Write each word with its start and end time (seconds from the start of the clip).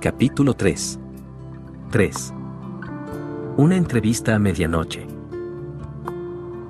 Capítulo 0.00 0.54
3. 0.54 0.98
3. 1.90 2.34
Una 3.58 3.76
entrevista 3.76 4.34
a 4.34 4.38
medianoche. 4.38 5.06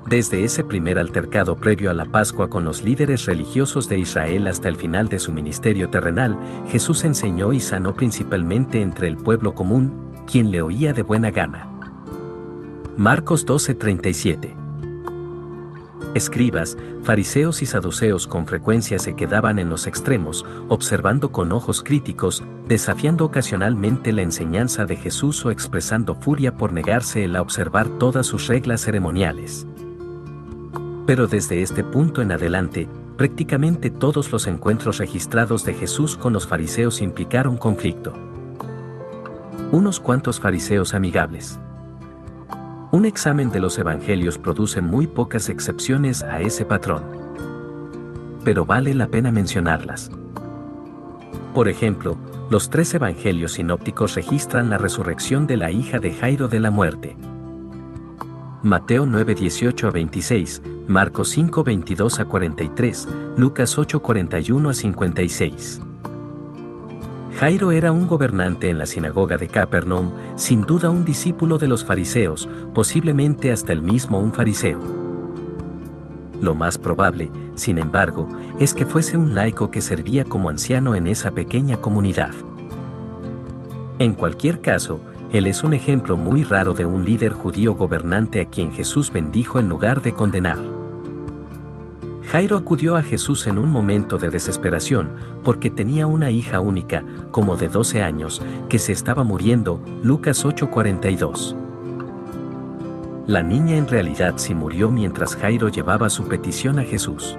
Desde 0.05 0.43
ese 0.43 0.65
primer 0.65 0.99
altercado 0.99 1.55
previo 1.55 1.91
a 1.91 1.93
la 1.93 2.03
Pascua 2.03 2.49
con 2.49 2.65
los 2.65 2.83
líderes 2.83 3.27
religiosos 3.27 3.87
de 3.87 3.99
Israel 3.99 4.47
hasta 4.47 4.67
el 4.67 4.75
final 4.75 5.07
de 5.07 5.17
su 5.17 5.31
ministerio 5.31 5.89
terrenal, 5.89 6.37
Jesús 6.67 7.05
enseñó 7.05 7.53
y 7.53 7.61
sanó 7.61 7.93
principalmente 7.93 8.81
entre 8.81 9.07
el 9.07 9.15
pueblo 9.15 9.55
común, 9.55 10.11
quien 10.29 10.51
le 10.51 10.61
oía 10.61 10.91
de 10.91 11.03
buena 11.03 11.31
gana. 11.31 11.69
Marcos 12.97 13.45
12:37 13.45 14.60
Escribas, 16.13 16.77
fariseos 17.03 17.61
y 17.61 17.65
saduceos 17.65 18.27
con 18.27 18.45
frecuencia 18.45 18.99
se 18.99 19.15
quedaban 19.15 19.59
en 19.59 19.69
los 19.69 19.87
extremos, 19.87 20.45
observando 20.67 21.31
con 21.31 21.53
ojos 21.53 21.81
críticos, 21.83 22.43
desafiando 22.67 23.23
ocasionalmente 23.23 24.11
la 24.11 24.21
enseñanza 24.21 24.83
de 24.83 24.97
Jesús 24.97 25.45
o 25.45 25.51
expresando 25.51 26.15
furia 26.15 26.57
por 26.57 26.73
negarse 26.73 27.25
a 27.33 27.41
observar 27.41 27.87
todas 27.97 28.27
sus 28.27 28.47
reglas 28.47 28.81
ceremoniales. 28.81 29.65
Pero 31.05 31.27
desde 31.27 31.61
este 31.61 31.81
punto 31.81 32.21
en 32.21 32.33
adelante, 32.33 32.89
prácticamente 33.15 33.89
todos 33.89 34.33
los 34.33 34.47
encuentros 34.47 34.97
registrados 34.97 35.63
de 35.63 35.75
Jesús 35.75 36.17
con 36.17 36.33
los 36.33 36.45
fariseos 36.45 37.01
implicaron 37.01 37.55
conflicto. 37.55 38.13
Unos 39.71 40.01
cuantos 40.01 40.41
fariseos 40.41 40.93
amigables. 40.93 41.57
Un 42.91 43.05
examen 43.05 43.49
de 43.51 43.61
los 43.61 43.79
evangelios 43.79 44.37
produce 44.37 44.81
muy 44.81 45.07
pocas 45.07 45.47
excepciones 45.47 46.23
a 46.23 46.41
ese 46.41 46.65
patrón. 46.65 47.03
Pero 48.43 48.65
vale 48.65 48.93
la 48.93 49.07
pena 49.07 49.31
mencionarlas. 49.31 50.11
Por 51.53 51.69
ejemplo, 51.69 52.17
los 52.49 52.69
tres 52.69 52.93
evangelios 52.93 53.53
sinópticos 53.53 54.15
registran 54.15 54.69
la 54.69 54.77
resurrección 54.77 55.47
de 55.47 55.55
la 55.55 55.71
hija 55.71 55.99
de 55.99 56.11
Jairo 56.11 56.49
de 56.49 56.59
la 56.59 56.69
muerte. 56.69 57.15
Mateo 58.61 59.05
9, 59.05 59.35
18 59.35 59.87
a 59.87 59.91
26, 59.91 60.61
Marcos 60.89 61.29
5, 61.29 61.63
22 61.63 62.19
a 62.19 62.25
43, 62.25 63.07
Lucas 63.37 63.77
8, 63.77 64.01
41 64.01 64.69
a 64.69 64.73
56. 64.73 65.81
Jairo 67.39 67.71
era 67.71 67.91
un 67.91 68.07
gobernante 68.07 68.69
en 68.69 68.77
la 68.77 68.85
sinagoga 68.85 69.37
de 69.37 69.47
Capernaum, 69.47 70.11
sin 70.35 70.61
duda 70.61 70.89
un 70.89 71.05
discípulo 71.05 71.57
de 71.57 71.67
los 71.67 71.83
fariseos, 71.83 72.47
posiblemente 72.73 73.51
hasta 73.51 73.73
el 73.73 73.81
mismo 73.81 74.19
un 74.19 74.33
fariseo. 74.33 74.79
Lo 76.41 76.55
más 76.55 76.77
probable, 76.77 77.31
sin 77.55 77.77
embargo, 77.77 78.27
es 78.59 78.73
que 78.73 78.85
fuese 78.85 79.17
un 79.17 79.35
laico 79.35 79.71
que 79.71 79.81
servía 79.81 80.23
como 80.23 80.49
anciano 80.49 80.95
en 80.95 81.07
esa 81.07 81.31
pequeña 81.31 81.77
comunidad. 81.77 82.31
En 83.99 84.13
cualquier 84.13 84.61
caso, 84.61 84.99
él 85.31 85.47
es 85.47 85.63
un 85.63 85.73
ejemplo 85.73 86.17
muy 86.17 86.43
raro 86.43 86.73
de 86.73 86.85
un 86.85 87.05
líder 87.05 87.31
judío 87.33 87.75
gobernante 87.75 88.41
a 88.41 88.45
quien 88.45 88.71
Jesús 88.71 89.11
bendijo 89.11 89.59
en 89.59 89.69
lugar 89.69 90.01
de 90.01 90.13
condenar. 90.13 90.80
Jairo 92.31 92.55
acudió 92.55 92.95
a 92.95 93.03
Jesús 93.03 93.45
en 93.47 93.57
un 93.57 93.69
momento 93.69 94.17
de 94.17 94.29
desesperación, 94.29 95.09
porque 95.43 95.69
tenía 95.69 96.07
una 96.07 96.31
hija 96.31 96.61
única, 96.61 97.03
como 97.29 97.57
de 97.57 97.67
12 97.67 98.03
años, 98.03 98.41
que 98.69 98.79
se 98.79 98.93
estaba 98.93 99.25
muriendo, 99.25 99.83
Lucas 100.01 100.45
8:42. 100.45 101.57
La 103.27 103.43
niña 103.43 103.75
en 103.75 103.85
realidad 103.85 104.35
sí 104.37 104.55
murió 104.55 104.89
mientras 104.89 105.35
Jairo 105.35 105.67
llevaba 105.67 106.09
su 106.09 106.23
petición 106.29 106.79
a 106.79 106.83
Jesús. 106.83 107.37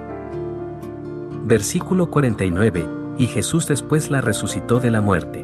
Versículo 1.43 2.11
49, 2.11 2.87
y 3.17 3.25
Jesús 3.25 3.65
después 3.65 4.11
la 4.11 4.21
resucitó 4.21 4.79
de 4.79 4.91
la 4.91 5.01
muerte. 5.01 5.42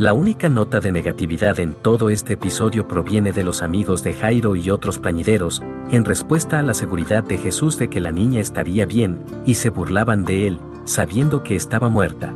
La 0.00 0.14
única 0.14 0.48
nota 0.48 0.80
de 0.80 0.92
negatividad 0.92 1.60
en 1.60 1.74
todo 1.74 2.08
este 2.08 2.32
episodio 2.32 2.88
proviene 2.88 3.32
de 3.32 3.44
los 3.44 3.60
amigos 3.60 4.02
de 4.02 4.14
Jairo 4.14 4.56
y 4.56 4.70
otros 4.70 4.98
plañideros, 4.98 5.62
en 5.90 6.06
respuesta 6.06 6.58
a 6.58 6.62
la 6.62 6.72
seguridad 6.72 7.22
de 7.22 7.36
Jesús 7.36 7.76
de 7.76 7.90
que 7.90 8.00
la 8.00 8.10
niña 8.10 8.40
estaría 8.40 8.86
bien, 8.86 9.22
y 9.44 9.56
se 9.56 9.68
burlaban 9.68 10.24
de 10.24 10.46
él, 10.46 10.58
sabiendo 10.86 11.42
que 11.42 11.54
estaba 11.54 11.90
muerta. 11.90 12.32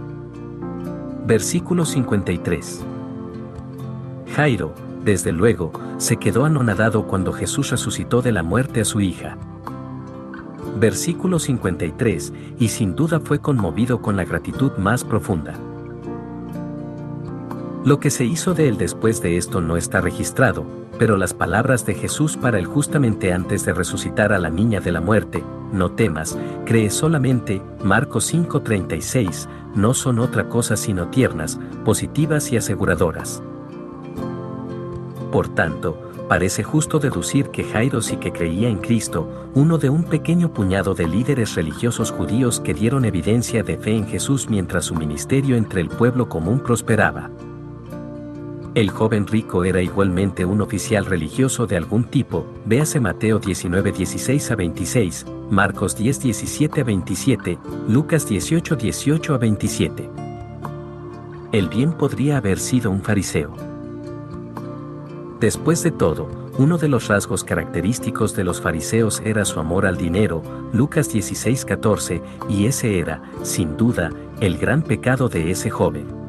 Versículo 1.26 1.86
53. 1.86 2.84
Jairo, 4.36 4.74
desde 5.02 5.32
luego, 5.32 5.72
se 5.96 6.18
quedó 6.18 6.44
anonadado 6.44 7.06
cuando 7.06 7.32
Jesús 7.32 7.70
resucitó 7.70 8.20
de 8.20 8.32
la 8.32 8.42
muerte 8.42 8.82
a 8.82 8.84
su 8.84 9.00
hija. 9.00 9.38
Versículo 10.78 11.38
53, 11.38 12.30
y 12.58 12.68
sin 12.68 12.94
duda 12.94 13.20
fue 13.20 13.38
conmovido 13.38 14.02
con 14.02 14.18
la 14.18 14.26
gratitud 14.26 14.72
más 14.76 15.02
profunda. 15.02 15.54
Lo 17.84 18.00
que 18.00 18.08
se 18.08 18.24
hizo 18.24 18.54
de 18.54 18.66
él 18.66 18.78
después 18.78 19.20
de 19.20 19.36
esto 19.36 19.60
no 19.60 19.76
está 19.76 20.00
registrado, 20.00 20.64
pero 20.98 21.18
las 21.18 21.34
palabras 21.34 21.84
de 21.84 21.92
Jesús 21.92 22.38
para 22.38 22.58
él 22.58 22.64
justamente 22.64 23.30
antes 23.30 23.66
de 23.66 23.74
resucitar 23.74 24.32
a 24.32 24.38
la 24.38 24.48
niña 24.48 24.80
de 24.80 24.90
la 24.90 25.02
muerte, 25.02 25.44
no 25.70 25.90
temas, 25.90 26.38
cree 26.64 26.88
solamente, 26.88 27.60
Marcos 27.82 28.24
5:36, 28.32 29.50
no 29.74 29.92
son 29.92 30.18
otra 30.18 30.48
cosa 30.48 30.78
sino 30.78 31.08
tiernas, 31.08 31.60
positivas 31.84 32.50
y 32.52 32.56
aseguradoras. 32.56 33.42
Por 35.30 35.48
tanto, 35.48 35.98
parece 36.26 36.62
justo 36.62 37.00
deducir 37.00 37.50
que 37.50 37.64
Jairo 37.64 38.00
sí 38.00 38.16
que 38.16 38.32
creía 38.32 38.70
en 38.70 38.78
Cristo, 38.78 39.50
uno 39.54 39.76
de 39.76 39.90
un 39.90 40.04
pequeño 40.04 40.54
puñado 40.54 40.94
de 40.94 41.06
líderes 41.06 41.54
religiosos 41.54 42.12
judíos 42.12 42.60
que 42.60 42.72
dieron 42.72 43.04
evidencia 43.04 43.62
de 43.62 43.76
fe 43.76 43.94
en 43.94 44.06
Jesús 44.06 44.48
mientras 44.48 44.86
su 44.86 44.94
ministerio 44.94 45.54
entre 45.56 45.82
el 45.82 45.90
pueblo 45.90 46.30
común 46.30 46.60
prosperaba. 46.60 47.30
El 48.74 48.90
joven 48.90 49.28
rico 49.28 49.62
era 49.62 49.80
igualmente 49.80 50.44
un 50.44 50.60
oficial 50.60 51.06
religioso 51.06 51.64
de 51.64 51.76
algún 51.76 52.02
tipo, 52.02 52.44
véase 52.64 52.98
Mateo 52.98 53.38
19 53.38 53.92
16 53.92 54.50
a 54.50 54.56
26, 54.56 55.26
Marcos 55.48 55.96
10 55.96 56.20
17 56.20 56.80
a 56.80 56.84
27, 56.84 57.58
Lucas 57.88 58.28
18 58.28 58.74
18 58.74 59.34
a 59.34 59.38
27. 59.38 60.10
El 61.52 61.68
bien 61.68 61.92
podría 61.92 62.38
haber 62.38 62.58
sido 62.58 62.90
un 62.90 63.00
fariseo. 63.00 63.54
Después 65.38 65.84
de 65.84 65.92
todo, 65.92 66.28
uno 66.58 66.76
de 66.76 66.88
los 66.88 67.06
rasgos 67.06 67.44
característicos 67.44 68.34
de 68.34 68.42
los 68.42 68.60
fariseos 68.60 69.22
era 69.24 69.44
su 69.44 69.60
amor 69.60 69.86
al 69.86 69.98
dinero, 69.98 70.42
Lucas 70.72 71.12
16 71.12 71.64
14, 71.64 72.20
y 72.48 72.66
ese 72.66 72.98
era, 72.98 73.22
sin 73.44 73.76
duda, 73.76 74.10
el 74.40 74.58
gran 74.58 74.82
pecado 74.82 75.28
de 75.28 75.52
ese 75.52 75.70
joven 75.70 76.23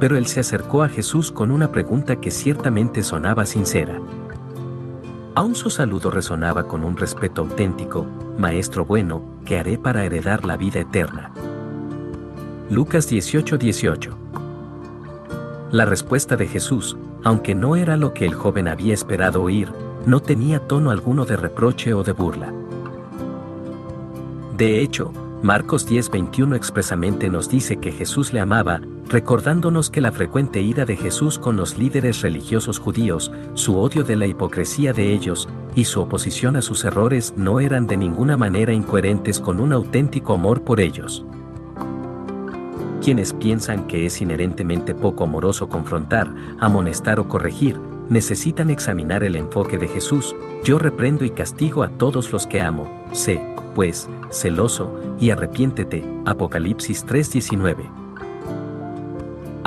pero 0.00 0.16
él 0.16 0.26
se 0.26 0.40
acercó 0.40 0.82
a 0.82 0.88
Jesús 0.88 1.32
con 1.32 1.50
una 1.50 1.72
pregunta 1.72 2.16
que 2.16 2.30
ciertamente 2.30 3.02
sonaba 3.02 3.46
sincera. 3.46 4.00
Aún 5.34 5.54
su 5.54 5.70
saludo 5.70 6.10
resonaba 6.10 6.64
con 6.64 6.84
un 6.84 6.96
respeto 6.96 7.42
auténtico, 7.42 8.06
Maestro 8.38 8.84
bueno, 8.84 9.22
¿qué 9.44 9.58
haré 9.58 9.78
para 9.78 10.04
heredar 10.04 10.44
la 10.44 10.56
vida 10.56 10.80
eterna? 10.80 11.30
Lucas 12.70 13.10
18:18 13.10 14.10
La 15.70 15.84
respuesta 15.84 16.36
de 16.36 16.46
Jesús, 16.46 16.96
aunque 17.24 17.54
no 17.54 17.76
era 17.76 17.96
lo 17.96 18.14
que 18.14 18.26
el 18.26 18.34
joven 18.34 18.68
había 18.68 18.94
esperado 18.94 19.42
oír, 19.42 19.72
no 20.06 20.20
tenía 20.20 20.60
tono 20.60 20.90
alguno 20.90 21.24
de 21.24 21.36
reproche 21.36 21.94
o 21.94 22.02
de 22.02 22.12
burla. 22.12 22.52
De 24.56 24.80
hecho, 24.80 25.12
Marcos 25.42 25.88
10:21 25.88 26.56
expresamente 26.56 27.30
nos 27.30 27.48
dice 27.48 27.76
que 27.76 27.92
Jesús 27.92 28.32
le 28.32 28.40
amaba, 28.40 28.80
recordándonos 29.08 29.90
que 29.90 30.00
la 30.00 30.12
frecuente 30.12 30.60
ira 30.60 30.84
de 30.84 30.96
Jesús 30.96 31.38
con 31.38 31.56
los 31.56 31.78
líderes 31.78 32.20
religiosos 32.20 32.78
judíos, 32.78 33.32
su 33.54 33.78
odio 33.78 34.04
de 34.04 34.16
la 34.16 34.26
hipocresía 34.26 34.92
de 34.92 35.12
ellos, 35.12 35.48
y 35.74 35.84
su 35.84 36.00
oposición 36.00 36.56
a 36.56 36.62
sus 36.62 36.84
errores 36.84 37.32
no 37.36 37.60
eran 37.60 37.86
de 37.86 37.96
ninguna 37.96 38.36
manera 38.36 38.72
incoherentes 38.72 39.40
con 39.40 39.60
un 39.60 39.72
auténtico 39.72 40.34
amor 40.34 40.62
por 40.62 40.80
ellos. 40.80 41.24
Quienes 43.02 43.32
piensan 43.32 43.86
que 43.86 44.06
es 44.06 44.20
inherentemente 44.20 44.94
poco 44.94 45.24
amoroso 45.24 45.68
confrontar, 45.68 46.34
amonestar 46.58 47.20
o 47.20 47.28
corregir, 47.28 47.78
necesitan 48.08 48.70
examinar 48.70 49.22
el 49.22 49.36
enfoque 49.36 49.78
de 49.78 49.88
Jesús, 49.88 50.34
yo 50.64 50.78
reprendo 50.78 51.24
y 51.24 51.30
castigo 51.30 51.82
a 51.82 51.88
todos 51.88 52.32
los 52.32 52.46
que 52.46 52.60
amo, 52.60 53.04
sé, 53.12 53.40
pues, 53.74 54.08
celoso, 54.30 54.92
y 55.20 55.30
arrepiéntete. 55.30 56.04
Apocalipsis 56.26 57.06
3:19. 57.06 58.07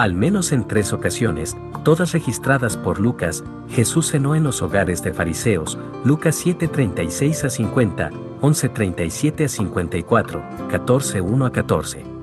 Al 0.01 0.15
menos 0.15 0.51
en 0.51 0.68
tres 0.68 0.94
ocasiones, 0.94 1.56
todas 1.83 2.12
registradas 2.12 2.75
por 2.75 3.00
Lucas, 3.00 3.44
Jesús 3.69 4.09
cenó 4.09 4.33
en 4.33 4.44
los 4.44 4.63
hogares 4.63 5.03
de 5.03 5.13
fariseos, 5.13 5.77
Lucas 6.03 6.44
7:36 6.44 7.44
a 7.44 7.51
50, 7.51 8.09
11:37 8.42 9.45
a 9.45 9.48
54, 9.48 10.44
14:1 10.71 11.45
a 11.45 11.51
14. 11.51 12.20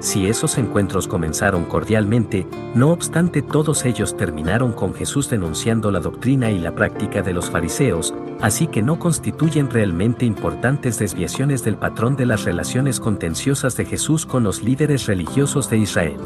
Si 0.00 0.28
esos 0.28 0.58
encuentros 0.58 1.08
comenzaron 1.08 1.64
cordialmente, 1.64 2.46
no 2.74 2.90
obstante 2.90 3.42
todos 3.42 3.84
ellos 3.84 4.16
terminaron 4.16 4.72
con 4.72 4.94
Jesús 4.94 5.28
denunciando 5.28 5.90
la 5.90 5.98
doctrina 5.98 6.52
y 6.52 6.60
la 6.60 6.74
práctica 6.74 7.20
de 7.22 7.32
los 7.32 7.50
fariseos, 7.50 8.14
así 8.40 8.68
que 8.68 8.80
no 8.80 9.00
constituyen 9.00 9.68
realmente 9.68 10.24
importantes 10.24 11.00
desviaciones 11.00 11.64
del 11.64 11.76
patrón 11.76 12.14
de 12.14 12.26
las 12.26 12.44
relaciones 12.44 13.00
contenciosas 13.00 13.76
de 13.76 13.86
Jesús 13.86 14.24
con 14.24 14.44
los 14.44 14.62
líderes 14.62 15.06
religiosos 15.06 15.68
de 15.68 15.78
Israel. 15.78 16.20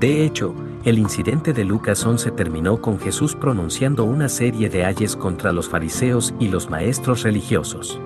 De 0.00 0.24
hecho, 0.24 0.54
el 0.84 0.98
incidente 0.98 1.52
de 1.52 1.64
Lucas 1.64 2.04
11 2.04 2.30
terminó 2.30 2.80
con 2.80 2.98
Jesús 2.98 3.34
pronunciando 3.34 4.04
una 4.04 4.30
serie 4.30 4.70
de 4.70 4.86
ayes 4.86 5.16
contra 5.16 5.52
los 5.52 5.68
fariseos 5.68 6.34
y 6.38 6.48
los 6.48 6.70
maestros 6.70 7.22
religiosos. 7.22 8.00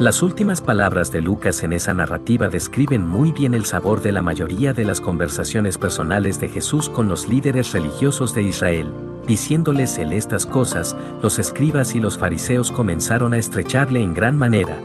Las 0.00 0.22
últimas 0.22 0.62
palabras 0.62 1.12
de 1.12 1.20
Lucas 1.20 1.62
en 1.62 1.74
esa 1.74 1.92
narrativa 1.92 2.48
describen 2.48 3.06
muy 3.06 3.32
bien 3.32 3.52
el 3.52 3.66
sabor 3.66 4.00
de 4.00 4.12
la 4.12 4.22
mayoría 4.22 4.72
de 4.72 4.86
las 4.86 4.98
conversaciones 4.98 5.76
personales 5.76 6.40
de 6.40 6.48
Jesús 6.48 6.88
con 6.88 7.06
los 7.06 7.28
líderes 7.28 7.72
religiosos 7.72 8.34
de 8.34 8.40
Israel. 8.40 8.90
Diciéndoles 9.26 9.98
él 9.98 10.14
estas 10.14 10.46
cosas, 10.46 10.96
los 11.22 11.38
escribas 11.38 11.94
y 11.94 12.00
los 12.00 12.16
fariseos 12.16 12.72
comenzaron 12.72 13.34
a 13.34 13.36
estrecharle 13.36 14.02
en 14.02 14.14
gran 14.14 14.38
manera, 14.38 14.78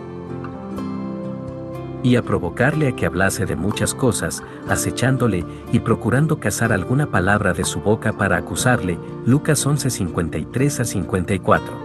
y 2.03 2.17
a 2.17 2.21
provocarle 2.21 2.89
a 2.89 2.91
que 2.97 3.05
hablase 3.05 3.45
de 3.45 3.55
muchas 3.55 3.95
cosas, 3.95 4.43
acechándole 4.67 5.45
y 5.71 5.79
procurando 5.79 6.41
cazar 6.41 6.73
alguna 6.73 7.09
palabra 7.09 7.53
de 7.53 7.63
su 7.63 7.79
boca 7.79 8.11
para 8.11 8.35
acusarle. 8.35 8.99
Lucas 9.25 9.65
11:53 9.65 10.81
a 10.81 10.83
54. 10.83 11.84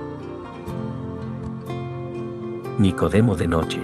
Nicodemo 2.81 3.37
de 3.37 3.47
noche. 3.47 3.79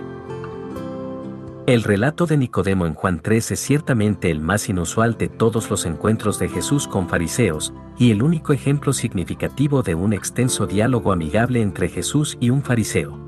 El 1.67 1.83
relato 1.83 2.25
de 2.25 2.39
Nicodemo 2.39 2.87
en 2.87 2.95
Juan 2.95 3.21
3 3.21 3.51
es 3.51 3.61
ciertamente 3.61 4.31
el 4.31 4.41
más 4.41 4.71
inusual 4.71 5.19
de 5.19 5.29
todos 5.29 5.69
los 5.69 5.85
encuentros 5.85 6.39
de 6.39 6.49
Jesús 6.49 6.89
con 6.89 7.07
fariseos, 7.07 7.75
y 7.99 8.11
el 8.11 8.23
único 8.23 8.55
ejemplo 8.55 8.95
significativo 8.95 9.83
de 9.83 9.95
un 9.95 10.15
extenso 10.15 10.67
diálogo 10.67 11.13
amigable 11.13 11.61
entre 11.61 11.91
Jesús 11.91 12.39
y 12.41 12.49
un 12.49 12.63
fariseo. 12.63 13.19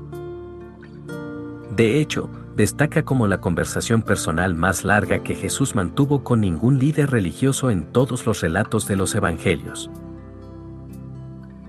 De 1.75 2.01
hecho, 2.01 2.31
destaca 2.55 3.03
como 3.03 3.27
la 3.27 3.39
conversación 3.39 4.01
personal 4.01 4.55
más 4.55 4.83
larga 4.83 5.21
que 5.21 5.35
Jesús 5.35 5.75
mantuvo 5.75 6.23
con 6.23 6.41
ningún 6.41 6.79
líder 6.79 7.11
religioso 7.11 7.69
en 7.69 7.83
todos 7.93 8.25
los 8.25 8.41
relatos 8.41 8.87
de 8.87 8.95
los 8.95 9.13
evangelios. 9.13 9.91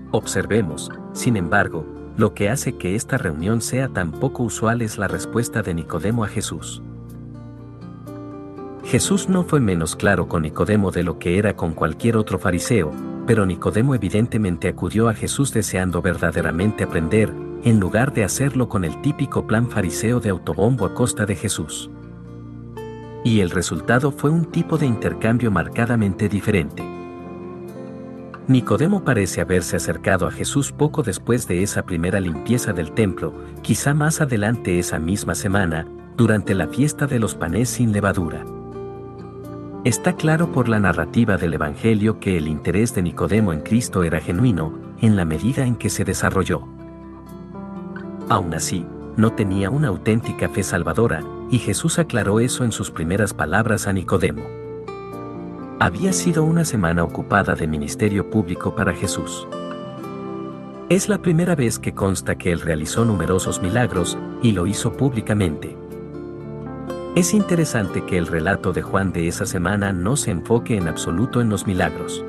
Observemos, 0.09 0.89
sin 1.13 1.37
embargo, 1.37 2.00
lo 2.17 2.33
que 2.33 2.49
hace 2.49 2.77
que 2.77 2.95
esta 2.95 3.17
reunión 3.17 3.61
sea 3.61 3.87
tan 3.87 4.11
poco 4.11 4.43
usual 4.43 4.81
es 4.81 4.97
la 4.97 5.07
respuesta 5.07 5.61
de 5.61 5.73
Nicodemo 5.73 6.23
a 6.23 6.27
Jesús. 6.27 6.81
Jesús 8.83 9.29
no 9.29 9.43
fue 9.43 9.59
menos 9.59 9.95
claro 9.95 10.27
con 10.27 10.41
Nicodemo 10.41 10.91
de 10.91 11.03
lo 11.03 11.19
que 11.19 11.37
era 11.37 11.55
con 11.55 11.73
cualquier 11.73 12.17
otro 12.17 12.39
fariseo, 12.39 12.91
pero 13.25 13.45
Nicodemo 13.45 13.95
evidentemente 13.95 14.67
acudió 14.67 15.07
a 15.07 15.13
Jesús 15.13 15.53
deseando 15.53 16.01
verdaderamente 16.01 16.83
aprender, 16.83 17.33
en 17.63 17.79
lugar 17.79 18.11
de 18.13 18.23
hacerlo 18.23 18.67
con 18.67 18.83
el 18.83 19.01
típico 19.01 19.45
plan 19.45 19.69
fariseo 19.69 20.19
de 20.19 20.29
autobombo 20.29 20.85
a 20.85 20.93
costa 20.93 21.25
de 21.25 21.35
Jesús. 21.35 21.91
Y 23.23 23.39
el 23.41 23.51
resultado 23.51 24.11
fue 24.11 24.31
un 24.31 24.45
tipo 24.45 24.77
de 24.77 24.87
intercambio 24.87 25.51
marcadamente 25.51 26.27
diferente. 26.27 27.00
Nicodemo 28.47 29.03
parece 29.03 29.41
haberse 29.41 29.77
acercado 29.77 30.27
a 30.27 30.31
Jesús 30.31 30.71
poco 30.71 31.03
después 31.03 31.47
de 31.47 31.61
esa 31.61 31.83
primera 31.83 32.19
limpieza 32.19 32.73
del 32.73 32.91
templo, 32.91 33.33
quizá 33.61 33.93
más 33.93 34.19
adelante 34.19 34.79
esa 34.79 34.99
misma 34.99 35.35
semana, 35.35 35.87
durante 36.17 36.55
la 36.55 36.67
fiesta 36.67 37.05
de 37.07 37.19
los 37.19 37.35
panes 37.35 37.69
sin 37.69 37.91
levadura. 37.91 38.43
Está 39.83 40.15
claro 40.15 40.51
por 40.51 40.69
la 40.69 40.79
narrativa 40.79 41.37
del 41.37 41.53
Evangelio 41.53 42.19
que 42.19 42.37
el 42.37 42.47
interés 42.47 42.93
de 42.93 43.03
Nicodemo 43.03 43.53
en 43.53 43.61
Cristo 43.61 44.03
era 44.03 44.19
genuino, 44.19 44.77
en 45.01 45.15
la 45.15 45.25
medida 45.25 45.65
en 45.65 45.75
que 45.75 45.89
se 45.89 46.03
desarrolló. 46.03 46.67
Aún 48.29 48.53
así, 48.53 48.85
no 49.17 49.33
tenía 49.33 49.69
una 49.69 49.89
auténtica 49.89 50.49
fe 50.49 50.63
salvadora, 50.63 51.23
y 51.49 51.59
Jesús 51.59 51.99
aclaró 51.99 52.39
eso 52.39 52.63
en 52.63 52.71
sus 52.71 52.91
primeras 52.91 53.33
palabras 53.33 53.87
a 53.87 53.93
Nicodemo. 53.93 54.60
Había 55.81 56.13
sido 56.13 56.43
una 56.43 56.63
semana 56.63 57.03
ocupada 57.03 57.55
de 57.55 57.65
ministerio 57.65 58.29
público 58.29 58.75
para 58.75 58.93
Jesús. 58.93 59.47
Es 60.89 61.09
la 61.09 61.17
primera 61.17 61.55
vez 61.55 61.79
que 61.79 61.95
consta 61.95 62.37
que 62.37 62.51
él 62.51 62.61
realizó 62.61 63.03
numerosos 63.03 63.63
milagros, 63.63 64.15
y 64.43 64.51
lo 64.51 64.67
hizo 64.67 64.93
públicamente. 64.93 65.75
Es 67.15 67.33
interesante 67.33 68.05
que 68.05 68.19
el 68.19 68.27
relato 68.27 68.73
de 68.73 68.83
Juan 68.83 69.11
de 69.11 69.27
esa 69.27 69.47
semana 69.47 69.91
no 69.91 70.17
se 70.17 70.29
enfoque 70.29 70.77
en 70.77 70.87
absoluto 70.87 71.41
en 71.41 71.49
los 71.49 71.65
milagros. 71.65 72.23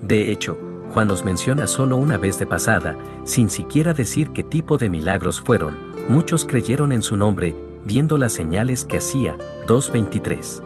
De 0.00 0.32
hecho, 0.32 0.56
Juan 0.94 1.08
los 1.08 1.22
menciona 1.22 1.66
solo 1.66 1.98
una 1.98 2.16
vez 2.16 2.38
de 2.38 2.46
pasada, 2.46 2.96
sin 3.24 3.50
siquiera 3.50 3.92
decir 3.92 4.30
qué 4.30 4.42
tipo 4.42 4.78
de 4.78 4.88
milagros 4.88 5.38
fueron, 5.38 5.76
muchos 6.08 6.46
creyeron 6.46 6.92
en 6.92 7.02
su 7.02 7.18
nombre, 7.18 7.54
viendo 7.84 8.16
las 8.16 8.32
señales 8.32 8.86
que 8.86 8.96
hacía, 8.96 9.36
2.23. 9.66 10.65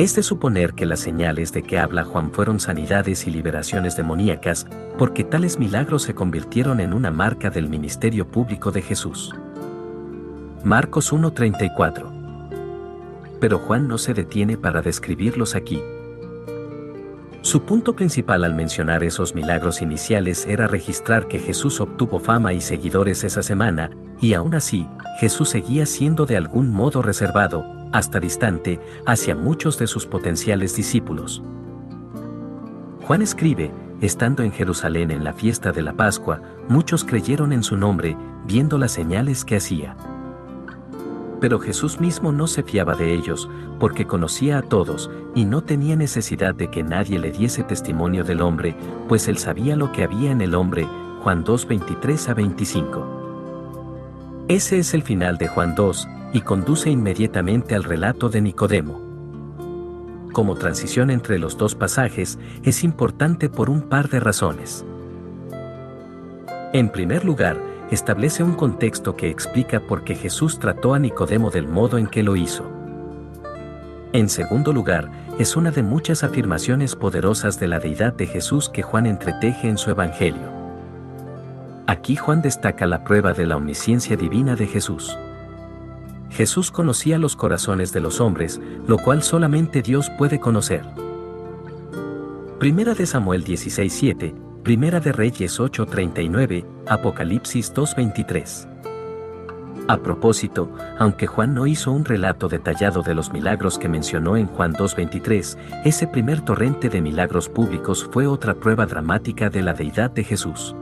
Es 0.00 0.14
de 0.14 0.22
suponer 0.22 0.72
que 0.72 0.86
las 0.86 1.00
señales 1.00 1.52
de 1.52 1.62
que 1.62 1.78
habla 1.78 2.04
Juan 2.04 2.32
fueron 2.32 2.58
sanidades 2.58 3.26
y 3.26 3.30
liberaciones 3.30 3.98
demoníacas, 3.98 4.66
porque 4.96 5.24
tales 5.24 5.58
milagros 5.58 6.04
se 6.04 6.14
convirtieron 6.14 6.80
en 6.80 6.94
una 6.94 7.10
marca 7.10 7.50
del 7.50 7.68
ministerio 7.68 8.26
público 8.26 8.70
de 8.70 8.80
Jesús. 8.80 9.34
Marcos 10.64 11.12
1:34. 11.12 12.10
Pero 13.40 13.58
Juan 13.58 13.88
no 13.88 13.98
se 13.98 14.14
detiene 14.14 14.56
para 14.56 14.80
describirlos 14.80 15.54
aquí. 15.54 15.82
Su 17.42 17.64
punto 17.64 17.94
principal 17.94 18.44
al 18.44 18.54
mencionar 18.54 19.04
esos 19.04 19.34
milagros 19.34 19.82
iniciales 19.82 20.46
era 20.46 20.66
registrar 20.66 21.28
que 21.28 21.38
Jesús 21.38 21.78
obtuvo 21.78 22.20
fama 22.20 22.54
y 22.54 22.62
seguidores 22.62 23.22
esa 23.22 23.42
semana, 23.42 23.90
y 24.18 24.32
aún 24.32 24.54
así, 24.54 24.86
Jesús 25.18 25.50
seguía 25.50 25.84
siendo 25.84 26.24
de 26.24 26.38
algún 26.38 26.70
modo 26.70 27.02
reservado, 27.02 27.79
hasta 27.92 28.20
distante, 28.20 28.80
hacia 29.06 29.34
muchos 29.34 29.78
de 29.78 29.86
sus 29.86 30.06
potenciales 30.06 30.76
discípulos. 30.76 31.42
Juan 33.02 33.22
escribe, 33.22 33.72
estando 34.00 34.42
en 34.42 34.52
Jerusalén 34.52 35.10
en 35.10 35.24
la 35.24 35.32
fiesta 35.32 35.72
de 35.72 35.82
la 35.82 35.92
Pascua, 35.92 36.40
muchos 36.68 37.04
creyeron 37.04 37.52
en 37.52 37.62
su 37.62 37.76
nombre, 37.76 38.16
viendo 38.46 38.78
las 38.78 38.92
señales 38.92 39.44
que 39.44 39.56
hacía. 39.56 39.96
Pero 41.40 41.58
Jesús 41.58 42.00
mismo 42.00 42.32
no 42.32 42.46
se 42.46 42.62
fiaba 42.62 42.94
de 42.94 43.14
ellos, 43.14 43.48
porque 43.78 44.06
conocía 44.06 44.58
a 44.58 44.62
todos, 44.62 45.10
y 45.34 45.44
no 45.44 45.62
tenía 45.62 45.96
necesidad 45.96 46.54
de 46.54 46.70
que 46.70 46.82
nadie 46.82 47.18
le 47.18 47.32
diese 47.32 47.62
testimonio 47.62 48.24
del 48.24 48.42
hombre, 48.42 48.76
pues 49.08 49.26
él 49.26 49.38
sabía 49.38 49.74
lo 49.74 49.90
que 49.90 50.04
había 50.04 50.30
en 50.30 50.42
el 50.42 50.54
hombre, 50.54 50.86
Juan 51.22 51.44
2, 51.44 51.66
23 51.66 52.28
a 52.28 52.34
25. 52.34 54.44
Ese 54.48 54.78
es 54.78 54.94
el 54.94 55.02
final 55.02 55.38
de 55.38 55.48
Juan 55.48 55.74
2, 55.74 56.08
y 56.32 56.42
conduce 56.42 56.90
inmediatamente 56.90 57.74
al 57.74 57.84
relato 57.84 58.28
de 58.28 58.40
Nicodemo. 58.40 59.00
Como 60.32 60.54
transición 60.54 61.10
entre 61.10 61.38
los 61.38 61.58
dos 61.58 61.74
pasajes, 61.74 62.38
es 62.62 62.84
importante 62.84 63.48
por 63.48 63.68
un 63.68 63.82
par 63.82 64.08
de 64.08 64.20
razones. 64.20 64.84
En 66.72 66.88
primer 66.88 67.24
lugar, 67.24 67.60
establece 67.90 68.44
un 68.44 68.54
contexto 68.54 69.16
que 69.16 69.28
explica 69.28 69.80
por 69.80 70.04
qué 70.04 70.14
Jesús 70.14 70.60
trató 70.60 70.94
a 70.94 71.00
Nicodemo 71.00 71.50
del 71.50 71.66
modo 71.66 71.98
en 71.98 72.06
que 72.06 72.22
lo 72.22 72.36
hizo. 72.36 72.64
En 74.12 74.28
segundo 74.28 74.72
lugar, 74.72 75.10
es 75.38 75.56
una 75.56 75.70
de 75.72 75.82
muchas 75.82 76.22
afirmaciones 76.22 76.94
poderosas 76.94 77.58
de 77.58 77.66
la 77.66 77.80
deidad 77.80 78.12
de 78.12 78.26
Jesús 78.26 78.68
que 78.68 78.82
Juan 78.82 79.06
entreteje 79.06 79.68
en 79.68 79.78
su 79.78 79.90
Evangelio. 79.90 80.60
Aquí 81.86 82.14
Juan 82.14 82.40
destaca 82.40 82.86
la 82.86 83.02
prueba 83.02 83.32
de 83.32 83.46
la 83.46 83.56
omnisciencia 83.56 84.16
divina 84.16 84.54
de 84.54 84.68
Jesús. 84.68 85.18
Jesús 86.30 86.70
conocía 86.70 87.18
los 87.18 87.36
corazones 87.36 87.92
de 87.92 88.00
los 88.00 88.20
hombres, 88.20 88.60
lo 88.86 88.98
cual 88.98 89.22
solamente 89.22 89.82
Dios 89.82 90.10
puede 90.16 90.40
conocer. 90.40 90.84
Primera 92.58 92.94
de 92.94 93.06
Samuel 93.06 93.44
16:7, 93.44 94.34
Primera 94.62 95.00
de 95.00 95.12
Reyes 95.12 95.58
8:39, 95.58 96.64
Apocalipsis 96.86 97.72
2:23. 97.74 98.68
A 99.88 99.96
propósito, 99.96 100.70
aunque 100.98 101.26
Juan 101.26 101.52
no 101.52 101.66
hizo 101.66 101.90
un 101.90 102.04
relato 102.04 102.48
detallado 102.48 103.02
de 103.02 103.14
los 103.14 103.32
milagros 103.32 103.76
que 103.76 103.88
mencionó 103.88 104.36
en 104.36 104.46
Juan 104.46 104.72
2.23, 104.72 105.58
ese 105.84 106.06
primer 106.06 106.42
torrente 106.42 106.88
de 106.88 107.00
milagros 107.00 107.48
públicos 107.48 108.08
fue 108.12 108.28
otra 108.28 108.54
prueba 108.54 108.86
dramática 108.86 109.50
de 109.50 109.62
la 109.62 109.72
deidad 109.72 110.12
de 110.12 110.22
Jesús. 110.22 110.76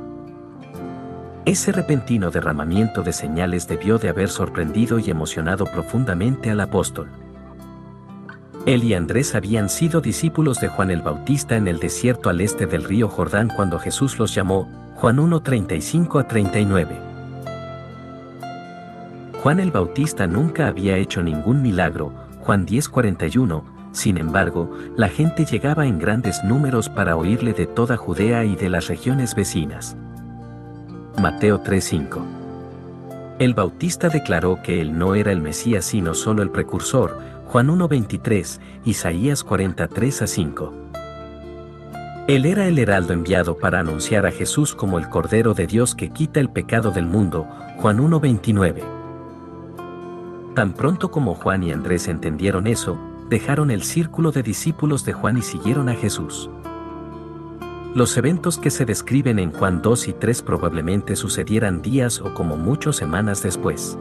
Ese 1.48 1.72
repentino 1.72 2.30
derramamiento 2.30 3.02
de 3.02 3.14
señales 3.14 3.66
debió 3.66 3.96
de 3.96 4.10
haber 4.10 4.28
sorprendido 4.28 4.98
y 4.98 5.08
emocionado 5.08 5.64
profundamente 5.64 6.50
al 6.50 6.60
apóstol. 6.60 7.08
Él 8.66 8.84
y 8.84 8.92
Andrés 8.92 9.34
habían 9.34 9.70
sido 9.70 10.02
discípulos 10.02 10.60
de 10.60 10.68
Juan 10.68 10.90
el 10.90 11.00
Bautista 11.00 11.56
en 11.56 11.66
el 11.66 11.78
desierto 11.78 12.28
al 12.28 12.42
este 12.42 12.66
del 12.66 12.84
río 12.84 13.08
Jordán 13.08 13.48
cuando 13.48 13.78
Jesús 13.78 14.18
los 14.18 14.34
llamó, 14.34 14.68
Juan 14.96 15.16
1:35 15.18 16.20
a 16.20 16.28
39. 16.28 17.00
Juan 19.42 19.58
el 19.58 19.70
Bautista 19.70 20.26
nunca 20.26 20.66
había 20.66 20.98
hecho 20.98 21.22
ningún 21.22 21.62
milagro, 21.62 22.12
Juan 22.40 22.66
10:41, 22.66 23.64
sin 23.92 24.18
embargo, 24.18 24.70
la 24.98 25.08
gente 25.08 25.46
llegaba 25.46 25.86
en 25.86 25.98
grandes 25.98 26.44
números 26.44 26.90
para 26.90 27.16
oírle 27.16 27.54
de 27.54 27.66
toda 27.66 27.96
Judea 27.96 28.44
y 28.44 28.54
de 28.54 28.68
las 28.68 28.88
regiones 28.88 29.34
vecinas. 29.34 29.96
Mateo 31.18 31.60
3:5 31.62 32.22
El 33.40 33.54
Bautista 33.54 34.08
declaró 34.08 34.62
que 34.62 34.80
él 34.80 34.96
no 34.96 35.16
era 35.16 35.32
el 35.32 35.40
Mesías 35.40 35.84
sino 35.84 36.14
solo 36.14 36.42
el 36.42 36.50
precursor, 36.50 37.18
Juan 37.46 37.70
1:23, 37.70 38.60
Isaías 38.84 39.44
43:5. 39.44 40.72
Él 42.28 42.46
era 42.46 42.68
el 42.68 42.78
heraldo 42.78 43.14
enviado 43.14 43.58
para 43.58 43.80
anunciar 43.80 44.26
a 44.26 44.30
Jesús 44.30 44.74
como 44.74 44.98
el 44.98 45.08
Cordero 45.08 45.54
de 45.54 45.66
Dios 45.66 45.96
que 45.96 46.10
quita 46.10 46.38
el 46.38 46.50
pecado 46.50 46.92
del 46.92 47.06
mundo, 47.06 47.48
Juan 47.78 47.98
1:29. 47.98 48.82
Tan 50.54 50.72
pronto 50.72 51.10
como 51.10 51.34
Juan 51.34 51.64
y 51.64 51.72
Andrés 51.72 52.06
entendieron 52.06 52.68
eso, 52.68 52.96
dejaron 53.28 53.70
el 53.72 53.82
círculo 53.82 54.30
de 54.30 54.42
discípulos 54.42 55.04
de 55.04 55.14
Juan 55.14 55.38
y 55.38 55.42
siguieron 55.42 55.88
a 55.88 55.94
Jesús. 55.94 56.48
Los 57.94 58.16
eventos 58.18 58.58
que 58.58 58.70
se 58.70 58.84
describen 58.84 59.38
en 59.38 59.50
Juan 59.50 59.80
2 59.80 60.08
y 60.08 60.12
3 60.12 60.42
probablemente 60.42 61.16
sucedieran 61.16 61.80
días 61.80 62.20
o 62.20 62.34
como 62.34 62.56
muchas 62.56 62.96
semanas 62.96 63.42
después. 63.42 63.96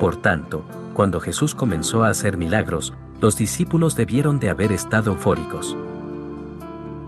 Por 0.00 0.16
tanto, 0.16 0.64
cuando 0.94 1.20
Jesús 1.20 1.54
comenzó 1.54 2.04
a 2.04 2.08
hacer 2.08 2.38
milagros, 2.38 2.94
los 3.20 3.36
discípulos 3.36 3.96
debieron 3.96 4.38
de 4.38 4.48
haber 4.48 4.72
estado 4.72 5.12
eufóricos. 5.12 5.76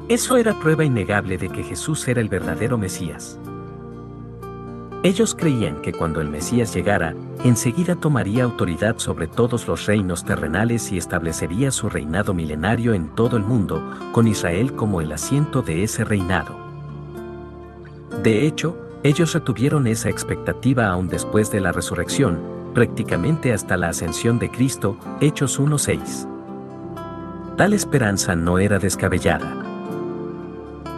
Eso 0.09 0.37
era 0.37 0.59
prueba 0.61 0.85
innegable 0.85 1.39
de 1.39 1.49
que 1.49 1.65
Jesús 1.65 2.07
era 2.07 2.21
el 2.21 2.29
verdadero 2.29 2.77
Mesías. 2.77 3.39
Ellos 5.05 5.37
creían 5.37 5.81
que 5.81 5.93
cuando 5.93 6.21
el 6.21 6.29
Mesías 6.29 6.75
llegara, 6.75 7.15
enseguida 7.45 7.95
tomaría 7.95 8.43
autoridad 8.43 8.99
sobre 8.99 9.29
todos 9.29 9.69
los 9.69 9.87
reinos 9.87 10.25
terrenales 10.25 10.91
y 10.91 10.99
establecería 10.99 11.71
su 11.71 11.89
reinado 11.89 12.35
milenario 12.35 12.95
en 12.95 13.15
todo 13.15 13.37
el 13.37 13.45
mundo, 13.45 13.81
con 14.13 14.27
Israel 14.27 14.75
como 14.75 15.01
el 15.01 15.13
asiento 15.13 15.63
de 15.63 15.85
ese 15.85 16.03
reinado. 16.03 16.57
De 18.25 18.45
hecho, 18.45 18.77
ellos 19.05 19.33
retuvieron 19.33 19.87
esa 19.87 20.09
expectativa 20.09 20.89
aún 20.89 21.07
después 21.07 21.53
de 21.53 21.61
la 21.61 21.71
resurrección, 21.71 22.41
prácticamente 22.75 23.53
hasta 23.53 23.77
la 23.77 23.91
ascensión 23.91 24.41
de 24.41 24.51
Cristo, 24.51 24.99
Hechos 25.21 25.61
1.6. 25.61 26.27
Tal 27.57 27.73
esperanza 27.73 28.35
no 28.35 28.59
era 28.59 28.81
descabellada. 28.81 29.65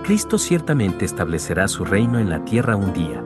Cristo 0.05 0.39
ciertamente 0.39 1.05
establecerá 1.05 1.69
su 1.69 1.85
reino 1.85 2.19
en 2.19 2.31
la 2.31 2.43
tierra 2.47 2.77
un 2.77 2.95
día. 2.95 3.23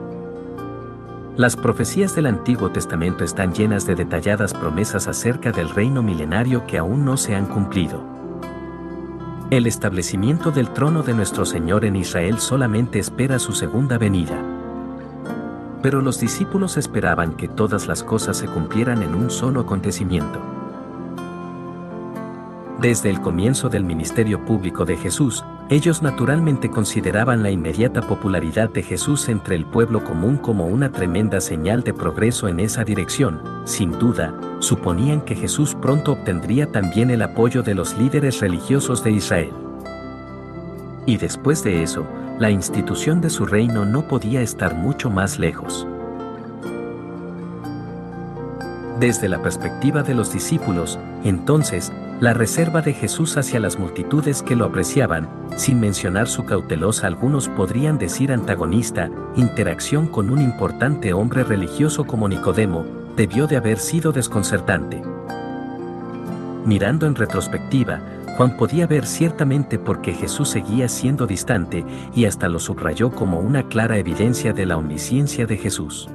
Las 1.37 1.57
profecías 1.57 2.15
del 2.15 2.27
Antiguo 2.27 2.71
Testamento 2.71 3.25
están 3.25 3.53
llenas 3.53 3.85
de 3.85 3.95
detalladas 3.95 4.53
promesas 4.53 5.09
acerca 5.09 5.51
del 5.51 5.69
reino 5.69 6.01
milenario 6.01 6.65
que 6.65 6.77
aún 6.77 7.03
no 7.03 7.17
se 7.17 7.35
han 7.35 7.45
cumplido. 7.45 8.01
El 9.49 9.67
establecimiento 9.67 10.51
del 10.51 10.69
trono 10.69 11.03
de 11.03 11.13
nuestro 11.13 11.45
Señor 11.45 11.83
en 11.83 11.97
Israel 11.97 12.39
solamente 12.39 12.99
espera 12.99 13.37
su 13.37 13.51
segunda 13.51 13.97
venida. 13.97 14.41
Pero 15.81 16.01
los 16.01 16.21
discípulos 16.21 16.77
esperaban 16.77 17.35
que 17.35 17.49
todas 17.49 17.85
las 17.85 18.01
cosas 18.01 18.37
se 18.37 18.47
cumplieran 18.47 19.03
en 19.03 19.13
un 19.13 19.29
solo 19.29 19.59
acontecimiento. 19.59 20.39
Desde 22.79 23.09
el 23.09 23.19
comienzo 23.19 23.67
del 23.67 23.83
ministerio 23.83 24.45
público 24.45 24.85
de 24.85 24.95
Jesús, 24.95 25.43
ellos 25.69 26.03
naturalmente 26.03 26.69
consideraban 26.69 27.41
la 27.41 27.49
inmediata 27.49 28.01
popularidad 28.01 28.69
de 28.69 28.83
Jesús 28.83 29.29
entre 29.29 29.55
el 29.55 29.65
pueblo 29.65 30.03
común 30.03 30.37
como 30.37 30.67
una 30.67 30.91
tremenda 30.91 31.41
señal 31.41 31.81
de 31.81 31.91
progreso 31.91 32.47
en 32.47 32.59
esa 32.59 32.83
dirección. 32.83 33.41
Sin 33.65 33.91
duda, 33.91 34.39
suponían 34.59 35.21
que 35.21 35.35
Jesús 35.35 35.75
pronto 35.81 36.11
obtendría 36.11 36.71
también 36.71 37.09
el 37.09 37.23
apoyo 37.23 37.63
de 37.63 37.73
los 37.73 37.97
líderes 37.97 38.41
religiosos 38.41 39.03
de 39.03 39.11
Israel. 39.11 39.53
Y 41.07 41.17
después 41.17 41.63
de 41.63 41.81
eso, 41.81 42.05
la 42.37 42.51
institución 42.51 43.19
de 43.19 43.31
su 43.31 43.45
reino 43.45 43.85
no 43.85 44.07
podía 44.07 44.41
estar 44.41 44.75
mucho 44.75 45.09
más 45.09 45.39
lejos. 45.39 45.87
Desde 48.99 49.27
la 49.27 49.41
perspectiva 49.41 50.03
de 50.03 50.13
los 50.13 50.31
discípulos, 50.31 50.97
entonces, 51.25 51.91
la 52.21 52.33
reserva 52.33 52.81
de 52.81 52.93
Jesús 52.93 53.35
hacia 53.35 53.59
las 53.59 53.77
multitudes 53.77 54.41
que 54.41 54.55
lo 54.55 54.63
apreciaban, 54.63 55.27
sin 55.57 55.81
mencionar 55.81 56.29
su 56.29 56.45
cautelosa 56.45 57.07
algunos 57.07 57.49
podrían 57.49 57.97
decir 57.97 58.31
antagonista, 58.31 59.09
interacción 59.35 60.07
con 60.07 60.29
un 60.29 60.41
importante 60.41 61.11
hombre 61.11 61.43
religioso 61.43 62.05
como 62.05 62.29
Nicodemo, 62.29 62.85
debió 63.17 63.47
de 63.47 63.57
haber 63.57 63.79
sido 63.79 64.13
desconcertante. 64.13 65.01
Mirando 66.63 67.05
en 67.05 67.15
retrospectiva, 67.15 67.99
Juan 68.37 68.55
podía 68.55 68.87
ver 68.87 69.05
ciertamente 69.05 69.77
por 69.77 70.01
qué 70.01 70.13
Jesús 70.13 70.49
seguía 70.49 70.87
siendo 70.87 71.27
distante 71.27 71.85
y 72.15 72.25
hasta 72.25 72.47
lo 72.47 72.59
subrayó 72.59 73.11
como 73.11 73.41
una 73.41 73.63
clara 73.63 73.97
evidencia 73.97 74.53
de 74.53 74.65
la 74.65 74.77
omnisciencia 74.77 75.45
de 75.45 75.57
Jesús. 75.57 76.09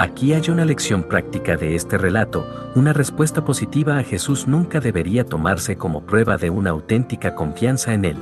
Aquí 0.00 0.32
hay 0.32 0.48
una 0.48 0.64
lección 0.64 1.02
práctica 1.02 1.56
de 1.56 1.74
este 1.74 1.98
relato, 1.98 2.46
una 2.76 2.92
respuesta 2.92 3.44
positiva 3.44 3.98
a 3.98 4.04
Jesús 4.04 4.46
nunca 4.46 4.78
debería 4.78 5.24
tomarse 5.24 5.76
como 5.76 6.06
prueba 6.06 6.36
de 6.36 6.50
una 6.50 6.70
auténtica 6.70 7.34
confianza 7.34 7.92
en 7.94 8.04
Él. 8.04 8.16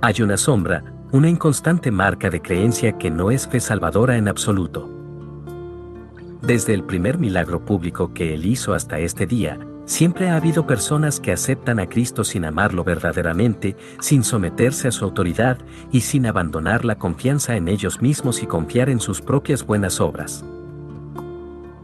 Hay 0.00 0.22
una 0.22 0.38
sombra, 0.38 0.82
una 1.12 1.28
inconstante 1.28 1.90
marca 1.90 2.30
de 2.30 2.40
creencia 2.40 2.96
que 2.96 3.10
no 3.10 3.30
es 3.30 3.46
fe 3.48 3.60
salvadora 3.60 4.16
en 4.16 4.28
absoluto. 4.28 4.88
Desde 6.40 6.72
el 6.72 6.84
primer 6.84 7.18
milagro 7.18 7.62
público 7.66 8.14
que 8.14 8.32
Él 8.32 8.46
hizo 8.46 8.72
hasta 8.72 8.98
este 8.98 9.26
día, 9.26 9.58
Siempre 9.90 10.30
ha 10.30 10.36
habido 10.36 10.68
personas 10.68 11.18
que 11.18 11.32
aceptan 11.32 11.80
a 11.80 11.88
Cristo 11.88 12.22
sin 12.22 12.44
amarlo 12.44 12.84
verdaderamente, 12.84 13.76
sin 13.98 14.22
someterse 14.22 14.86
a 14.86 14.92
su 14.92 15.04
autoridad 15.04 15.58
y 15.90 16.02
sin 16.02 16.26
abandonar 16.26 16.84
la 16.84 16.94
confianza 16.94 17.56
en 17.56 17.66
ellos 17.66 18.00
mismos 18.00 18.40
y 18.40 18.46
confiar 18.46 18.88
en 18.88 19.00
sus 19.00 19.20
propias 19.20 19.66
buenas 19.66 20.00
obras. 20.00 20.44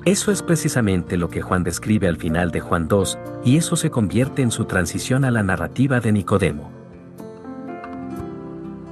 Eso 0.04 0.30
es 0.30 0.40
precisamente 0.40 1.16
lo 1.16 1.28
que 1.28 1.42
Juan 1.42 1.64
describe 1.64 2.06
al 2.06 2.16
final 2.16 2.52
de 2.52 2.60
Juan 2.60 2.86
2, 2.86 3.18
y 3.44 3.56
eso 3.56 3.74
se 3.74 3.90
convierte 3.90 4.40
en 4.40 4.52
su 4.52 4.66
transición 4.66 5.24
a 5.24 5.32
la 5.32 5.42
narrativa 5.42 5.98
de 5.98 6.12
Nicodemo. 6.12 6.70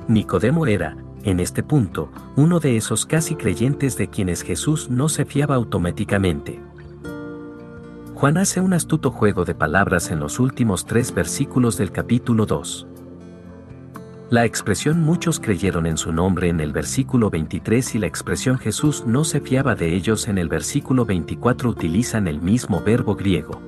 Nicodemo 0.08 0.66
era, 0.66 0.96
en 1.22 1.38
este 1.38 1.62
punto, 1.62 2.10
uno 2.34 2.58
de 2.58 2.76
esos 2.76 3.06
casi 3.06 3.36
creyentes 3.36 3.96
de 3.96 4.08
quienes 4.08 4.42
Jesús 4.42 4.90
no 4.90 5.08
se 5.08 5.24
fiaba 5.24 5.54
automáticamente. 5.54 6.60
Juan 8.24 8.38
hace 8.38 8.58
un 8.58 8.72
astuto 8.72 9.10
juego 9.10 9.44
de 9.44 9.54
palabras 9.54 10.10
en 10.10 10.18
los 10.18 10.40
últimos 10.40 10.86
tres 10.86 11.12
versículos 11.12 11.76
del 11.76 11.92
capítulo 11.92 12.46
2. 12.46 12.86
La 14.30 14.46
expresión 14.46 15.02
muchos 15.02 15.38
creyeron 15.38 15.84
en 15.84 15.98
su 15.98 16.10
nombre 16.10 16.48
en 16.48 16.60
el 16.60 16.72
versículo 16.72 17.28
23 17.28 17.96
y 17.96 17.98
la 17.98 18.06
expresión 18.06 18.56
Jesús 18.56 19.04
no 19.06 19.24
se 19.24 19.42
fiaba 19.42 19.74
de 19.74 19.94
ellos 19.94 20.26
en 20.26 20.38
el 20.38 20.48
versículo 20.48 21.04
24 21.04 21.68
utilizan 21.68 22.26
el 22.26 22.40
mismo 22.40 22.80
verbo 22.80 23.14
griego. 23.14 23.60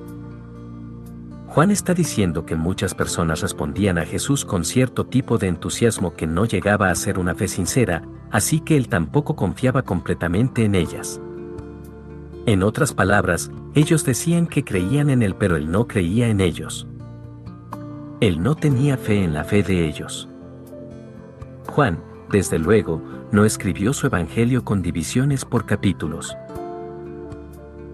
Juan 1.49 1.69
está 1.69 1.93
diciendo 1.93 2.43
que 2.47 2.55
muchas 2.55 2.95
personas 2.95 3.41
respondían 3.41 3.99
a 3.99 4.05
Jesús 4.05 4.43
con 4.43 4.65
cierto 4.65 5.05
tipo 5.05 5.37
de 5.37 5.49
entusiasmo 5.49 6.15
que 6.15 6.25
no 6.25 6.45
llegaba 6.45 6.89
a 6.89 6.95
ser 6.95 7.19
una 7.19 7.35
fe 7.35 7.47
sincera, 7.47 8.01
así 8.31 8.61
que 8.61 8.75
él 8.75 8.87
tampoco 8.87 9.35
confiaba 9.35 9.83
completamente 9.83 10.65
en 10.65 10.73
ellas. 10.73 11.21
En 12.47 12.63
otras 12.63 12.93
palabras, 12.93 13.51
ellos 13.75 14.05
decían 14.05 14.47
que 14.47 14.63
creían 14.63 15.09
en 15.09 15.21
él 15.21 15.35
pero 15.35 15.57
él 15.57 15.69
no 15.69 15.85
creía 15.85 16.29
en 16.29 16.39
ellos. 16.39 16.87
Él 18.21 18.41
no 18.41 18.55
tenía 18.55 18.95
fe 18.95 19.21
en 19.21 19.33
la 19.33 19.43
fe 19.43 19.63
de 19.63 19.85
ellos. 19.85 20.29
Juan, 21.67 21.99
desde 22.31 22.57
luego, 22.57 23.01
no 23.33 23.43
escribió 23.43 23.91
su 23.91 24.07
evangelio 24.07 24.63
con 24.63 24.81
divisiones 24.81 25.43
por 25.43 25.65
capítulos. 25.65 26.37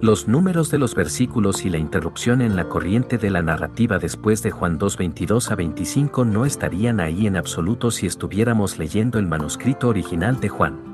Los 0.02 0.28
números 0.28 0.70
de 0.70 0.78
los 0.78 0.94
versículos 0.94 1.66
y 1.66 1.72
la 1.72 1.80
interrupción 1.80 2.40
en 2.40 2.56
la 2.56 2.70
corriente 2.70 3.18
de 3.18 3.32
la 3.32 3.42
narrativa 3.42 3.98
después 3.98 4.44
de 4.44 4.52
Juan 4.52 4.78
2 4.78 4.98
22 4.98 5.50
a 5.50 5.56
25 5.56 6.26
no 6.26 6.46
estarían 6.46 7.00
ahí 7.00 7.26
en 7.26 7.38
absoluto 7.38 7.90
si 7.90 8.06
estuviéramos 8.06 8.78
leyendo 8.78 9.18
el 9.18 9.26
manuscrito 9.26 9.88
original 9.88 10.40
de 10.40 10.50
Juan. 10.50 10.93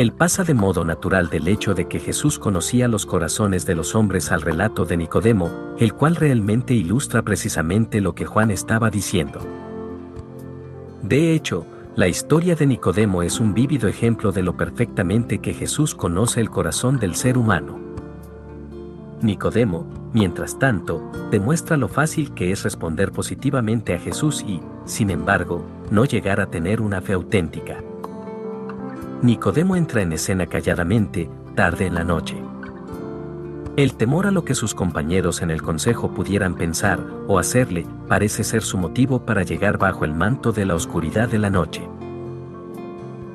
Él 0.00 0.14
pasa 0.14 0.44
de 0.44 0.54
modo 0.54 0.82
natural 0.82 1.28
del 1.28 1.46
hecho 1.46 1.74
de 1.74 1.86
que 1.86 2.00
Jesús 2.00 2.38
conocía 2.38 2.88
los 2.88 3.04
corazones 3.04 3.66
de 3.66 3.74
los 3.74 3.94
hombres 3.94 4.32
al 4.32 4.40
relato 4.40 4.86
de 4.86 4.96
Nicodemo, 4.96 5.50
el 5.78 5.92
cual 5.92 6.16
realmente 6.16 6.72
ilustra 6.72 7.20
precisamente 7.20 8.00
lo 8.00 8.14
que 8.14 8.24
Juan 8.24 8.50
estaba 8.50 8.88
diciendo. 8.88 9.40
De 11.02 11.34
hecho, 11.34 11.66
la 11.96 12.08
historia 12.08 12.54
de 12.54 12.66
Nicodemo 12.66 13.22
es 13.22 13.40
un 13.40 13.52
vívido 13.52 13.88
ejemplo 13.88 14.32
de 14.32 14.42
lo 14.42 14.56
perfectamente 14.56 15.40
que 15.40 15.52
Jesús 15.52 15.94
conoce 15.94 16.40
el 16.40 16.48
corazón 16.48 16.98
del 16.98 17.14
ser 17.14 17.36
humano. 17.36 17.78
Nicodemo, 19.20 19.86
mientras 20.14 20.58
tanto, 20.58 21.12
demuestra 21.30 21.76
lo 21.76 21.88
fácil 21.88 22.32
que 22.32 22.52
es 22.52 22.62
responder 22.62 23.12
positivamente 23.12 23.92
a 23.92 23.98
Jesús 23.98 24.46
y, 24.48 24.62
sin 24.86 25.10
embargo, 25.10 25.62
no 25.90 26.06
llegar 26.06 26.40
a 26.40 26.46
tener 26.46 26.80
una 26.80 27.02
fe 27.02 27.12
auténtica. 27.12 27.82
Nicodemo 29.22 29.76
entra 29.76 30.00
en 30.00 30.12
escena 30.12 30.46
calladamente, 30.46 31.28
tarde 31.54 31.86
en 31.86 31.94
la 31.94 32.04
noche. 32.04 32.42
El 33.76 33.94
temor 33.94 34.26
a 34.26 34.30
lo 34.30 34.46
que 34.46 34.54
sus 34.54 34.74
compañeros 34.74 35.42
en 35.42 35.50
el 35.50 35.60
consejo 35.60 36.14
pudieran 36.14 36.54
pensar 36.54 36.98
o 37.28 37.38
hacerle 37.38 37.86
parece 38.08 38.44
ser 38.44 38.62
su 38.62 38.78
motivo 38.78 39.26
para 39.26 39.42
llegar 39.42 39.76
bajo 39.76 40.06
el 40.06 40.14
manto 40.14 40.52
de 40.52 40.64
la 40.64 40.74
oscuridad 40.74 41.28
de 41.28 41.38
la 41.38 41.50
noche. 41.50 41.86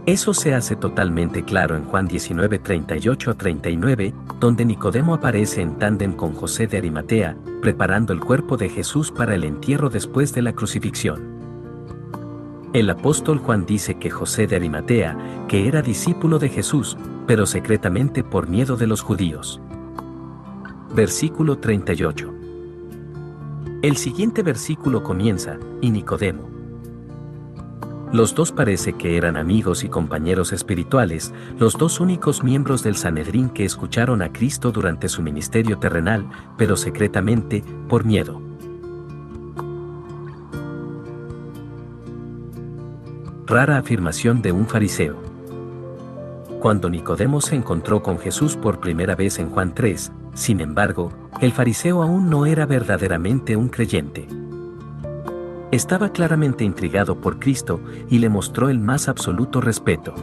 Eso 0.08 0.34
se 0.34 0.56
hace 0.56 0.76
totalmente 0.76 1.44
claro 1.44 1.76
en 1.76 1.86
Juan 1.86 2.08
19, 2.08 2.58
38 2.58 3.32
a 3.32 3.34
39, 3.36 4.14
donde 4.40 4.66
Nicodemo 4.66 5.14
aparece 5.14 5.62
en 5.62 5.78
tándem 5.78 6.14
con 6.14 6.34
José 6.34 6.66
de 6.66 6.78
Arimatea, 6.78 7.38
preparando 7.62 8.12
el 8.12 8.22
cuerpo 8.22 8.58
de 8.58 8.70
Jesús 8.70 9.12
para 9.12 9.36
el 9.36 9.44
entierro 9.44 9.90
después 9.90 10.34
de 10.34 10.42
la 10.42 10.54
crucifixión. 10.54 11.35
El 12.76 12.90
apóstol 12.90 13.38
Juan 13.38 13.66
dice 13.66 13.96
que 13.96 14.10
José 14.10 14.48
de 14.48 14.58
Arimatea, 14.58 15.46
que 15.48 15.70
era 15.70 15.82
discípulo 15.82 16.40
de 16.40 16.50
Jesús, 16.50 16.98
pero 17.26 17.46
secretamente 17.46 18.22
por 18.22 18.50
miedo 18.50 18.76
de 18.76 18.86
los 18.86 19.00
judíos. 19.00 19.62
Versículo 20.94 21.58
38. 21.58 22.34
El 23.82 23.96
siguiente 23.96 24.44
versículo 24.44 25.04
comienza, 25.04 25.58
y 25.80 25.90
Nicodemo. 25.90 26.50
Los 28.12 28.36
dos 28.36 28.52
parece 28.52 28.92
que 28.92 29.16
eran 29.16 29.38
amigos 29.38 29.86
y 29.86 29.88
compañeros 29.88 30.52
espirituales, 30.52 31.34
los 31.58 31.78
dos 31.78 32.02
únicos 32.02 32.44
miembros 32.44 32.84
del 32.84 32.98
Sanedrín 32.98 33.48
que 33.48 33.64
escucharon 33.64 34.22
a 34.22 34.34
Cristo 34.34 34.74
durante 34.74 35.08
su 35.08 35.22
ministerio 35.22 35.80
terrenal, 35.80 36.30
pero 36.58 36.76
secretamente, 36.76 37.64
por 37.88 38.04
miedo. 38.04 38.45
Rara 43.48 43.78
afirmación 43.78 44.42
de 44.42 44.52
un 44.52 44.66
fariseo. 44.66 45.18
Cuando 46.60 46.90
Nicodemo 46.90 47.42
se 47.42 47.56
encontró 47.56 48.02
con 48.02 48.18
Jesús 48.18 48.58
por 48.58 48.80
primera 48.80 49.16
vez 49.16 49.38
en 49.38 49.52
Juan 49.52 49.76
3, 49.76 50.12
sin 50.34 50.62
embargo, 50.62 51.12
el 51.42 51.52
fariseo 51.52 52.02
aún 52.02 52.28
no 52.28 52.48
era 52.48 52.66
verdaderamente 52.66 53.56
un 53.56 53.70
creyente. 53.70 54.28
Estaba 55.72 56.10
claramente 56.10 56.64
intrigado 56.64 57.22
por 57.22 57.38
Cristo 57.38 57.80
y 58.10 58.18
le 58.18 58.30
mostró 58.30 58.70
el 58.70 58.80
más 58.80 59.08
absoluto 59.08 59.62
respeto. 59.62 60.16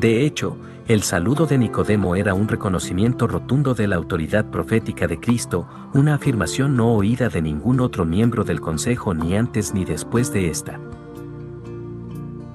De 0.00 0.26
hecho, 0.26 0.56
el 0.88 1.04
saludo 1.04 1.46
de 1.46 1.56
Nicodemo 1.56 2.16
era 2.16 2.34
un 2.34 2.48
reconocimiento 2.48 3.28
rotundo 3.28 3.74
de 3.74 3.86
la 3.86 3.94
autoridad 3.94 4.46
profética 4.46 5.06
de 5.06 5.20
Cristo, 5.20 5.68
una 5.94 6.14
afirmación 6.14 6.74
no 6.76 6.94
oída 6.94 7.28
de 7.28 7.42
ningún 7.42 7.78
otro 7.78 8.04
miembro 8.04 8.42
del 8.42 8.60
consejo 8.60 9.14
ni 9.14 9.36
antes 9.36 9.72
ni 9.72 9.84
después 9.84 10.32
de 10.32 10.50
esta. 10.50 10.80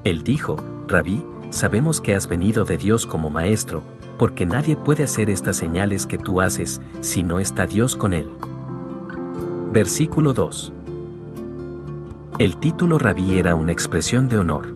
Él 0.06 0.24
dijo, 0.24 0.58
Rabí, 0.88 1.26
sabemos 1.50 2.00
que 2.00 2.14
has 2.14 2.28
venido 2.30 2.64
de 2.64 2.78
Dios 2.78 3.08
como 3.08 3.32
maestro, 3.32 3.82
porque 4.20 4.46
nadie 4.46 4.78
puede 4.78 5.04
hacer 5.04 5.32
estas 5.32 5.58
señales 5.58 6.06
que 6.06 6.20
tú 6.20 6.42
haces 6.42 6.80
si 7.02 7.24
no 7.24 7.40
está 7.40 7.66
Dios 7.66 7.96
con 7.96 8.14
él. 8.14 8.30
Versículo 9.74 10.32
2. 10.32 10.72
El 12.38 12.58
título 12.58 13.00
rabí 13.00 13.40
era 13.40 13.56
una 13.56 13.72
expresión 13.72 14.30
de 14.30 14.38
honor. 14.38 14.76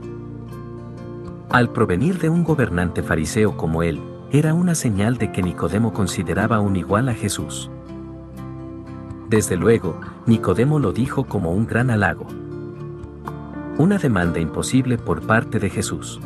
Al 1.52 1.72
provenir 1.72 2.18
de 2.18 2.30
un 2.30 2.44
gobernante 2.44 3.04
fariseo 3.04 3.56
como 3.56 3.84
él, 3.84 4.02
era 4.32 4.56
una 4.56 4.74
señal 4.74 5.18
de 5.18 5.32
que 5.32 5.44
Nicodemo 5.44 5.94
consideraba 5.94 6.60
un 6.60 6.76
igual 6.76 7.08
a 7.08 7.14
Jesús. 7.14 7.70
Desde 9.30 9.58
luego, 9.58 10.02
Nicodemo 10.26 10.80
lo 10.80 10.92
dijo 10.92 11.26
como 11.26 11.52
un 11.52 11.68
gran 11.68 11.92
halago. 11.92 12.26
Una 13.80 13.98
demanda 13.98 14.42
imposible 14.42 14.98
por 14.98 15.22
parte 15.22 15.58
de 15.58 15.70
Jesús. 15.70 16.20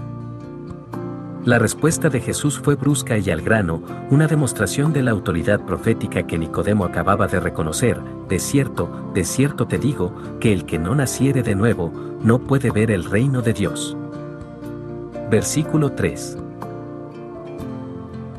La 1.45 1.59
respuesta 1.59 2.09
de 2.09 2.19
Jesús 2.19 2.59
fue 2.59 2.73
brusca 2.73 3.19
y 3.19 3.29
al 3.29 3.41
grano, 3.41 3.83
una 4.09 4.25
demostración 4.25 4.91
de 4.91 5.03
la 5.03 5.11
autoridad 5.11 5.63
profética 5.63 6.25
que 6.25 6.39
Nicodemo 6.39 6.83
acababa 6.83 7.27
de 7.27 7.39
reconocer, 7.39 8.01
de 8.27 8.39
cierto, 8.39 9.11
de 9.13 9.23
cierto 9.23 9.67
te 9.67 9.77
digo, 9.77 10.15
que 10.39 10.51
el 10.51 10.65
que 10.65 10.79
no 10.79 10.95
naciere 10.95 11.43
de 11.43 11.53
nuevo, 11.53 11.93
no 12.23 12.39
puede 12.39 12.71
ver 12.71 12.89
el 12.89 13.03
reino 13.03 13.43
de 13.43 13.53
Dios. 13.53 13.95
Versículo 15.29 15.91
3 15.91 16.39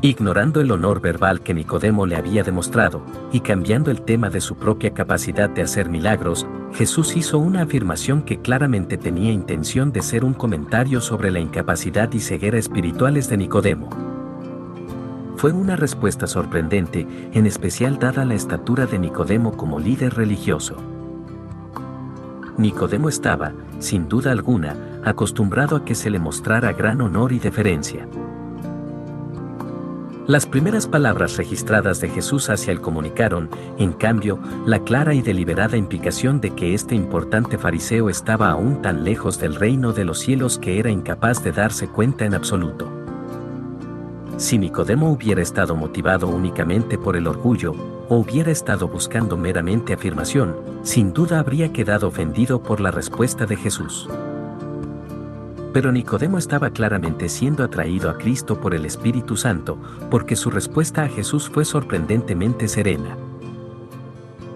ignorando 0.04 0.60
el 0.60 0.70
honor 0.70 1.00
verbal 1.00 1.40
que 1.40 1.54
Nicodemo 1.54 2.04
le 2.04 2.16
había 2.16 2.42
demostrado, 2.42 3.00
y 3.32 3.40
cambiando 3.40 3.90
el 3.90 4.02
tema 4.02 4.28
de 4.28 4.42
su 4.42 4.56
propia 4.56 4.92
capacidad 4.92 5.48
de 5.48 5.62
hacer 5.62 5.88
milagros, 5.88 6.46
Jesús 6.74 7.16
hizo 7.16 7.38
una 7.38 7.62
afirmación 7.62 8.22
que 8.22 8.40
claramente 8.40 8.98
tenía 8.98 9.30
intención 9.30 9.92
de 9.92 10.02
ser 10.02 10.24
un 10.24 10.34
comentario 10.34 11.00
sobre 11.00 11.30
la 11.30 11.38
incapacidad 11.38 12.12
y 12.12 12.18
ceguera 12.18 12.58
espirituales 12.58 13.28
de 13.28 13.36
Nicodemo. 13.36 13.90
Fue 15.36 15.52
una 15.52 15.76
respuesta 15.76 16.26
sorprendente, 16.26 17.06
en 17.32 17.46
especial 17.46 18.00
dada 18.00 18.24
la 18.24 18.34
estatura 18.34 18.86
de 18.86 18.98
Nicodemo 18.98 19.56
como 19.56 19.78
líder 19.78 20.14
religioso. 20.14 20.76
Nicodemo 22.58 23.08
estaba, 23.08 23.52
sin 23.78 24.08
duda 24.08 24.32
alguna, 24.32 25.00
acostumbrado 25.04 25.76
a 25.76 25.84
que 25.84 25.94
se 25.94 26.10
le 26.10 26.18
mostrara 26.18 26.72
gran 26.72 27.00
honor 27.00 27.32
y 27.32 27.38
deferencia. 27.38 28.08
Las 30.26 30.46
primeras 30.46 30.86
palabras 30.86 31.36
registradas 31.36 32.00
de 32.00 32.08
Jesús 32.08 32.48
hacia 32.48 32.72
él 32.72 32.80
comunicaron, 32.80 33.50
en 33.76 33.92
cambio, 33.92 34.38
la 34.64 34.78
clara 34.78 35.12
y 35.12 35.20
deliberada 35.20 35.76
implicación 35.76 36.40
de 36.40 36.54
que 36.54 36.72
este 36.72 36.94
importante 36.94 37.58
fariseo 37.58 38.08
estaba 38.08 38.50
aún 38.50 38.80
tan 38.80 39.04
lejos 39.04 39.38
del 39.38 39.54
reino 39.54 39.92
de 39.92 40.06
los 40.06 40.20
cielos 40.20 40.58
que 40.58 40.78
era 40.78 40.90
incapaz 40.90 41.44
de 41.44 41.52
darse 41.52 41.88
cuenta 41.88 42.24
en 42.24 42.32
absoluto. 42.32 42.90
Si 44.38 44.56
Nicodemo 44.56 45.12
hubiera 45.12 45.42
estado 45.42 45.76
motivado 45.76 46.26
únicamente 46.28 46.96
por 46.96 47.16
el 47.16 47.26
orgullo, 47.26 47.74
o 48.08 48.16
hubiera 48.16 48.50
estado 48.50 48.88
buscando 48.88 49.36
meramente 49.36 49.92
afirmación, 49.92 50.56
sin 50.84 51.12
duda 51.12 51.38
habría 51.38 51.70
quedado 51.70 52.08
ofendido 52.08 52.62
por 52.62 52.80
la 52.80 52.90
respuesta 52.90 53.44
de 53.44 53.56
Jesús. 53.56 54.08
Pero 55.74 55.90
Nicodemo 55.90 56.38
estaba 56.38 56.70
claramente 56.70 57.28
siendo 57.28 57.64
atraído 57.64 58.08
a 58.08 58.16
Cristo 58.16 58.60
por 58.60 58.76
el 58.76 58.86
Espíritu 58.86 59.36
Santo, 59.36 59.76
porque 60.08 60.36
su 60.36 60.50
respuesta 60.50 61.02
a 61.02 61.08
Jesús 61.08 61.50
fue 61.50 61.64
sorprendentemente 61.64 62.68
serena. 62.68 63.16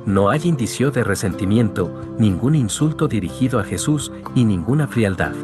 No 0.06 0.30
hay 0.30 0.42
indicio 0.44 0.92
de 0.92 1.02
resentimiento, 1.02 2.14
ningún 2.18 2.54
insulto 2.54 3.08
dirigido 3.08 3.58
a 3.58 3.64
Jesús 3.64 4.12
y 4.36 4.44
ninguna 4.44 4.86
frialdad. 4.86 5.34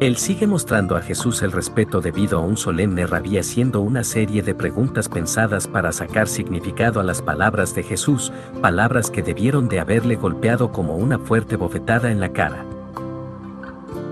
Él 0.00 0.16
sigue 0.18 0.46
mostrando 0.46 0.96
a 0.96 1.02
Jesús 1.02 1.42
el 1.42 1.50
respeto 1.50 2.02
debido 2.02 2.38
a 2.38 2.42
un 2.42 2.58
solemne 2.58 3.06
rabí 3.06 3.38
haciendo 3.38 3.80
una 3.80 4.04
serie 4.04 4.42
de 4.42 4.54
preguntas 4.54 5.08
pensadas 5.08 5.66
para 5.66 5.92
sacar 5.92 6.28
significado 6.28 7.00
a 7.00 7.04
las 7.04 7.22
palabras 7.22 7.74
de 7.74 7.84
Jesús, 7.84 8.32
palabras 8.60 9.10
que 9.10 9.22
debieron 9.22 9.68
de 9.68 9.80
haberle 9.80 10.16
golpeado 10.16 10.72
como 10.72 10.96
una 10.96 11.18
fuerte 11.18 11.56
bofetada 11.56 12.10
en 12.10 12.20
la 12.20 12.32
cara. 12.32 12.69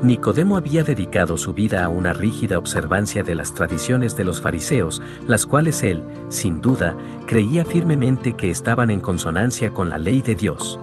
Nicodemo 0.03 0.57
había 0.57 0.85
dedicado 0.85 1.37
su 1.37 1.53
vida 1.53 1.85
a 1.85 1.89
una 1.89 2.13
rígida 2.13 2.57
observancia 2.57 3.25
de 3.25 3.35
las 3.35 3.53
tradiciones 3.53 4.17
de 4.17 4.23
los 4.23 4.41
fariseos, 4.41 5.03
las 5.27 5.45
cuales 5.45 5.83
él, 5.83 6.05
sin 6.29 6.61
duda, 6.61 6.97
creía 7.27 7.65
firmemente 7.65 8.35
que 8.35 8.49
estaban 8.49 8.91
en 8.91 9.01
consonancia 9.01 9.71
con 9.71 9.91
la 9.91 9.99
ley 9.99 10.23
de 10.23 10.37
Dios. 10.37 10.79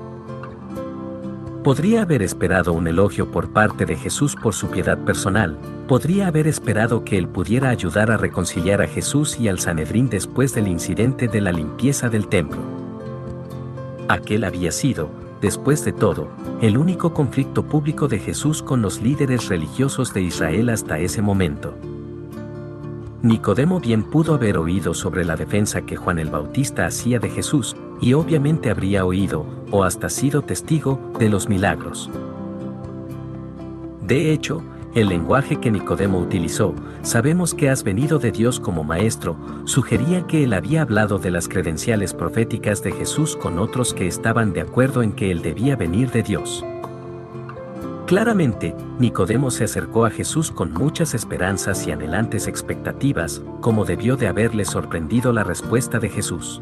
Podría 1.63 2.01
haber 2.01 2.21
esperado 2.23 2.73
un 2.73 2.87
elogio 2.87 3.31
por 3.31 3.53
parte 3.53 3.85
de 3.85 3.95
Jesús 3.95 4.35
por 4.35 4.53
su 4.53 4.67
piedad 4.67 4.97
personal, 4.97 5.57
podría 5.87 6.27
haber 6.27 6.45
esperado 6.45 7.05
que 7.05 7.17
él 7.17 7.29
pudiera 7.29 7.69
ayudar 7.69 8.11
a 8.11 8.17
reconciliar 8.17 8.81
a 8.81 8.87
Jesús 8.87 9.39
y 9.39 9.47
al 9.47 9.59
Sanedrín 9.59 10.09
después 10.09 10.53
del 10.53 10.67
incidente 10.67 11.29
de 11.29 11.39
la 11.39 11.53
limpieza 11.53 12.09
del 12.09 12.27
templo. 12.27 12.59
Aquel 14.09 14.43
había 14.43 14.71
sido, 14.71 15.09
después 15.45 15.85
de 15.85 15.93
todo, 15.93 16.27
el 16.59 16.75
único 16.75 17.13
conflicto 17.13 17.67
público 17.67 18.07
de 18.07 18.17
Jesús 18.17 18.63
con 18.63 18.81
los 18.81 19.03
líderes 19.03 19.47
religiosos 19.47 20.11
de 20.11 20.23
Israel 20.23 20.69
hasta 20.69 20.97
ese 20.97 21.21
momento. 21.21 21.75
Nicodemo 23.21 23.79
bien 23.79 24.01
pudo 24.01 24.33
haber 24.33 24.57
oído 24.57 24.95
sobre 24.95 25.23
la 25.23 25.35
defensa 25.35 25.83
que 25.83 25.97
Juan 25.97 26.17
el 26.17 26.31
Bautista 26.31 26.87
hacía 26.87 27.19
de 27.19 27.29
Jesús, 27.29 27.75
y 28.01 28.13
obviamente 28.13 28.71
habría 28.71 29.05
oído, 29.05 29.45
o 29.69 29.83
hasta 29.83 30.09
sido 30.09 30.41
testigo, 30.41 30.99
de 31.19 31.29
los 31.29 31.47
milagros. 31.47 32.09
De 34.01 34.33
hecho, 34.33 34.63
el 34.95 35.09
lenguaje 35.09 35.57
que 35.57 35.69
Nicodemo 35.69 36.19
utilizó, 36.19 36.73
sabemos 37.01 37.53
que 37.53 37.69
has 37.69 37.83
venido 37.83 38.17
de 38.17 38.31
Dios 38.31 38.61
como 38.61 38.85
maestro, 38.85 39.35
sugería 39.65 40.25
que 40.25 40.45
él 40.45 40.53
había 40.53 40.81
hablado 40.81 41.19
de 41.19 41.31
las 41.31 41.49
credenciales 41.49 42.13
proféticas 42.13 42.81
de 42.81 42.93
Jesús 42.93 43.35
con 43.35 43.59
otros 43.59 43.93
que 43.93 44.07
estaban 44.07 44.53
de 44.53 44.61
acuerdo 44.61 45.03
en 45.03 45.11
que 45.11 45.31
él 45.31 45.41
debía 45.41 45.75
venir 45.75 46.11
de 46.11 46.23
Dios. 46.23 46.63
Claramente, 48.05 48.73
Nicodemo 48.97 49.51
se 49.51 49.65
acercó 49.65 50.05
a 50.05 50.11
Jesús 50.11 50.49
con 50.49 50.71
muchas 50.71 51.13
esperanzas 51.13 51.85
y 51.87 51.91
anhelantes 51.91 52.47
expectativas, 52.47 53.41
como 53.59 53.83
debió 53.83 54.15
de 54.15 54.27
haberle 54.27 54.63
sorprendido 54.63 55.33
la 55.33 55.43
respuesta 55.43 55.99
de 55.99 56.07
Jesús. 56.07 56.61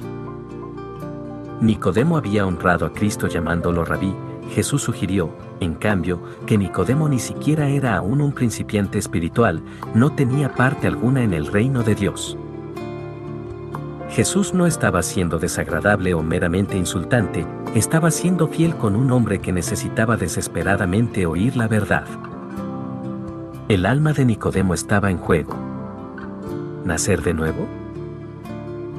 Nicodemo 1.62 2.17
había 2.17 2.48
honrado 2.48 2.88
a 2.88 2.93
Cristo 2.93 3.28
llamándolo 3.28 3.86
rabí, 3.86 4.15
Jesús 4.51 4.84
sugirió, 4.84 5.29
en 5.60 5.75
cambio, 5.75 6.21
que 6.45 6.58
Nicodemo 6.58 7.10
ni 7.10 7.19
siquiera 7.19 7.69
era 7.69 7.95
aún 7.95 8.21
un 8.21 8.34
principiante 8.34 8.99
espiritual, 8.99 9.62
no 9.93 10.12
tenía 10.12 10.53
parte 10.53 10.88
alguna 10.88 11.23
en 11.23 11.34
el 11.34 11.47
reino 11.47 11.84
de 11.84 11.95
Dios. 11.95 12.38
Jesús 14.10 14.53
no 14.53 14.67
estaba 14.67 15.01
siendo 15.01 15.39
desagradable 15.39 16.13
o 16.13 16.21
meramente 16.21 16.77
insultante, 16.77 17.47
estaba 17.73 18.12
siendo 18.12 18.47
fiel 18.47 18.75
con 18.75 18.95
un 18.95 19.12
hombre 19.12 19.39
que 19.39 19.51
necesitaba 19.51 20.17
desesperadamente 20.17 21.25
oír 21.25 21.56
la 21.56 21.67
verdad. 21.67 22.06
El 23.69 23.88
alma 23.88 24.13
de 24.13 24.25
Nicodemo 24.25 24.75
estaba 24.75 25.10
en 25.10 25.17
juego. 25.17 25.56
¿Nacer 26.86 27.23
de 27.23 27.34
nuevo? 27.34 27.65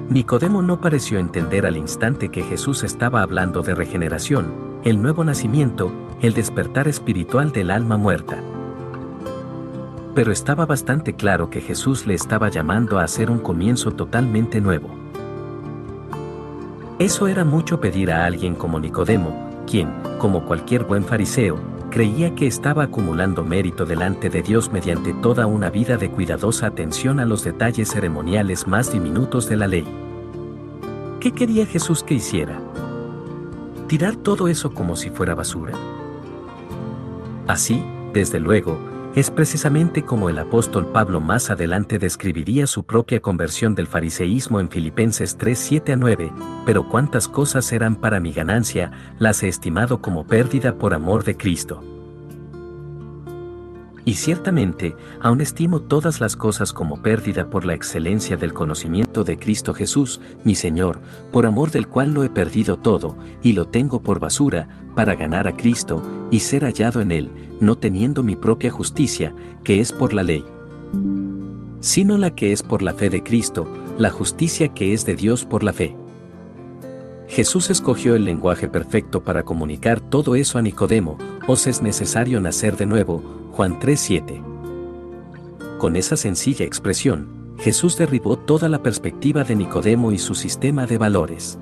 Nicodemo 0.09 0.63
no 0.63 0.81
pareció 0.81 1.19
entender 1.19 1.65
al 1.65 1.77
instante 1.77 2.31
que 2.31 2.43
Jesús 2.43 2.83
estaba 2.83 3.23
hablando 3.23 3.63
de 3.63 3.75
regeneración, 3.75 4.74
el 4.85 5.01
nuevo 5.01 5.25
nacimiento, 5.25 5.91
el 6.21 6.35
despertar 6.35 6.89
espiritual 6.89 7.53
del 7.53 7.71
alma 7.71 7.97
muerta. 7.97 8.43
Pero 10.15 10.31
estaba 10.31 10.67
bastante 10.67 11.15
claro 11.15 11.49
que 11.49 11.63
Jesús 11.63 12.07
le 12.07 12.13
estaba 12.13 12.51
llamando 12.51 12.99
a 12.99 13.05
hacer 13.05 13.31
un 13.31 13.39
comienzo 13.39 13.93
totalmente 13.93 14.61
nuevo. 14.61 14.91
Eso 16.99 17.29
era 17.29 17.47
mucho 17.47 17.81
pedir 17.81 18.13
a 18.13 18.27
alguien 18.27 18.55
como 18.55 18.79
Nicodemo, 18.79 19.51
quien, 19.67 19.91
como 20.19 20.45
cualquier 20.45 20.85
buen 20.85 21.03
fariseo, 21.03 21.57
creía 21.91 22.35
que 22.35 22.47
estaba 22.47 22.85
acumulando 22.85 23.43
mérito 23.43 23.87
delante 23.87 24.29
de 24.29 24.43
Dios 24.43 24.71
mediante 24.71 25.15
toda 25.15 25.47
una 25.47 25.71
vida 25.71 25.97
de 25.97 26.11
cuidadosa 26.11 26.67
atención 26.67 27.21
a 27.21 27.25
los 27.25 27.43
detalles 27.43 27.89
ceremoniales 27.89 28.67
más 28.67 28.93
diminutos 28.93 29.49
de 29.49 29.57
la 29.57 29.67
ley. 29.67 29.87
¿Qué 31.21 31.33
quería 31.33 31.65
Jesús 31.65 32.03
que 32.03 32.15
hiciera? 32.15 32.61
¿Tirar 33.95 34.17
todo 34.17 34.49
eso 34.49 34.75
como 34.75 34.97
si 34.97 35.11
fuera 35.11 35.37
basura? 35.37 35.73
Así, 37.47 37.81
desde 38.13 38.41
luego, 38.41 38.77
es 39.15 39.31
precisamente 39.31 40.05
como 40.05 40.29
el 40.29 40.41
apóstol 40.41 40.87
Pablo 40.87 41.21
más 41.21 41.49
adelante 41.49 42.01
describiría 42.01 42.67
su 42.67 42.83
propia 42.83 43.21
conversión 43.21 43.77
del 43.77 43.87
fariseísmo 43.87 44.59
en 44.59 44.69
Filipenses 44.69 45.39
3, 45.39 45.57
7 45.57 45.93
a 45.93 45.97
9, 45.97 46.33
pero 46.67 46.89
cuántas 46.89 47.29
cosas 47.29 47.71
eran 47.71 47.95
para 47.95 48.19
mi 48.19 48.33
ganancia, 48.33 48.91
las 49.21 49.45
he 49.45 49.49
estimado 49.49 50.03
como 50.03 50.27
pérdida 50.27 50.77
por 50.77 50.93
amor 50.93 51.23
de 51.23 51.37
Cristo. 51.37 51.94
Y 54.07 54.15
ciertamente, 54.15 54.95
aún 55.21 55.41
estimo 55.41 55.81
todas 55.81 56.21
las 56.21 56.37
cosas 56.37 56.75
como 56.75 57.01
pérdida 57.01 57.49
por 57.49 57.65
la 57.65 57.73
excelencia 57.73 58.37
del 58.37 58.53
conocimiento 58.53 59.25
de 59.25 59.39
Cristo 59.39 59.73
Jesús, 59.73 60.21
mi 60.45 60.55
Señor, 60.55 61.01
por 61.33 61.47
amor 61.47 61.71
del 61.71 61.89
cual 61.89 62.13
lo 62.13 62.23
he 62.23 62.29
perdido 62.29 62.77
todo, 62.77 63.17
y 63.43 63.53
lo 63.53 63.67
tengo 63.67 64.03
por 64.03 64.21
basura, 64.21 64.69
para 64.95 65.15
ganar 65.15 65.49
a 65.49 65.57
Cristo, 65.57 66.03
y 66.31 66.41
ser 66.41 66.65
hallado 66.65 67.01
en 67.01 67.13
Él, 67.13 67.31
no 67.61 67.77
teniendo 67.77 68.23
mi 68.23 68.37
propia 68.37 68.71
justicia, 68.71 69.35
que 69.63 69.81
es 69.81 69.91
por 69.91 70.13
la 70.13 70.23
ley, 70.23 70.45
sino 71.81 72.19
la 72.19 72.35
que 72.35 72.53
es 72.53 72.63
por 72.63 72.83
la 72.83 72.93
fe 72.93 73.09
de 73.09 73.23
Cristo, 73.23 73.67
la 73.97 74.11
justicia 74.11 74.69
que 74.69 74.93
es 74.93 75.07
de 75.07 75.17
Dios 75.17 75.47
por 75.47 75.63
la 75.63 75.73
fe. 75.73 75.97
Jesús 77.27 77.71
escogió 77.71 78.15
el 78.17 78.27
lenguaje 78.27 78.69
perfecto 78.69 79.25
para 79.25 79.45
comunicar 79.45 80.01
todo 80.01 80.35
eso 80.35 80.59
a 80.59 80.63
Nicodemo, 80.63 81.17
os 81.47 81.67
es 81.67 81.81
necesario 81.81 82.41
nacer 82.41 82.77
de 82.77 82.87
nuevo, 82.87 83.44
Juan 83.55 83.79
3:7. 83.79 84.43
Con 85.79 85.95
esa 85.95 86.17
sencilla 86.17 86.65
expresión, 86.65 87.55
Jesús 87.57 87.97
derribó 87.97 88.37
toda 88.37 88.69
la 88.69 88.83
perspectiva 88.83 89.45
de 89.45 89.55
Nicodemo 89.55 90.11
y 90.11 90.19
su 90.19 90.35
sistema 90.35 90.87
de 90.87 90.99
valores. 90.99 91.57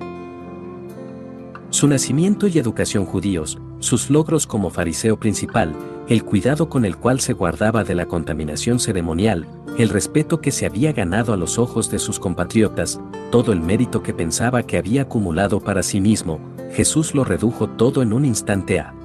Su 1.69 1.87
nacimiento 1.87 2.47
y 2.47 2.57
educación 2.57 3.05
judíos, 3.05 3.59
sus 3.77 4.09
logros 4.09 4.47
como 4.47 4.71
fariseo 4.71 5.19
principal, 5.19 5.75
el 6.07 6.23
cuidado 6.23 6.67
con 6.67 6.83
el 6.83 6.97
cual 6.97 7.19
se 7.19 7.33
guardaba 7.33 7.83
de 7.83 7.93
la 7.93 8.07
contaminación 8.07 8.79
ceremonial, 8.79 9.45
el 9.77 9.89
respeto 9.89 10.41
que 10.41 10.49
se 10.49 10.65
había 10.65 10.93
ganado 10.93 11.31
a 11.31 11.37
los 11.37 11.59
ojos 11.59 11.91
de 11.91 11.99
sus 11.99 12.19
compatriotas, 12.19 12.99
todo 13.29 13.53
el 13.53 13.61
mérito 13.61 14.01
que 14.01 14.15
pensaba 14.15 14.63
que 14.63 14.79
había 14.79 15.03
acumulado 15.03 15.59
para 15.59 15.83
sí 15.83 16.01
mismo, 16.01 16.39
Jesús 16.71 17.13
lo 17.13 17.23
redujo 17.23 17.69
todo 17.69 18.01
en 18.01 18.13
un 18.13 18.25
instante 18.25 18.79
a 18.79 18.95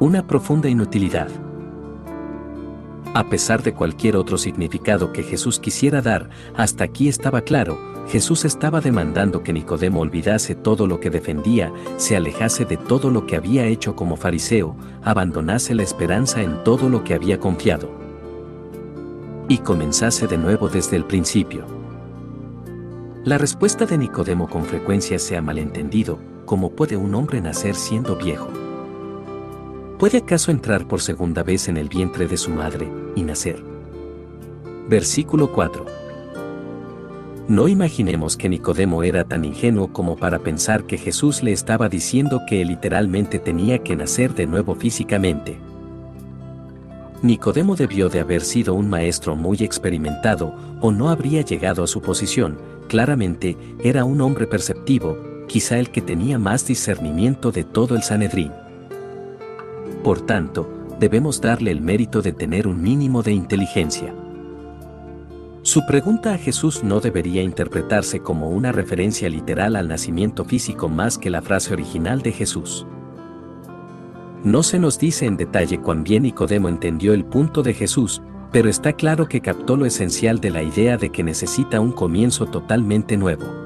una 0.00 0.26
profunda 0.26 0.68
inutilidad. 0.68 1.28
A 3.14 3.28
pesar 3.28 3.62
de 3.62 3.72
cualquier 3.72 4.16
otro 4.16 4.36
significado 4.36 5.12
que 5.12 5.22
Jesús 5.22 5.60
quisiera 5.60 6.02
dar, 6.02 6.30
hasta 6.56 6.82
aquí 6.82 7.08
estaba 7.08 7.42
claro, 7.42 7.78
Jesús 8.08 8.44
estaba 8.44 8.80
demandando 8.80 9.44
que 9.44 9.52
Nicodemo 9.52 10.00
olvidase 10.00 10.56
todo 10.56 10.88
lo 10.88 10.98
que 10.98 11.10
defendía, 11.10 11.72
se 11.96 12.16
alejase 12.16 12.64
de 12.64 12.76
todo 12.76 13.10
lo 13.10 13.24
que 13.24 13.36
había 13.36 13.66
hecho 13.66 13.94
como 13.94 14.16
fariseo, 14.16 14.74
abandonase 15.04 15.76
la 15.76 15.84
esperanza 15.84 16.42
en 16.42 16.64
todo 16.64 16.88
lo 16.88 17.04
que 17.04 17.14
había 17.14 17.38
confiado. 17.38 17.88
Y 19.48 19.58
comenzase 19.58 20.26
de 20.26 20.36
nuevo 20.36 20.68
desde 20.68 20.96
el 20.96 21.04
principio. 21.04 21.66
La 23.22 23.38
respuesta 23.38 23.86
de 23.86 23.96
Nicodemo 23.96 24.48
con 24.48 24.64
frecuencia 24.64 25.20
se 25.20 25.36
ha 25.36 25.40
malentendido, 25.40 26.18
¿cómo 26.46 26.72
puede 26.72 26.96
un 26.96 27.14
hombre 27.14 27.40
nacer 27.40 27.76
siendo 27.76 28.16
viejo? 28.16 28.63
¿Puede 30.04 30.18
acaso 30.18 30.50
entrar 30.50 30.86
por 30.86 31.00
segunda 31.00 31.42
vez 31.42 31.66
en 31.66 31.78
el 31.78 31.88
vientre 31.88 32.26
de 32.26 32.36
su 32.36 32.50
madre 32.50 32.92
y 33.16 33.22
nacer? 33.22 33.64
Versículo 34.86 35.50
4. 35.50 35.86
No 37.48 37.68
imaginemos 37.68 38.36
que 38.36 38.50
Nicodemo 38.50 39.02
era 39.02 39.24
tan 39.24 39.46
ingenuo 39.46 39.94
como 39.94 40.16
para 40.16 40.40
pensar 40.40 40.84
que 40.84 40.98
Jesús 40.98 41.42
le 41.42 41.52
estaba 41.52 41.88
diciendo 41.88 42.42
que 42.46 42.62
literalmente 42.66 43.38
tenía 43.38 43.78
que 43.78 43.96
nacer 43.96 44.34
de 44.34 44.46
nuevo 44.46 44.74
físicamente. 44.74 45.56
Nicodemo 47.22 47.74
debió 47.74 48.10
de 48.10 48.20
haber 48.20 48.42
sido 48.42 48.74
un 48.74 48.90
maestro 48.90 49.36
muy 49.36 49.56
experimentado 49.62 50.54
o 50.82 50.92
no 50.92 51.08
habría 51.08 51.40
llegado 51.40 51.82
a 51.82 51.86
su 51.86 52.02
posición, 52.02 52.58
claramente 52.88 53.56
era 53.82 54.04
un 54.04 54.20
hombre 54.20 54.46
perceptivo, 54.46 55.16
quizá 55.48 55.78
el 55.78 55.88
que 55.88 56.02
tenía 56.02 56.38
más 56.38 56.66
discernimiento 56.66 57.52
de 57.52 57.64
todo 57.64 57.96
el 57.96 58.02
Sanedrín. 58.02 58.52
Por 60.04 60.20
tanto, 60.20 60.68
debemos 61.00 61.40
darle 61.40 61.70
el 61.70 61.80
mérito 61.80 62.20
de 62.20 62.32
tener 62.32 62.68
un 62.68 62.82
mínimo 62.82 63.22
de 63.22 63.32
inteligencia. 63.32 64.14
Su 65.62 65.80
pregunta 65.86 66.34
a 66.34 66.38
Jesús 66.38 66.84
no 66.84 67.00
debería 67.00 67.42
interpretarse 67.42 68.20
como 68.20 68.50
una 68.50 68.70
referencia 68.70 69.30
literal 69.30 69.76
al 69.76 69.88
nacimiento 69.88 70.44
físico 70.44 70.90
más 70.90 71.16
que 71.16 71.30
la 71.30 71.40
frase 71.40 71.72
original 71.72 72.20
de 72.20 72.32
Jesús. 72.32 72.86
No 74.44 74.62
se 74.62 74.78
nos 74.78 74.98
dice 74.98 75.24
en 75.24 75.38
detalle 75.38 75.80
cuán 75.80 76.04
bien 76.04 76.24
Nicodemo 76.24 76.68
entendió 76.68 77.14
el 77.14 77.24
punto 77.24 77.62
de 77.62 77.72
Jesús, 77.72 78.20
pero 78.52 78.68
está 78.68 78.92
claro 78.92 79.26
que 79.26 79.40
captó 79.40 79.74
lo 79.74 79.86
esencial 79.86 80.38
de 80.38 80.50
la 80.50 80.62
idea 80.62 80.98
de 80.98 81.08
que 81.08 81.24
necesita 81.24 81.80
un 81.80 81.92
comienzo 81.92 82.44
totalmente 82.44 83.16
nuevo. 83.16 83.63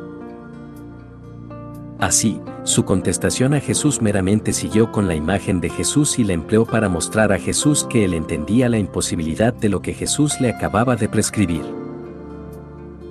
Así, 1.99 2.41
su 2.63 2.85
contestación 2.85 3.55
a 3.55 3.61
Jesús 3.61 4.01
meramente 4.01 4.53
siguió 4.53 4.93
con 4.93 5.09
la 5.09 5.17
imagen 5.17 5.61
de 5.61 5.69
Jesús 5.69 6.21
y 6.21 6.25
la 6.25 6.33
empleó 6.33 6.65
para 6.65 6.89
mostrar 6.89 7.33
a 7.33 7.39
Jesús 7.39 7.85
que 7.91 8.05
él 8.05 8.15
entendía 8.15 8.69
la 8.69 8.79
imposibilidad 8.79 9.53
de 9.53 9.69
lo 9.69 9.83
que 9.83 9.95
Jesús 9.95 10.41
le 10.41 10.51
acababa 10.51 10.95
de 10.95 11.09
prescribir. 11.09 11.63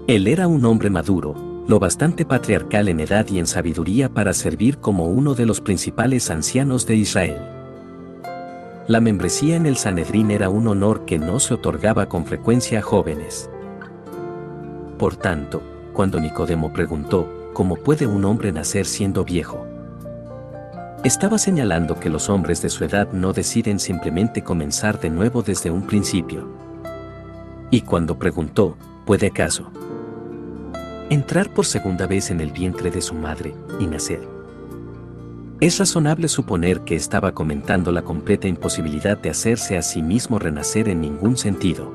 Él 0.08 0.28
era 0.28 0.47
un 0.47 0.63
hombre 0.63 0.89
maduro, 0.89 1.36
lo 1.67 1.80
bastante 1.80 2.23
patriarcal 2.23 2.88
en 2.88 3.02
edad 3.02 3.28
y 3.30 3.39
en 3.39 3.45
sabiduría 3.45 4.08
para 4.08 4.32
servir 4.32 4.78
como 4.78 5.08
uno 5.08 5.36
de 5.36 5.45
los 5.45 5.60
principales 5.60 6.32
ancianos 6.32 6.88
de 6.88 6.95
Israel. 6.95 7.38
La 8.88 9.02
membresía 9.02 9.58
en 9.58 9.65
el 9.65 9.76
Sanedrín 9.76 10.32
era 10.32 10.47
un 10.47 10.65
honor 10.65 11.04
que 11.04 11.19
no 11.19 11.41
se 11.41 11.56
otorgaba 11.56 12.08
con 12.08 12.26
frecuencia 12.26 12.80
a 12.80 12.82
jóvenes. 12.82 13.50
Por 14.97 15.17
tanto, 15.17 15.62
cuando 15.91 16.21
Nicodemo 16.21 16.71
preguntó, 16.71 17.37
¿cómo 17.58 17.76
puede 17.76 18.06
un 18.06 18.24
hombre 18.24 18.52
nacer 18.52 18.86
siendo 18.86 19.26
viejo? 19.26 19.65
Estaba 21.04 21.39
señalando 21.39 22.00
que 22.00 22.08
los 22.08 22.30
hombres 22.30 22.62
de 22.62 22.70
su 22.70 22.84
edad 22.84 23.12
no 23.13 23.34
deciden 23.34 23.80
simplemente 23.80 24.43
comenzar 24.43 25.00
de 25.00 25.10
nuevo 25.10 25.41
desde 25.41 25.72
un 25.72 25.82
principio. 25.82 26.48
Y 27.72 27.82
cuando 27.82 28.20
preguntó, 28.20 28.78
¿puede 29.08 29.26
acaso 29.26 29.72
entrar 31.10 31.50
por 31.50 31.65
segunda 31.65 32.06
vez 32.06 32.30
en 32.30 32.41
el 32.41 32.52
vientre 32.52 32.91
de 32.91 33.02
su 33.02 33.15
madre 33.15 33.56
y 33.80 33.88
nacer? 33.88 34.22
Es 35.60 35.80
razonable 35.80 36.28
suponer 36.28 36.82
que 36.82 36.96
estaba 36.96 37.32
comentando 37.32 37.91
la 37.91 38.04
completa 38.04 38.48
imposibilidad 38.48 39.17
de 39.17 39.32
hacerse 39.32 39.80
a 39.80 39.82
sí 39.82 40.04
mismo 40.04 40.38
renacer 40.38 40.89
en 40.89 41.02
ningún 41.02 41.38
sentido. 41.38 41.91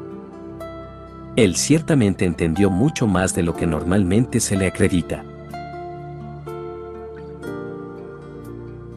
Él 1.37 1.55
ciertamente 1.55 2.25
entendió 2.25 2.69
mucho 2.69 3.07
más 3.07 3.33
de 3.37 3.45
lo 3.45 3.55
que 3.55 3.69
normalmente 3.69 4.41
se 4.41 4.57
le 4.57 4.67
acredita. 4.67 5.25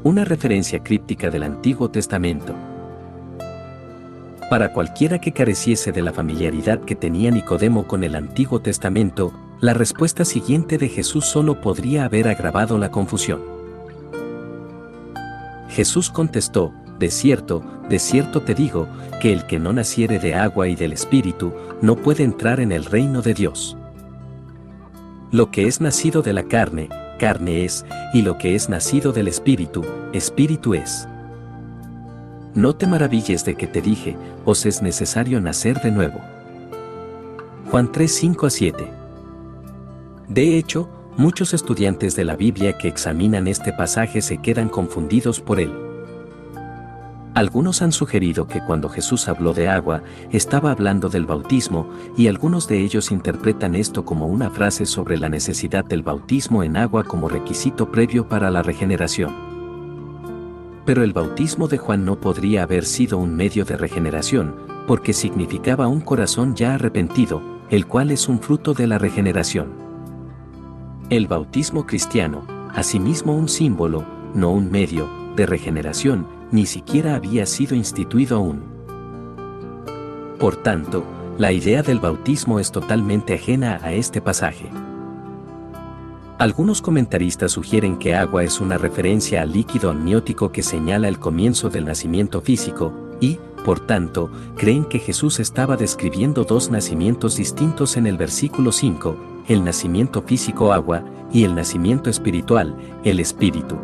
Una 0.05 0.23
referencia 0.23 0.83
críptica 0.83 1.31
del 1.31 1.41
Antiguo 1.41 1.89
Testamento. 1.89 2.53
Para 4.51 4.71
cualquiera 4.71 5.17
que 5.17 5.31
careciese 5.31 5.91
de 5.91 6.03
la 6.03 6.13
familiaridad 6.13 6.79
que 6.81 6.93
tenía 6.93 7.31
Nicodemo 7.31 7.87
con 7.87 8.03
el 8.03 8.13
Antiguo 8.13 8.61
Testamento, 8.61 9.33
la 9.61 9.73
respuesta 9.73 10.23
siguiente 10.23 10.77
de 10.77 10.89
Jesús 10.89 11.25
solo 11.25 11.59
podría 11.59 12.05
haber 12.05 12.27
agravado 12.27 12.77
la 12.77 12.91
confusión. 12.91 13.41
Jesús 15.69 16.11
contestó, 16.11 16.71
De 16.99 17.09
cierto, 17.09 17.63
de 17.89 17.97
cierto 17.97 18.43
te 18.43 18.53
digo, 18.53 18.87
que 19.19 19.33
el 19.33 19.47
que 19.47 19.57
no 19.57 19.73
naciere 19.73 20.19
de 20.19 20.35
agua 20.35 20.67
y 20.67 20.75
del 20.75 20.93
Espíritu, 20.93 21.51
no 21.81 21.95
puede 21.95 22.23
entrar 22.23 22.59
en 22.59 22.71
el 22.71 22.85
reino 22.85 23.23
de 23.23 23.33
Dios. 23.33 23.75
Lo 25.31 25.49
que 25.49 25.65
es 25.65 25.81
nacido 25.81 26.21
de 26.21 26.33
la 26.33 26.43
carne, 26.43 26.89
carne 27.17 27.65
es, 27.65 27.85
y 28.13 28.21
lo 28.21 28.37
que 28.37 28.55
es 28.55 28.69
nacido 28.69 29.11
del 29.11 29.27
Espíritu, 29.27 29.83
Espíritu 30.13 30.73
es. 30.73 31.07
No 32.53 32.75
te 32.75 32.87
maravilles 32.87 33.43
de 33.43 33.55
que 33.55 33.67
te 33.67 33.81
dije, 33.81 34.15
os 34.45 34.65
es 34.65 34.81
necesario 34.81 35.41
nacer 35.41 35.81
de 35.81 35.91
nuevo. 35.91 36.19
Juan 37.69 37.91
3, 37.91 38.13
5 38.13 38.45
a 38.45 38.49
7. 38.49 38.91
De 40.29 40.57
hecho, 40.57 40.89
muchos 41.17 41.53
estudiantes 41.53 42.15
de 42.15 42.25
la 42.25 42.35
Biblia 42.35 42.77
que 42.77 42.87
examinan 42.87 43.47
este 43.47 43.73
pasaje 43.73 44.21
se 44.21 44.37
quedan 44.37 44.69
confundidos 44.69 45.41
por 45.41 45.59
él. 45.59 45.84
Algunos 47.35 47.81
han 47.81 47.91
sugerido 47.91 48.47
que 48.47 48.61
cuando 48.61 48.87
Jesús 48.87 49.27
habló 49.27 49.53
de 49.53 49.67
agua, 49.67 50.03
estaba 50.31 50.71
hablando 50.71 51.09
del 51.09 51.25
bautismo, 51.25 51.89
y 52.15 52.27
algunos 52.29 52.69
de 52.69 52.79
ellos 52.79 53.11
interpretan 53.11 53.75
esto 53.75 54.05
como 54.05 54.25
una 54.27 54.49
frase 54.49 54.85
sobre 54.85 55.17
la 55.17 55.27
necesidad 55.27 55.83
del 55.83 56.01
bautismo 56.01 56.63
en 56.63 56.77
agua 56.77 57.03
como 57.03 57.27
requisito 57.27 57.91
previo 57.91 58.29
para 58.29 58.49
la 58.49 58.63
regeneración. 58.63 59.35
Pero 60.85 61.03
el 61.03 61.11
bautismo 61.11 61.67
de 61.67 61.77
Juan 61.77 62.05
no 62.05 62.21
podría 62.21 62.63
haber 62.63 62.85
sido 62.85 63.17
un 63.17 63.35
medio 63.35 63.65
de 63.65 63.75
regeneración, 63.75 64.55
porque 64.87 65.11
significaba 65.11 65.89
un 65.89 65.99
corazón 65.99 66.55
ya 66.55 66.75
arrepentido, 66.75 67.41
el 67.69 67.85
cual 67.85 68.11
es 68.11 68.29
un 68.29 68.39
fruto 68.39 68.73
de 68.73 68.87
la 68.87 68.97
regeneración. 68.97 69.73
El 71.09 71.27
bautismo 71.27 71.85
cristiano, 71.85 72.47
asimismo 72.73 73.35
un 73.35 73.49
símbolo, 73.49 74.05
no 74.33 74.51
un 74.51 74.71
medio, 74.71 75.09
de 75.35 75.45
regeneración, 75.45 76.34
ni 76.51 76.65
siquiera 76.65 77.15
había 77.15 77.45
sido 77.45 77.75
instituido 77.75 78.37
aún. 78.37 78.63
Por 80.39 80.55
tanto, 80.55 81.03
la 81.37 81.51
idea 81.51 81.81
del 81.81 81.99
bautismo 81.99 82.59
es 82.59 82.71
totalmente 82.71 83.33
ajena 83.33 83.79
a 83.83 83.93
este 83.93 84.21
pasaje. 84.21 84.69
Algunos 86.37 86.81
comentaristas 86.81 87.53
sugieren 87.53 87.97
que 87.97 88.13
agua 88.13 88.43
es 88.43 88.59
una 88.59 88.77
referencia 88.77 89.41
al 89.41 89.53
líquido 89.53 89.89
amniótico 89.89 90.51
que 90.51 90.63
señala 90.63 91.07
el 91.07 91.17
comienzo 91.17 91.69
del 91.69 91.85
nacimiento 91.85 92.41
físico, 92.41 92.93
y, 93.21 93.39
por 93.63 93.79
tanto, 93.79 94.29
creen 94.57 94.83
que 94.85 94.99
Jesús 94.99 95.39
estaba 95.39 95.77
describiendo 95.77 96.43
dos 96.43 96.69
nacimientos 96.69 97.37
distintos 97.37 97.95
en 97.95 98.05
el 98.05 98.17
versículo 98.17 98.71
5, 98.71 99.15
el 99.47 99.63
nacimiento 99.63 100.21
físico 100.21 100.73
agua 100.73 101.03
y 101.31 101.45
el 101.45 101.55
nacimiento 101.55 102.09
espiritual, 102.09 102.75
el 103.03 103.19
espíritu. 103.19 103.77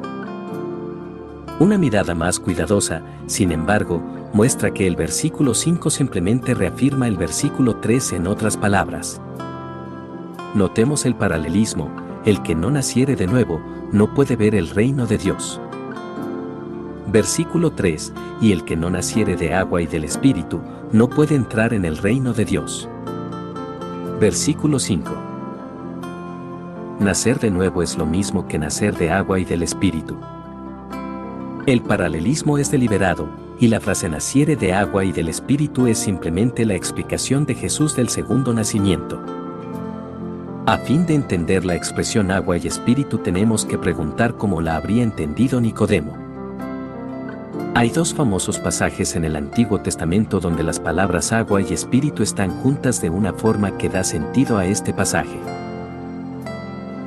Una 1.62 1.78
mirada 1.78 2.16
más 2.16 2.40
cuidadosa, 2.40 3.04
sin 3.28 3.52
embargo, 3.52 4.02
muestra 4.34 4.74
que 4.74 4.88
el 4.88 4.96
versículo 4.96 5.54
5 5.54 5.92
simplemente 5.92 6.56
reafirma 6.56 7.08
el 7.08 7.18
versículo 7.18 7.76
3 7.76 8.14
en 8.14 8.26
otras 8.26 8.58
palabras. 8.58 9.22
Notemos 10.56 11.06
el 11.06 11.14
paralelismo, 11.14 11.92
el 12.26 12.42
que 12.42 12.56
no 12.56 12.72
naciere 12.72 13.16
de 13.16 13.28
nuevo, 13.28 13.62
no 13.92 14.12
puede 14.16 14.36
ver 14.36 14.56
el 14.56 14.72
reino 14.72 15.06
de 15.06 15.20
Dios. 15.20 15.62
Versículo 17.06 17.70
3, 17.74 18.12
y 18.42 18.54
el 18.54 18.66
que 18.66 18.76
no 18.76 18.90
naciere 18.90 19.36
de 19.36 19.54
agua 19.54 19.84
y 19.84 19.86
del 19.86 20.04
Espíritu, 20.04 20.62
no 20.92 21.10
puede 21.10 21.36
entrar 21.36 21.76
en 21.76 21.86
el 21.86 21.98
reino 21.98 22.34
de 22.34 22.46
Dios. 22.46 22.90
Versículo 24.20 24.80
5. 24.80 25.12
Nacer 27.02 27.38
de 27.38 27.52
nuevo 27.52 27.84
es 27.84 28.00
lo 28.00 28.08
mismo 28.08 28.48
que 28.48 28.58
nacer 28.58 28.98
de 28.98 29.12
agua 29.12 29.40
y 29.40 29.46
del 29.46 29.62
Espíritu. 29.62 30.18
El 31.68 31.82
paralelismo 31.84 32.58
es 32.58 32.72
deliberado, 32.72 33.30
y 33.60 33.68
la 33.68 33.80
frase 33.80 34.10
naciere 34.10 34.56
de 34.56 34.74
agua 34.74 35.06
y 35.06 35.12
del 35.12 35.30
Espíritu 35.30 35.86
es 35.86 36.00
simplemente 36.00 36.66
la 36.66 36.74
explicación 36.74 37.46
de 37.46 37.54
Jesús 37.54 37.96
del 37.96 38.10
segundo 38.10 38.52
nacimiento. 38.52 39.24
A 40.66 40.80
fin 40.80 41.06
de 41.06 41.14
entender 41.14 41.64
la 41.64 41.76
expresión 41.76 42.32
agua 42.32 42.58
y 42.58 42.66
espíritu 42.66 43.20
tenemos 43.20 43.66
que 43.66 43.78
preguntar 43.78 44.38
cómo 44.38 44.60
la 44.60 44.76
habría 44.76 45.04
entendido 45.04 45.62
Nicodemo. 45.62 46.18
Hay 47.76 47.90
dos 47.92 48.14
famosos 48.14 48.58
pasajes 48.58 49.16
en 49.16 49.24
el 49.24 49.36
Antiguo 49.36 49.82
Testamento 49.82 50.40
donde 50.40 50.64
las 50.64 50.80
palabras 50.80 51.32
agua 51.32 51.62
y 51.62 51.74
espíritu 51.74 52.24
están 52.24 52.50
juntas 52.62 53.02
de 53.02 53.12
una 53.12 53.34
forma 53.34 53.78
que 53.78 53.88
da 53.88 54.04
sentido 54.04 54.58
a 54.58 54.66
este 54.66 54.94
pasaje. 54.94 55.40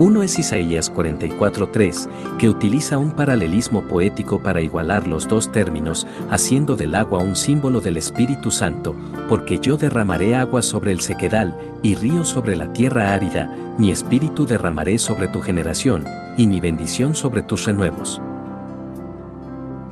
Uno 0.04 0.22
es 0.22 0.38
Isaías 0.38 0.92
44.3, 0.92 2.36
que 2.36 2.50
utiliza 2.50 2.98
un 2.98 3.12
paralelismo 3.12 3.84
poético 3.84 4.38
para 4.38 4.60
igualar 4.60 5.08
los 5.08 5.26
dos 5.26 5.50
términos, 5.50 6.06
haciendo 6.28 6.76
del 6.76 6.94
agua 6.94 7.20
un 7.20 7.34
símbolo 7.34 7.80
del 7.80 7.96
Espíritu 7.96 8.50
Santo, 8.50 8.94
porque 9.30 9.58
yo 9.60 9.78
derramaré 9.78 10.34
agua 10.34 10.60
sobre 10.60 10.92
el 10.92 11.00
sequedal, 11.00 11.58
y 11.82 11.94
río 11.94 12.22
sobre 12.26 12.54
la 12.54 12.70
tierra 12.74 13.14
árida, 13.14 13.50
mi 13.78 13.90
espíritu 13.90 14.44
derramaré 14.44 14.98
sobre 14.98 15.26
tu 15.28 15.40
generación, 15.40 16.04
y 16.36 16.48
mi 16.48 16.60
bendición 16.60 17.14
sobre 17.14 17.40
tus 17.40 17.64
renuevos. 17.64 18.20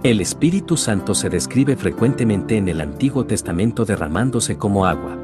El 0.03 0.21
Espíritu 0.21 0.77
Santo 0.77 1.15
se 1.15 1.31
describe 1.31 1.75
frecuentemente 1.75 2.59
en 2.59 2.69
el 2.69 2.83
Antiguo 2.83 3.25
Testamento 3.25 3.87
derramándose 3.87 4.59
como 4.59 4.85
agua. 4.85 5.17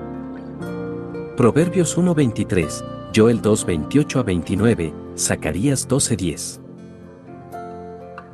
Proverbios 1.36 1.98
1.23, 1.98 2.97
Joel 3.14 3.40
2, 3.40 3.64
28 3.64 4.20
a 4.20 4.22
29, 4.22 4.92
Zacarías 5.16 5.88
12:10. 5.88 6.60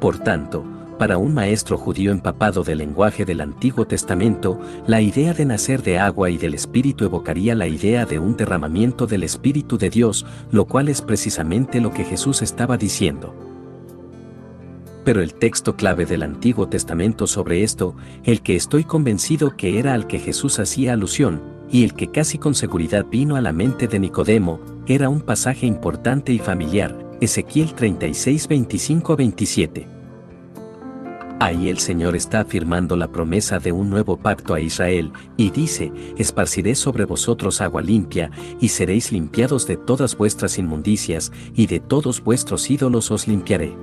Por 0.01 0.19
tanto, 0.19 0.65
para 0.99 1.17
un 1.17 1.33
maestro 1.33 1.79
judío 1.79 2.11
empapado 2.11 2.65
del 2.65 2.79
lenguaje 2.79 3.25
del 3.25 3.41
Antiguo 3.41 3.87
Testamento, 3.87 4.59
la 4.87 5.01
idea 5.01 5.33
de 5.33 5.45
nacer 5.45 5.83
de 5.83 5.99
agua 5.99 6.29
y 6.31 6.39
del 6.39 6.55
Espíritu 6.55 7.05
evocaría 7.05 7.55
la 7.55 7.69
idea 7.69 8.05
de 8.05 8.19
un 8.19 8.37
derramamiento 8.37 9.07
del 9.07 9.23
Espíritu 9.23 9.79
de 9.79 9.91
Dios, 9.91 10.27
lo 10.51 10.67
cual 10.67 10.89
es 10.89 11.03
precisamente 11.03 11.81
lo 11.81 11.93
que 11.93 12.05
Jesús 12.05 12.43
estaba 12.43 12.77
diciendo. 12.77 13.33
Pero 15.05 15.23
el 15.23 15.35
texto 15.35 15.77
clave 15.77 16.05
del 16.05 16.23
Antiguo 16.25 16.69
Testamento 16.69 17.29
sobre 17.29 17.63
esto, 17.63 17.95
el 18.25 18.43
que 18.43 18.57
estoy 18.57 18.85
convencido 18.85 19.57
que 19.57 19.79
era 19.79 19.95
al 19.95 20.09
que 20.09 20.19
Jesús 20.19 20.59
hacía 20.59 20.95
alusión, 20.95 21.54
y 21.75 21.83
el 21.83 21.95
que 21.95 22.07
casi 22.07 22.39
con 22.39 22.55
seguridad 22.55 23.05
vino 23.05 23.35
a 23.35 23.41
la 23.41 23.53
mente 23.53 23.89
de 23.89 23.99
Nicodemo, 23.99 24.61
era 24.87 25.09
un 25.09 25.21
pasaje 25.21 25.67
importante 25.67 26.33
y 26.33 26.39
familiar, 26.39 26.97
Ezequiel 27.21 27.75
36 27.75 28.49
25-27. 28.49 29.89
Ahí 31.41 31.69
el 31.69 31.81
Señor 31.81 32.15
está 32.15 32.43
afirmando 32.43 32.95
la 32.95 33.09
promesa 33.09 33.59
de 33.59 33.73
un 33.73 33.91
nuevo 33.91 34.17
pacto 34.17 34.55
a 34.55 34.61
Israel, 34.61 35.11
y 35.37 35.51
dice, 35.51 35.91
esparciré 36.17 36.77
sobre 36.77 37.07
vosotros 37.07 37.61
agua 37.61 37.83
limpia, 37.83 38.31
y 38.61 38.69
seréis 38.69 39.11
limpiados 39.11 39.67
de 39.67 39.77
todas 39.77 40.17
vuestras 40.17 40.61
inmundicias, 40.61 41.33
y 41.57 41.67
de 41.67 41.81
todos 41.81 42.23
vuestros 42.23 42.71
ídolos 42.71 43.11
os 43.11 43.27
limpiaré. 43.27 43.75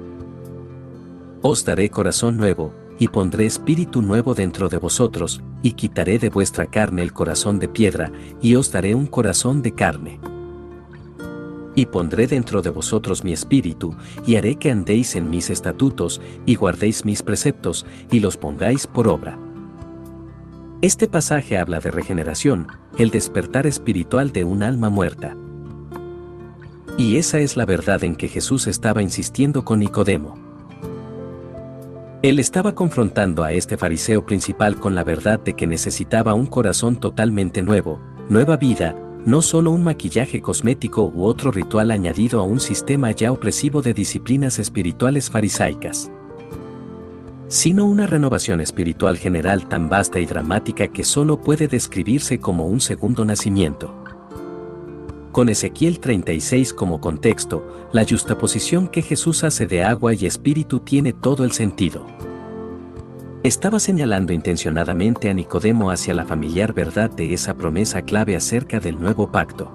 Os 1.41 1.65
daré 1.65 1.89
corazón 1.89 2.37
nuevo, 2.37 2.73
y 3.01 3.07
pondré 3.07 3.47
espíritu 3.47 4.03
nuevo 4.03 4.35
dentro 4.35 4.69
de 4.69 4.77
vosotros, 4.77 5.41
y 5.63 5.71
quitaré 5.71 6.19
de 6.19 6.29
vuestra 6.29 6.67
carne 6.67 7.01
el 7.01 7.13
corazón 7.13 7.57
de 7.57 7.67
piedra, 7.67 8.11
y 8.43 8.53
os 8.53 8.71
daré 8.71 8.93
un 8.93 9.07
corazón 9.07 9.63
de 9.63 9.71
carne. 9.71 10.19
Y 11.73 11.87
pondré 11.87 12.27
dentro 12.27 12.61
de 12.61 12.69
vosotros 12.69 13.23
mi 13.23 13.33
espíritu, 13.33 13.95
y 14.27 14.35
haré 14.35 14.57
que 14.57 14.69
andéis 14.69 15.15
en 15.15 15.31
mis 15.31 15.49
estatutos, 15.49 16.21
y 16.45 16.53
guardéis 16.53 17.03
mis 17.03 17.23
preceptos, 17.23 17.87
y 18.11 18.19
los 18.19 18.37
pongáis 18.37 18.85
por 18.85 19.07
obra. 19.07 19.39
Este 20.83 21.07
pasaje 21.07 21.57
habla 21.57 21.79
de 21.79 21.89
regeneración, 21.89 22.67
el 22.99 23.09
despertar 23.09 23.65
espiritual 23.65 24.31
de 24.31 24.43
un 24.43 24.61
alma 24.61 24.91
muerta. 24.91 25.35
Y 26.99 27.17
esa 27.17 27.39
es 27.39 27.57
la 27.57 27.65
verdad 27.65 28.03
en 28.03 28.15
que 28.15 28.27
Jesús 28.27 28.67
estaba 28.67 29.01
insistiendo 29.01 29.65
con 29.65 29.79
Nicodemo. 29.79 30.50
Él 32.23 32.37
estaba 32.37 32.75
confrontando 32.75 33.43
a 33.43 33.51
este 33.51 33.77
fariseo 33.77 34.23
principal 34.23 34.75
con 34.75 34.93
la 34.93 35.03
verdad 35.03 35.39
de 35.39 35.55
que 35.55 35.65
necesitaba 35.65 36.35
un 36.35 36.45
corazón 36.45 36.97
totalmente 36.97 37.63
nuevo, 37.63 37.99
nueva 38.29 38.57
vida, 38.57 38.95
no 39.25 39.41
solo 39.41 39.71
un 39.71 39.83
maquillaje 39.83 40.39
cosmético 40.39 41.11
u 41.15 41.23
otro 41.23 41.51
ritual 41.51 41.89
añadido 41.89 42.39
a 42.39 42.43
un 42.43 42.59
sistema 42.59 43.09
ya 43.09 43.31
opresivo 43.31 43.81
de 43.81 43.95
disciplinas 43.95 44.59
espirituales 44.59 45.31
farisaicas, 45.31 46.11
sino 47.47 47.85
una 47.85 48.05
renovación 48.05 48.61
espiritual 48.61 49.17
general 49.17 49.67
tan 49.67 49.89
vasta 49.89 50.19
y 50.19 50.27
dramática 50.27 50.89
que 50.89 51.03
solo 51.03 51.41
puede 51.41 51.67
describirse 51.67 52.39
como 52.39 52.67
un 52.67 52.81
segundo 52.81 53.25
nacimiento. 53.25 54.00
Con 55.31 55.47
Ezequiel 55.47 56.01
36 56.01 56.73
como 56.73 56.99
contexto, 56.99 57.87
la 57.93 58.05
justaposición 58.05 58.89
que 58.89 59.01
Jesús 59.01 59.45
hace 59.45 59.65
de 59.65 59.81
agua 59.81 60.13
y 60.13 60.25
espíritu 60.25 60.81
tiene 60.81 61.13
todo 61.13 61.45
el 61.45 61.53
sentido. 61.53 62.05
Estaba 63.41 63.79
señalando 63.79 64.33
intencionadamente 64.33 65.29
a 65.29 65.33
Nicodemo 65.33 65.89
hacia 65.89 66.13
la 66.13 66.25
familiar 66.25 66.73
verdad 66.73 67.09
de 67.09 67.33
esa 67.33 67.53
promesa 67.53 68.01
clave 68.01 68.35
acerca 68.35 68.81
del 68.81 68.99
nuevo 68.99 69.31
pacto. 69.31 69.71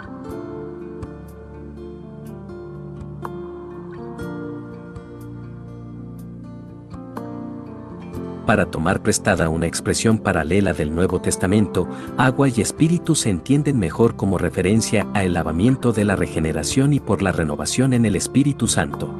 Para 8.47 8.67
tomar 8.67 9.03
prestada 9.03 9.49
una 9.49 9.67
expresión 9.67 10.19
paralela 10.19 10.73
del 10.73 10.95
Nuevo 10.95 11.21
Testamento, 11.21 11.89
agua 12.17 12.49
y 12.49 12.61
espíritu 12.61 13.17
se 13.17 13.29
entienden 13.29 13.77
mejor 13.77 14.15
como 14.15 14.39
referencia 14.39 15.09
a 15.15 15.25
el 15.25 15.33
lavamiento 15.33 15.93
de 15.93 16.05
la 16.05 16.15
regeneración 16.15 16.93
y 16.93 17.01
por 17.01 17.23
la 17.23 17.33
renovación 17.33 17.93
en 17.93 18.07
el 18.07 18.15
Espíritu 18.15 18.69
Santo. 18.69 19.13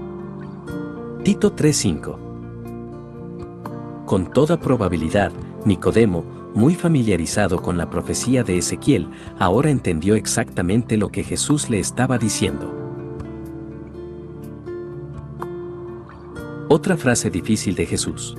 Tito 1.25 1.57
3:5 1.57 2.19
Con 4.07 4.31
toda 4.31 4.61
probabilidad, 4.61 5.33
Nicodemo, 5.65 6.25
muy 6.55 6.77
familiarizado 6.77 7.61
con 7.61 7.77
la 7.77 7.91
profecía 7.91 8.45
de 8.45 8.59
Ezequiel, 8.59 9.09
ahora 9.41 9.71
entendió 9.71 10.15
exactamente 10.15 10.97
lo 10.97 11.09
que 11.09 11.25
Jesús 11.25 11.69
le 11.69 11.81
estaba 11.81 12.17
diciendo. 12.17 12.73
Otra 16.69 16.97
frase 16.97 17.29
difícil 17.29 17.75
de 17.75 17.87
Jesús. 17.87 18.37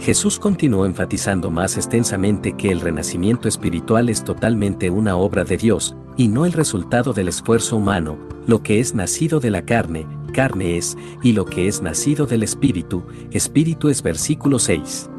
Jesús 0.00 0.38
continuó 0.38 0.86
enfatizando 0.86 1.50
más 1.50 1.76
extensamente 1.76 2.52
que 2.52 2.70
el 2.70 2.80
renacimiento 2.80 3.48
espiritual 3.48 4.08
es 4.08 4.22
totalmente 4.22 4.90
una 4.90 5.16
obra 5.16 5.44
de 5.44 5.56
Dios, 5.56 5.96
y 6.16 6.28
no 6.28 6.46
el 6.46 6.52
resultado 6.52 7.12
del 7.12 7.28
esfuerzo 7.28 7.76
humano, 7.76 8.16
lo 8.46 8.62
que 8.62 8.78
es 8.78 8.94
nacido 8.94 9.40
de 9.40 9.50
la 9.50 9.62
carne, 9.62 10.06
carne 10.32 10.76
es, 10.76 10.96
y 11.22 11.32
lo 11.32 11.44
que 11.44 11.66
es 11.66 11.82
nacido 11.82 12.26
del 12.26 12.44
espíritu, 12.44 13.02
espíritu 13.32 13.88
es 13.88 14.02
versículo 14.02 14.60
6. 14.60 15.10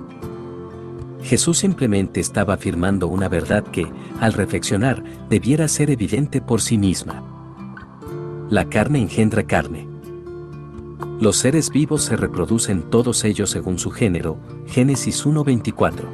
Jesús 1.23 1.57
simplemente 1.57 2.21
estaba 2.21 2.53
afirmando 2.53 3.09
una 3.09 3.27
verdad 3.27 3.65
que, 3.65 3.85
al 4.21 4.31
reflexionar, 4.31 5.03
debiera 5.29 5.67
ser 5.67 5.91
evidente 5.91 6.39
por 6.39 6.61
sí 6.61 6.77
misma. 6.77 7.21
La 8.49 8.69
carne 8.69 9.01
engendra 9.01 9.43
carne. 9.43 9.88
Los 11.19 11.35
seres 11.35 11.69
vivos 11.69 12.03
se 12.03 12.15
reproducen 12.15 12.89
todos 12.89 13.25
ellos 13.25 13.49
según 13.49 13.77
su 13.77 13.91
género, 13.91 14.37
Génesis 14.67 15.25
1.24. 15.25 16.05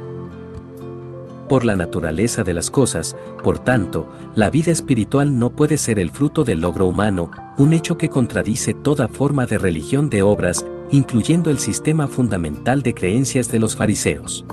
Por 1.48 1.64
la 1.64 1.76
naturaleza 1.76 2.42
de 2.42 2.52
las 2.52 2.72
cosas, 2.72 3.16
por 3.44 3.60
tanto, 3.60 4.08
la 4.34 4.50
vida 4.50 4.72
espiritual 4.72 5.38
no 5.38 5.50
puede 5.50 5.78
ser 5.78 6.00
el 6.00 6.10
fruto 6.10 6.42
del 6.42 6.60
logro 6.60 6.86
humano, 6.86 7.30
un 7.56 7.72
hecho 7.72 7.96
que 7.96 8.08
contradice 8.08 8.74
toda 8.74 9.06
forma 9.06 9.46
de 9.46 9.58
religión 9.58 10.10
de 10.10 10.22
obras, 10.22 10.66
incluyendo 10.90 11.50
el 11.50 11.60
sistema 11.60 12.08
fundamental 12.08 12.82
de 12.82 12.92
creencias 12.92 13.48
de 13.48 13.60
los 13.60 13.76
fariseos. 13.76 14.44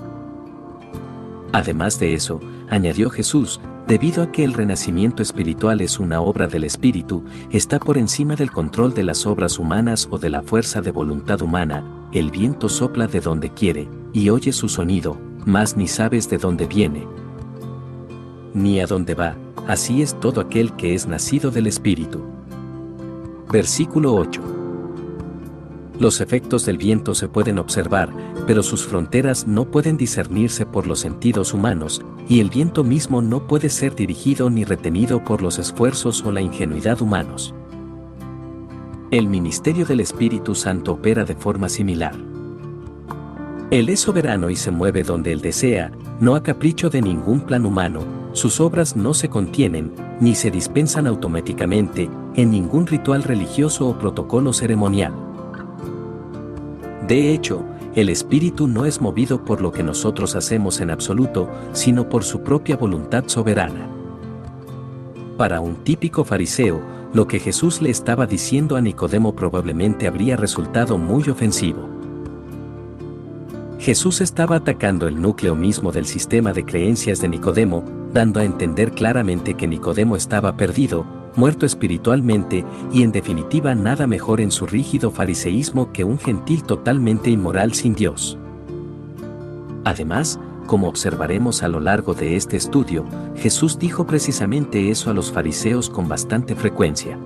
Además 1.51 1.97
de 1.99 2.13
eso, 2.13 2.39
añadió 2.69 3.09
Jesús, 3.09 3.59
debido 3.87 4.23
a 4.23 4.31
que 4.31 4.43
el 4.43 4.53
renacimiento 4.53 5.21
espiritual 5.21 5.81
es 5.81 5.99
una 5.99 6.21
obra 6.21 6.47
del 6.47 6.63
Espíritu, 6.63 7.23
está 7.51 7.79
por 7.79 7.97
encima 7.97 8.35
del 8.35 8.51
control 8.51 8.93
de 8.93 9.03
las 9.03 9.25
obras 9.25 9.59
humanas 9.59 10.07
o 10.09 10.17
de 10.17 10.29
la 10.29 10.41
fuerza 10.41 10.81
de 10.81 10.91
voluntad 10.91 11.41
humana, 11.41 11.83
el 12.13 12.31
viento 12.31 12.69
sopla 12.69 13.07
de 13.07 13.19
donde 13.19 13.49
quiere, 13.49 13.89
y 14.13 14.29
oye 14.29 14.53
su 14.53 14.69
sonido, 14.69 15.17
mas 15.45 15.75
ni 15.75 15.87
sabes 15.87 16.29
de 16.29 16.37
dónde 16.37 16.65
viene, 16.65 17.05
ni 18.53 18.79
a 18.79 18.87
dónde 18.87 19.15
va, 19.15 19.35
así 19.67 20.01
es 20.01 20.19
todo 20.19 20.41
aquel 20.41 20.73
que 20.73 20.93
es 20.93 21.07
nacido 21.07 21.51
del 21.51 21.67
Espíritu. 21.67 22.21
Versículo 23.51 24.15
8. 24.15 24.62
Los 25.99 26.21
efectos 26.21 26.65
del 26.65 26.77
viento 26.77 27.13
se 27.13 27.27
pueden 27.27 27.59
observar, 27.59 28.09
pero 28.47 28.63
sus 28.63 28.85
fronteras 28.85 29.47
no 29.47 29.65
pueden 29.65 29.95
discernirse 29.95 30.65
por 30.65 30.87
los 30.87 30.99
sentidos 30.99 31.53
humanos, 31.53 32.01
y 32.27 32.39
el 32.39 32.49
viento 32.49 32.83
mismo 32.83 33.21
no 33.21 33.47
puede 33.47 33.69
ser 33.69 33.93
dirigido 33.95 34.49
ni 34.49 34.63
retenido 34.63 35.23
por 35.23 35.41
los 35.41 35.59
esfuerzos 35.59 36.23
o 36.25 36.31
la 36.31 36.41
ingenuidad 36.41 37.01
humanos. 37.01 37.53
El 39.11 39.27
ministerio 39.27 39.85
del 39.85 39.99
Espíritu 39.99 40.55
Santo 40.55 40.93
opera 40.93 41.25
de 41.25 41.35
forma 41.35 41.69
similar. 41.69 42.15
Él 43.69 43.89
es 43.89 43.99
soberano 43.99 44.49
y 44.49 44.55
se 44.55 44.71
mueve 44.71 45.03
donde 45.03 45.31
Él 45.31 45.41
desea, 45.41 45.91
no 46.19 46.35
a 46.35 46.41
capricho 46.41 46.89
de 46.89 47.01
ningún 47.03 47.41
plan 47.41 47.65
humano, 47.65 48.01
sus 48.33 48.59
obras 48.59 48.95
no 48.95 49.13
se 49.13 49.29
contienen, 49.29 49.91
ni 50.19 50.33
se 50.33 50.49
dispensan 50.49 51.05
automáticamente, 51.05 52.09
en 52.35 52.49
ningún 52.49 52.87
ritual 52.87 53.21
religioso 53.21 53.87
o 53.87 53.99
protocolo 53.99 54.53
ceremonial. 54.53 55.13
De 57.07 57.33
hecho, 57.33 57.63
el 57.95 58.09
Espíritu 58.09 58.67
no 58.67 58.85
es 58.85 59.01
movido 59.01 59.43
por 59.43 59.61
lo 59.61 59.71
que 59.71 59.83
nosotros 59.83 60.35
hacemos 60.35 60.79
en 60.79 60.89
absoluto, 60.89 61.49
sino 61.73 62.07
por 62.07 62.23
su 62.23 62.41
propia 62.41 62.77
voluntad 62.77 63.25
soberana. 63.27 63.87
Para 65.37 65.59
un 65.59 65.83
típico 65.83 66.23
fariseo, 66.23 66.81
lo 67.13 67.27
que 67.27 67.39
Jesús 67.39 67.81
le 67.81 67.89
estaba 67.89 68.25
diciendo 68.25 68.75
a 68.75 68.81
Nicodemo 68.81 69.35
probablemente 69.35 70.07
habría 70.07 70.37
resultado 70.37 70.97
muy 70.97 71.29
ofensivo. 71.29 71.89
Jesús 73.79 74.21
estaba 74.21 74.55
atacando 74.55 75.07
el 75.07 75.21
núcleo 75.21 75.55
mismo 75.55 75.91
del 75.91 76.05
sistema 76.05 76.53
de 76.53 76.63
creencias 76.63 77.19
de 77.19 77.27
Nicodemo, 77.27 77.83
dando 78.13 78.39
a 78.39 78.45
entender 78.45 78.93
claramente 78.93 79.55
que 79.55 79.67
Nicodemo 79.67 80.15
estaba 80.15 80.55
perdido, 80.55 81.05
muerto 81.35 81.65
espiritualmente 81.65 82.65
y 82.91 83.03
en 83.03 83.11
definitiva 83.11 83.75
nada 83.75 84.07
mejor 84.07 84.41
en 84.41 84.51
su 84.51 84.65
rígido 84.65 85.11
fariseísmo 85.11 85.91
que 85.91 86.03
un 86.03 86.19
gentil 86.19 86.63
totalmente 86.63 87.29
inmoral 87.29 87.73
sin 87.73 87.95
Dios. 87.95 88.37
Además, 89.83 90.39
como 90.67 90.87
observaremos 90.87 91.61
a 91.61 91.67
lo 91.67 91.79
largo 91.79 92.13
de 92.13 92.35
este 92.35 92.57
estudio, 92.57 93.05
Jesús 93.35 93.77
dijo 93.77 94.07
precisamente 94.07 94.89
eso 94.89 95.09
a 95.09 95.13
los 95.13 95.31
fariseos 95.31 95.89
con 95.89 96.07
bastante 96.07 96.55
frecuencia. 96.55 97.17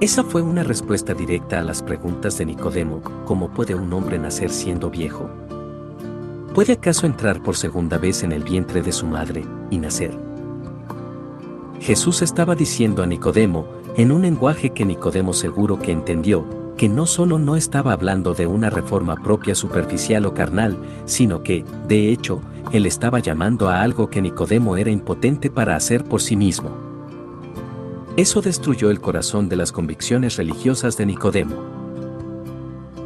Esa 0.00 0.24
fue 0.24 0.42
una 0.42 0.62
respuesta 0.62 1.14
directa 1.14 1.60
a 1.60 1.62
las 1.62 1.82
preguntas 1.82 2.38
de 2.38 2.46
Nicodemo, 2.46 3.00
¿cómo 3.24 3.48
puede 3.48 3.74
un 3.74 3.92
hombre 3.92 4.18
nacer 4.18 4.50
siendo 4.50 4.90
viejo? 4.90 5.30
¿Puede 6.54 6.74
acaso 6.74 7.06
entrar 7.06 7.42
por 7.42 7.56
segunda 7.56 7.98
vez 7.98 8.22
en 8.22 8.32
el 8.32 8.42
vientre 8.42 8.82
de 8.82 8.92
su 8.92 9.06
madre 9.06 9.44
y 9.70 9.78
nacer? 9.78 10.25
Jesús 11.80 12.22
estaba 12.22 12.54
diciendo 12.54 13.02
a 13.02 13.06
Nicodemo, 13.06 13.66
en 13.96 14.12
un 14.12 14.22
lenguaje 14.22 14.70
que 14.70 14.84
Nicodemo 14.84 15.32
seguro 15.32 15.78
que 15.78 15.92
entendió, 15.92 16.44
que 16.76 16.88
no 16.88 17.06
solo 17.06 17.38
no 17.38 17.56
estaba 17.56 17.92
hablando 17.92 18.34
de 18.34 18.46
una 18.46 18.70
reforma 18.70 19.16
propia 19.16 19.54
superficial 19.54 20.26
o 20.26 20.34
carnal, 20.34 20.76
sino 21.06 21.42
que, 21.42 21.64
de 21.88 22.10
hecho, 22.10 22.40
él 22.72 22.86
estaba 22.86 23.20
llamando 23.20 23.68
a 23.68 23.82
algo 23.82 24.10
que 24.10 24.20
Nicodemo 24.20 24.76
era 24.76 24.90
impotente 24.90 25.50
para 25.50 25.76
hacer 25.76 26.04
por 26.04 26.20
sí 26.20 26.36
mismo. 26.36 26.70
Eso 28.16 28.40
destruyó 28.42 28.90
el 28.90 29.00
corazón 29.00 29.48
de 29.48 29.56
las 29.56 29.72
convicciones 29.72 30.36
religiosas 30.36 30.96
de 30.96 31.06
Nicodemo. 31.06 31.56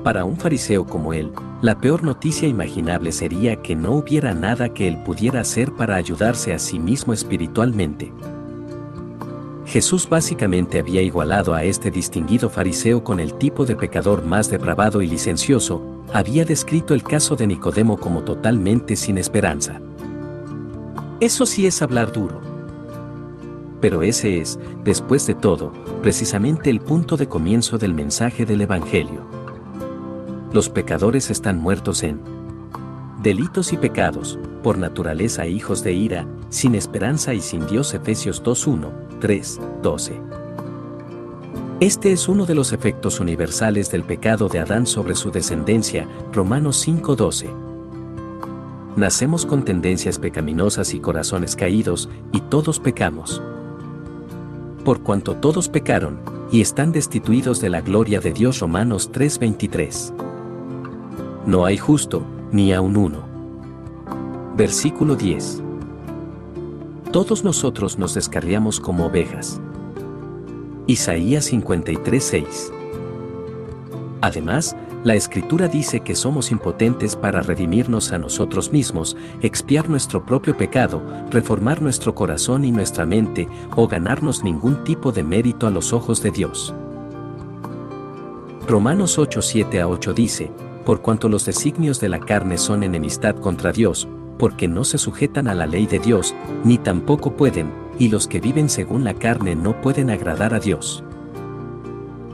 Para 0.03 0.25
un 0.25 0.37
fariseo 0.37 0.87
como 0.87 1.13
él, 1.13 1.31
la 1.63 1.79
peor 1.79 2.03
noticia 2.03 2.49
imaginable 2.49 3.13
sería 3.13 3.57
que 3.57 3.77
no 3.77 3.93
hubiera 3.93 4.35
nada 4.35 4.71
que 4.71 4.89
él 4.89 5.03
pudiera 5.05 5.41
hacer 5.41 5.73
para 5.73 5.97
ayudarse 5.97 6.55
a 6.55 6.59
sí 6.59 6.79
mismo 6.79 7.13
espiritualmente. 7.13 8.13
Jesús 9.71 10.09
básicamente 10.09 10.81
había 10.81 11.01
igualado 11.01 11.55
a 11.55 11.63
este 11.63 11.93
distinguido 11.93 12.51
fariseo 12.51 13.05
con 13.05 13.21
el 13.21 13.35
tipo 13.35 13.65
de 13.65 13.77
pecador 13.77 14.25
más 14.25 14.51
depravado 14.51 15.01
y 15.01 15.07
licencioso, 15.07 16.03
había 16.13 16.45
descrito 16.45 16.93
el 16.93 17.05
caso 17.05 17.37
de 17.37 17.47
Nicodemo 17.47 17.97
como 17.97 18.25
totalmente 18.25 18.97
sin 18.97 19.17
esperanza. 19.17 19.81
Eso 21.21 21.47
sí 21.47 21.69
es 21.69 21.83
hablar 21.83 22.11
duro. 22.11 22.41
Pero 23.81 24.03
ese 24.03 24.41
es, 24.41 24.59
después 24.83 25.25
de 25.29 25.35
todo, 25.35 25.73
precisamente 26.03 26.69
el 26.69 26.81
punto 26.81 27.17
de 27.17 27.29
comienzo 27.29 27.79
del 27.79 27.95
mensaje 27.95 28.45
del 28.45 28.63
Evangelio. 28.63 29.25
Los 30.53 30.69
pecadores 30.69 31.31
están 31.31 31.61
muertos 31.61 32.03
en 32.03 32.21
delitos 33.23 33.73
y 33.73 33.77
pecados, 33.77 34.37
por 34.65 34.79
naturaleza 34.79 35.47
hijos 35.47 35.85
de 35.85 35.93
ira, 35.93 36.27
sin 36.49 36.75
esperanza 36.75 37.35
y 37.35 37.41
sin 37.41 37.69
Dios 37.69 37.95
Efesios 37.95 38.43
2.1, 38.43 39.10
3, 39.21 39.61
12. 39.83 40.21
Este 41.79 42.13
es 42.13 42.29
uno 42.29 42.47
de 42.47 42.55
los 42.55 42.73
efectos 42.73 43.21
universales 43.21 43.91
del 43.91 44.03
pecado 44.03 44.49
de 44.49 44.59
Adán 44.59 44.87
sobre 44.87 45.15
su 45.15 45.31
descendencia, 45.31 46.09
Romanos 46.33 46.77
5:12. 46.85 47.49
Nacemos 48.97 49.47
con 49.47 49.65
tendencias 49.65 50.19
pecaminosas 50.19 50.93
y 50.95 51.01
corazones 51.01 51.55
caídos, 51.55 52.09
y 52.33 52.41
todos 52.41 52.81
pecamos. 52.81 53.41
Por 54.85 55.03
cuanto 55.03 55.37
todos 55.37 55.69
pecaron, 55.69 56.19
y 56.51 56.61
están 56.61 56.91
destituidos 56.91 57.61
de 57.61 57.71
la 57.71 57.83
gloria 57.83 58.21
de 58.21 58.33
Dios 58.33 58.59
Romanos 58.61 59.11
3:23. 59.13 60.13
No 61.47 61.65
hay 61.65 61.77
justo, 61.77 62.25
ni 62.53 62.73
aun 62.73 62.97
uno. 62.97 63.21
Versículo 64.57 65.15
10 65.15 65.63
todos 67.13 67.43
nosotros 67.43 67.99
nos 67.99 68.15
descarriamos 68.15 68.79
como 68.79 69.07
ovejas. 69.07 69.61
Isaías 70.87 71.53
53:6 71.53 72.73
Además, 74.21 74.77
la 75.03 75.15
Escritura 75.15 75.67
dice 75.67 76.01
que 76.01 76.15
somos 76.15 76.51
impotentes 76.51 77.17
para 77.17 77.41
redimirnos 77.41 78.13
a 78.13 78.19
nosotros 78.19 78.71
mismos, 78.71 79.17
expiar 79.41 79.89
nuestro 79.89 80.25
propio 80.27 80.57
pecado, 80.57 81.03
reformar 81.31 81.81
nuestro 81.81 82.15
corazón 82.15 82.65
y 82.65 82.71
nuestra 82.71 83.07
mente, 83.07 83.49
o 83.77 83.89
ganarnos 83.89 84.45
ningún 84.45 84.85
tipo 84.85 85.11
de 85.11 85.25
mérito 85.25 85.67
a 85.67 85.71
los 85.71 85.93
ojos 85.93 86.23
de 86.23 86.31
Dios. 86.31 86.75
Romanos 88.69 89.19
8:7 89.19 89.81
a 89.81 89.89
8 89.89 90.13
dice, 90.13 90.53
por 90.85 91.01
cuanto 91.01 91.29
los 91.29 91.45
designios 91.45 91.99
de 91.99 92.09
la 92.09 92.21
carne 92.21 92.59
son 92.59 92.83
enemistad 92.83 93.37
contra 93.37 93.73
Dios, 93.73 94.07
porque 94.41 94.69
no 94.69 94.85
se 94.85 94.97
sujetan 94.97 95.49
a 95.49 95.55
la 95.55 95.67
ley 95.67 95.87
de 95.87 95.99
Dios, 95.99 96.35
ni 96.65 96.79
tampoco 96.79 97.37
pueden, 97.37 97.71
y 97.99 98.09
los 98.09 98.27
que 98.27 98.41
viven 98.41 98.71
según 98.71 99.05
la 99.05 99.13
carne 99.13 99.55
no 99.55 99.79
pueden 99.83 100.09
agradar 100.09 100.55
a 100.55 100.59
Dios. 100.59 101.05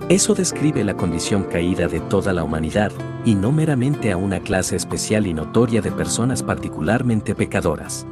Eso 0.08 0.32
describe 0.36 0.84
la 0.84 0.96
condición 0.96 1.42
caída 1.42 1.88
de 1.88 1.98
toda 1.98 2.32
la 2.32 2.44
humanidad, 2.44 2.92
y 3.24 3.34
no 3.34 3.50
meramente 3.50 4.12
a 4.12 4.16
una 4.16 4.38
clase 4.38 4.76
especial 4.76 5.26
y 5.26 5.34
notoria 5.34 5.82
de 5.82 5.90
personas 5.90 6.44
particularmente 6.44 7.34
pecadoras. 7.34 8.06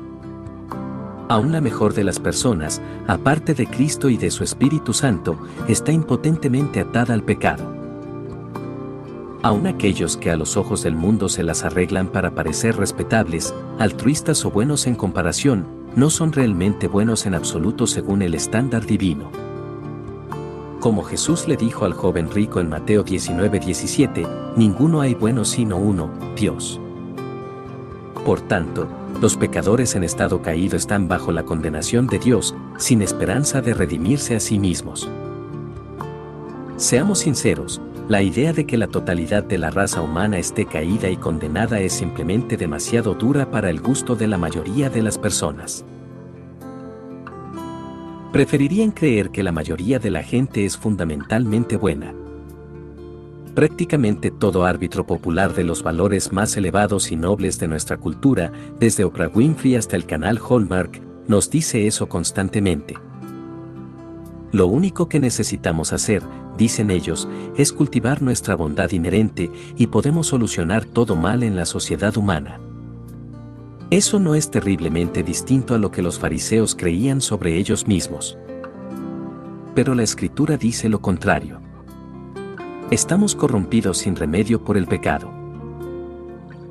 Aún 1.29 1.53
la 1.53 1.61
mejor 1.61 1.95
de 1.95 2.03
las 2.03 2.19
personas, 2.19 2.83
aparte 3.07 3.55
de 3.55 3.69
Cristo 3.69 4.09
y 4.09 4.17
de 4.17 4.33
su 4.33 4.43
Espíritu 4.43 4.93
Santo, 4.93 5.39
está 5.69 5.93
impotentemente 5.93 6.81
atada 6.81 7.15
al 7.15 7.23
pecado. 7.23 7.84
Aún 9.45 9.67
aquellos 9.67 10.17
que 10.17 10.31
a 10.31 10.39
los 10.39 10.57
ojos 10.57 10.83
del 10.83 10.95
mundo 10.95 11.29
se 11.29 11.43
las 11.43 11.65
arreglan 11.65 12.09
para 12.09 12.35
parecer 12.35 12.79
respetables, 12.79 13.55
altruistas 13.79 14.43
o 14.47 14.51
buenos 14.51 14.87
en 14.87 14.95
comparación, 14.95 15.67
no 15.97 16.09
son 16.09 16.33
realmente 16.33 16.89
buenos 16.89 17.27
en 17.27 17.35
absoluto 17.35 17.87
según 17.87 18.23
el 18.23 18.35
estándar 18.35 18.87
divino. 18.87 19.31
Como 20.81 21.03
Jesús 21.03 21.47
le 21.47 21.59
dijo 21.59 21.85
al 21.85 21.93
joven 21.93 22.31
rico 22.31 22.59
en 22.59 22.71
Mateo 22.71 23.05
19:17, 23.05 24.27
ninguno 24.57 25.03
hay 25.03 25.15
bueno 25.15 25.45
sino 25.45 25.77
uno, 25.77 26.09
Dios. 26.35 26.81
Por 28.25 28.41
tanto, 28.41 28.89
los 29.21 29.37
pecadores 29.37 29.95
en 29.95 30.05
estado 30.05 30.41
caído 30.41 30.79
están 30.79 31.07
bajo 31.07 31.33
la 31.33 31.43
condenación 31.43 32.07
de 32.07 32.19
Dios, 32.19 32.55
sin 32.79 33.03
esperanza 33.03 33.61
de 33.61 33.75
redimirse 33.75 34.37
a 34.37 34.41
sí 34.41 34.59
mismos. 34.59 35.07
Seamos 36.79 37.19
sinceros, 37.19 37.83
la 38.09 38.23
idea 38.23 38.53
de 38.53 38.67
que 38.67 38.77
la 38.77 38.87
totalidad 38.87 39.45
de 39.45 39.59
la 39.59 39.71
raza 39.71 40.03
humana 40.03 40.39
esté 40.39 40.67
caída 40.67 41.09
y 41.09 41.17
condenada 41.17 41.81
es 41.81 41.95
simplemente 41.95 42.57
demasiado 42.57 43.15
dura 43.15 43.51
para 43.51 43.71
el 43.71 43.81
gusto 43.81 44.15
de 44.15 44.27
la 44.27 44.37
mayoría 44.37 44.91
de 44.91 45.03
las 45.03 45.17
personas. 45.17 45.85
Preferirían 48.33 48.91
creer 48.91 49.31
que 49.31 49.43
la 49.43 49.53
mayoría 49.53 49.99
de 49.99 50.11
la 50.11 50.23
gente 50.23 50.65
es 50.65 50.77
fundamentalmente 50.77 51.77
buena, 51.77 52.13
prácticamente 53.55 54.31
todo 54.31 54.65
árbitro 54.65 55.07
popular 55.07 55.55
de 55.55 55.65
los 55.65 55.83
valores 55.83 56.33
más 56.33 56.57
elevados 56.57 57.13
y 57.13 57.17
nobles 57.17 57.59
de 57.59 57.69
nuestra 57.69 57.97
cultura, 57.97 58.53
desde 58.79 59.05
Oprah 59.05 59.29
Winfrey 59.29 59.77
hasta 59.77 59.97
el 59.97 60.05
canal 60.05 60.39
Hallmark, 60.39 61.01
nos 61.29 61.49
dice 61.49 61.87
eso 61.87 62.09
constantemente. 62.09 62.97
Lo 64.53 64.67
único 64.67 65.09
que 65.09 65.21
necesitamos 65.21 65.93
hacer, 65.93 66.23
dicen 66.57 66.91
ellos, 66.91 67.29
es 67.57 67.73
cultivar 67.73 68.23
nuestra 68.23 68.55
bondad 68.55 68.91
inherente 68.91 69.51
y 69.77 69.87
podemos 69.89 70.29
solucionar 70.29 70.85
todo 70.85 71.17
mal 71.17 71.43
en 71.43 71.57
la 71.57 71.67
sociedad 71.67 72.17
humana. 72.17 72.61
Eso 73.91 74.19
no 74.19 74.35
es 74.35 74.51
terriblemente 74.51 75.23
distinto 75.23 75.75
a 75.75 75.79
lo 75.79 75.91
que 75.91 76.03
los 76.03 76.19
fariseos 76.19 76.75
creían 76.75 77.21
sobre 77.21 77.57
ellos 77.59 77.87
mismos. 77.87 78.37
Pero 79.75 79.95
la 79.95 80.03
escritura 80.03 80.57
dice 80.57 80.89
lo 80.89 81.01
contrario. 81.01 81.61
Estamos 82.91 83.35
corrompidos 83.35 83.99
sin 83.99 84.17
remedio 84.17 84.63
por 84.63 84.77
el 84.77 84.87
pecado. 84.87 85.31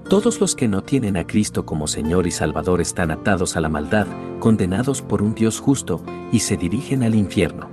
Todos 0.09 0.39
los 0.39 0.55
que 0.55 0.67
no 0.67 0.83
tienen 0.83 1.17
a 1.17 1.25
Cristo 1.25 1.65
como 1.65 1.87
Señor 1.87 2.27
y 2.27 2.31
Salvador 2.31 2.81
están 2.81 3.09
atados 3.09 3.55
a 3.57 3.61
la 3.61 3.69
maldad, 3.69 4.05
condenados 4.39 5.01
por 5.01 5.21
un 5.21 5.33
Dios 5.33 5.59
justo, 5.59 6.03
y 6.31 6.39
se 6.39 6.57
dirigen 6.57 7.03
al 7.03 7.15
infierno. 7.15 7.72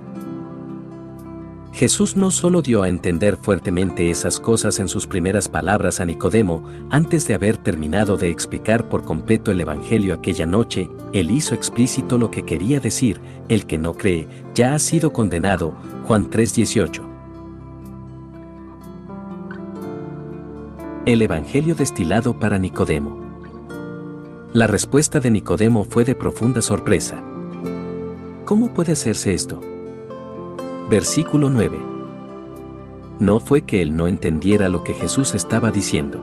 Jesús 1.72 2.16
no 2.16 2.30
solo 2.30 2.62
dio 2.62 2.82
a 2.82 2.88
entender 2.88 3.36
fuertemente 3.36 4.10
esas 4.10 4.40
cosas 4.40 4.80
en 4.80 4.88
sus 4.88 5.06
primeras 5.06 5.48
palabras 5.48 6.00
a 6.00 6.04
Nicodemo, 6.04 6.64
antes 6.90 7.28
de 7.28 7.34
haber 7.34 7.56
terminado 7.56 8.16
de 8.16 8.28
explicar 8.28 8.88
por 8.88 9.04
completo 9.04 9.52
el 9.52 9.60
Evangelio 9.60 10.14
aquella 10.14 10.46
noche, 10.46 10.90
él 11.12 11.30
hizo 11.30 11.54
explícito 11.54 12.18
lo 12.18 12.30
que 12.30 12.42
quería 12.42 12.80
decir, 12.80 13.20
el 13.48 13.66
que 13.66 13.78
no 13.78 13.94
cree, 13.94 14.26
ya 14.54 14.74
ha 14.74 14.78
sido 14.78 15.12
condenado, 15.12 15.74
Juan 16.06 16.28
3:18. 16.28 17.02
El 21.06 21.22
Evangelio 21.22 21.74
destilado 21.74 22.38
para 22.38 22.58
Nicodemo. 22.58 23.18
La 24.52 24.66
respuesta 24.66 25.20
de 25.20 25.30
Nicodemo 25.30 25.84
fue 25.84 26.04
de 26.04 26.16
profunda 26.16 26.60
sorpresa. 26.60 27.22
¿Cómo 28.44 28.74
puede 28.74 28.92
hacerse 28.92 29.32
esto? 29.32 29.60
Versículo 30.90 31.50
9. 31.50 31.78
No 33.20 33.38
fue 33.38 33.62
que 33.62 33.80
él 33.80 33.94
no 33.94 34.08
entendiera 34.08 34.68
lo 34.68 34.82
que 34.82 34.92
Jesús 34.92 35.36
estaba 35.36 35.70
diciendo. 35.70 36.20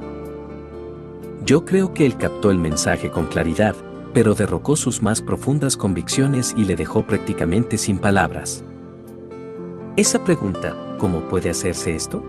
Yo 1.45 1.63
creo 1.63 1.93
que 1.93 2.05
él 2.05 2.18
captó 2.18 2.51
el 2.51 2.57
mensaje 2.57 3.09
con 3.09 3.28
claridad, 3.28 3.78
pero 4.13 4.36
derrocó 4.36 4.76
sus 4.76 5.01
más 5.01 5.22
profundas 5.22 5.78
convicciones 5.78 6.53
y 6.57 6.65
le 6.65 6.76
dejó 6.76 7.03
prácticamente 7.07 7.78
sin 7.78 7.97
palabras. 7.97 8.65
Esa 9.95 10.26
pregunta, 10.26 10.76
¿cómo 10.99 11.22
puede 11.30 11.49
hacerse 11.49 11.95
esto? 11.95 12.22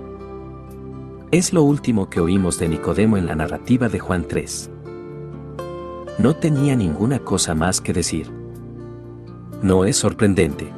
Es 1.32 1.52
lo 1.52 1.64
último 1.64 2.08
que 2.08 2.20
oímos 2.20 2.56
de 2.60 2.68
Nicodemo 2.68 3.16
en 3.16 3.26
la 3.26 3.34
narrativa 3.34 3.88
de 3.88 3.98
Juan 3.98 4.28
3. 4.28 4.70
No 6.20 6.36
tenía 6.36 6.76
ninguna 6.76 7.18
cosa 7.18 7.56
más 7.56 7.80
que 7.80 7.92
decir. 7.92 8.30
No 9.60 9.84
es 9.84 9.96
sorprendente. 9.96 10.77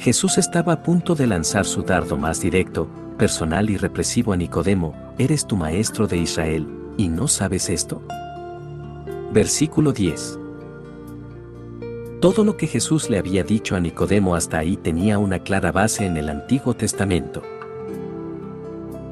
Jesús 0.00 0.38
estaba 0.38 0.72
a 0.72 0.82
punto 0.82 1.14
de 1.14 1.26
lanzar 1.26 1.66
su 1.66 1.82
dardo 1.82 2.16
más 2.16 2.40
directo, 2.40 2.88
personal 3.18 3.68
y 3.68 3.76
represivo 3.76 4.32
a 4.32 4.36
Nicodemo, 4.38 4.94
¿eres 5.18 5.46
tu 5.46 5.58
maestro 5.58 6.06
de 6.06 6.16
Israel, 6.16 6.66
y 6.96 7.08
no 7.08 7.28
sabes 7.28 7.68
esto? 7.68 8.00
Versículo 9.30 9.92
10. 9.92 10.38
Todo 12.22 12.44
lo 12.44 12.56
que 12.56 12.66
Jesús 12.66 13.10
le 13.10 13.18
había 13.18 13.44
dicho 13.44 13.76
a 13.76 13.80
Nicodemo 13.80 14.34
hasta 14.34 14.56
ahí 14.56 14.78
tenía 14.78 15.18
una 15.18 15.40
clara 15.40 15.70
base 15.70 16.06
en 16.06 16.16
el 16.16 16.30
Antiguo 16.30 16.72
Testamento. 16.72 17.42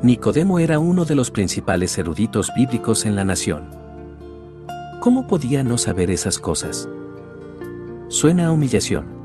Nicodemo 0.03 0.59
era 0.59 0.79
uno 0.79 1.05
de 1.05 1.17
los 1.17 1.31
principales 1.31 1.99
eruditos 1.99 2.51
bíblicos 2.57 3.05
en 3.05 3.15
la 3.15 3.27
nación. 3.27 3.69
¿Cómo 5.01 5.27
podía 5.27 5.63
no 5.63 5.77
saber 5.77 6.11
esas 6.11 6.39
cosas? 6.39 6.89
Suena 8.09 8.47
a 8.47 8.53
humillación. 8.53 9.18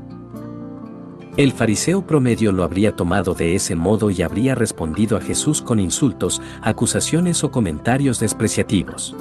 El 1.36 1.50
fariseo 1.50 2.06
promedio 2.06 2.52
lo 2.52 2.62
habría 2.62 2.94
tomado 2.94 3.34
de 3.34 3.56
ese 3.56 3.74
modo 3.74 4.08
y 4.08 4.22
habría 4.22 4.54
respondido 4.54 5.16
a 5.16 5.20
Jesús 5.20 5.62
con 5.62 5.80
insultos, 5.80 6.40
acusaciones 6.62 7.42
o 7.42 7.50
comentarios 7.50 8.20
despreciativos. 8.20 9.16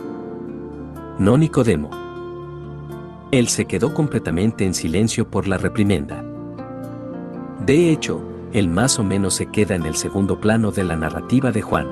No 1.17 1.39
Nicodemo. 1.39 1.89
Él 3.31 3.47
se 3.47 3.65
quedó 3.65 3.95
completamente 3.95 4.63
en 4.63 4.75
silencio 4.75 5.27
por 5.27 5.47
la 5.47 5.57
reprimenda. 5.57 6.23
De 7.65 7.89
hecho, 7.89 8.21
el 8.53 8.67
más 8.67 8.99
o 8.99 9.03
menos 9.03 9.33
se 9.33 9.47
queda 9.47 9.73
en 9.73 9.87
el 9.87 9.95
segundo 9.95 10.39
plano 10.39 10.71
de 10.71 10.83
la 10.83 10.95
narrativa 10.95 11.51
de 11.51 11.63
Juan. 11.63 11.87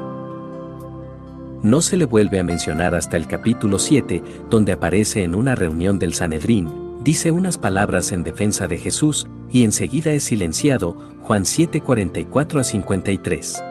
No 1.63 1.82
se 1.82 1.97
le 1.97 2.05
vuelve 2.05 2.39
a 2.39 2.43
mencionar 2.43 2.93
hasta 2.93 3.17
el 3.17 3.26
capítulo 3.26 3.80
7, 3.80 4.22
donde 4.51 4.74
aparece 4.74 5.24
en 5.24 5.34
una 5.34 5.55
reunión 5.55 5.97
del 5.97 6.13
Sanedrín, 6.13 6.80
dice 7.03 7.31
unas 7.31 7.57
palabras 7.57 8.11
en 8.11 8.23
defensa 8.23 8.67
de 8.67 8.77
Jesús, 8.77 9.27
y 9.51 9.63
enseguida 9.63 10.11
es 10.11 10.23
silenciado, 10.23 10.97
Juan 11.23 11.45
7, 11.45 11.81
44 11.81 12.59
a 12.59 12.63
53. 12.63 13.63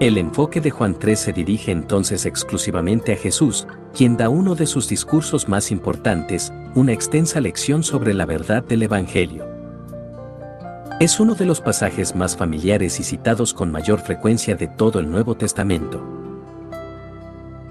El 0.00 0.16
enfoque 0.16 0.60
de 0.60 0.70
Juan 0.70 0.96
3 0.96 1.18
se 1.18 1.32
dirige 1.32 1.72
entonces 1.72 2.24
exclusivamente 2.24 3.12
a 3.12 3.16
Jesús, 3.16 3.66
quien 3.96 4.16
da 4.16 4.28
uno 4.28 4.54
de 4.54 4.66
sus 4.66 4.88
discursos 4.88 5.48
más 5.48 5.72
importantes, 5.72 6.52
una 6.76 6.92
extensa 6.92 7.40
lección 7.40 7.82
sobre 7.82 8.14
la 8.14 8.24
verdad 8.24 8.62
del 8.62 8.84
Evangelio. 8.84 9.44
Es 11.00 11.18
uno 11.18 11.34
de 11.34 11.46
los 11.46 11.60
pasajes 11.60 12.14
más 12.14 12.36
familiares 12.36 13.00
y 13.00 13.02
citados 13.02 13.52
con 13.52 13.72
mayor 13.72 14.00
frecuencia 14.00 14.54
de 14.54 14.68
todo 14.68 15.00
el 15.00 15.10
Nuevo 15.10 15.36
Testamento. 15.36 16.00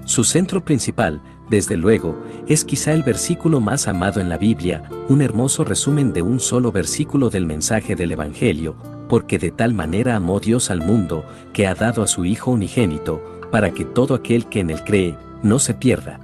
Su 0.04 0.24
centro 0.24 0.64
principal, 0.64 1.22
desde 1.50 1.76
luego, 1.76 2.20
es 2.46 2.64
quizá 2.64 2.92
el 2.92 3.02
versículo 3.02 3.60
más 3.60 3.88
amado 3.88 4.20
en 4.20 4.28
la 4.28 4.38
Biblia, 4.38 4.82
un 5.08 5.22
hermoso 5.22 5.64
resumen 5.64 6.12
de 6.12 6.22
un 6.22 6.40
solo 6.40 6.72
versículo 6.72 7.30
del 7.30 7.46
mensaje 7.46 7.96
del 7.96 8.12
Evangelio, 8.12 8.76
porque 9.08 9.38
de 9.38 9.50
tal 9.50 9.72
manera 9.74 10.16
amó 10.16 10.40
Dios 10.40 10.70
al 10.70 10.80
mundo, 10.80 11.24
que 11.52 11.66
ha 11.66 11.74
dado 11.74 12.02
a 12.02 12.06
su 12.06 12.24
Hijo 12.24 12.50
unigénito, 12.50 13.22
para 13.50 13.70
que 13.70 13.84
todo 13.84 14.14
aquel 14.14 14.46
que 14.46 14.60
en 14.60 14.70
él 14.70 14.84
cree, 14.84 15.16
no 15.42 15.58
se 15.58 15.74
pierda. 15.74 16.20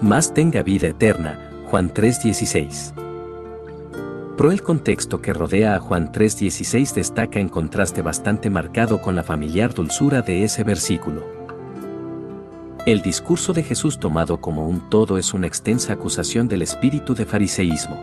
Más 0.00 0.34
tenga 0.34 0.62
vida 0.62 0.88
eterna, 0.88 1.50
Juan 1.70 1.92
3:16. 1.92 2.92
Pro 4.36 4.52
el 4.52 4.62
contexto 4.62 5.22
que 5.22 5.32
rodea 5.32 5.76
a 5.76 5.78
Juan 5.78 6.12
3:16 6.12 6.94
destaca 6.94 7.40
en 7.40 7.48
contraste 7.48 8.02
bastante 8.02 8.50
marcado 8.50 9.00
con 9.00 9.16
la 9.16 9.22
familiar 9.22 9.72
dulzura 9.72 10.20
de 10.20 10.44
ese 10.44 10.62
versículo. 10.62 11.35
El 12.86 13.02
discurso 13.02 13.52
de 13.52 13.64
Jesús 13.64 13.98
tomado 13.98 14.40
como 14.40 14.68
un 14.68 14.88
todo 14.88 15.18
es 15.18 15.34
una 15.34 15.48
extensa 15.48 15.94
acusación 15.94 16.46
del 16.46 16.62
espíritu 16.62 17.16
de 17.16 17.26
fariseísmo. 17.26 18.00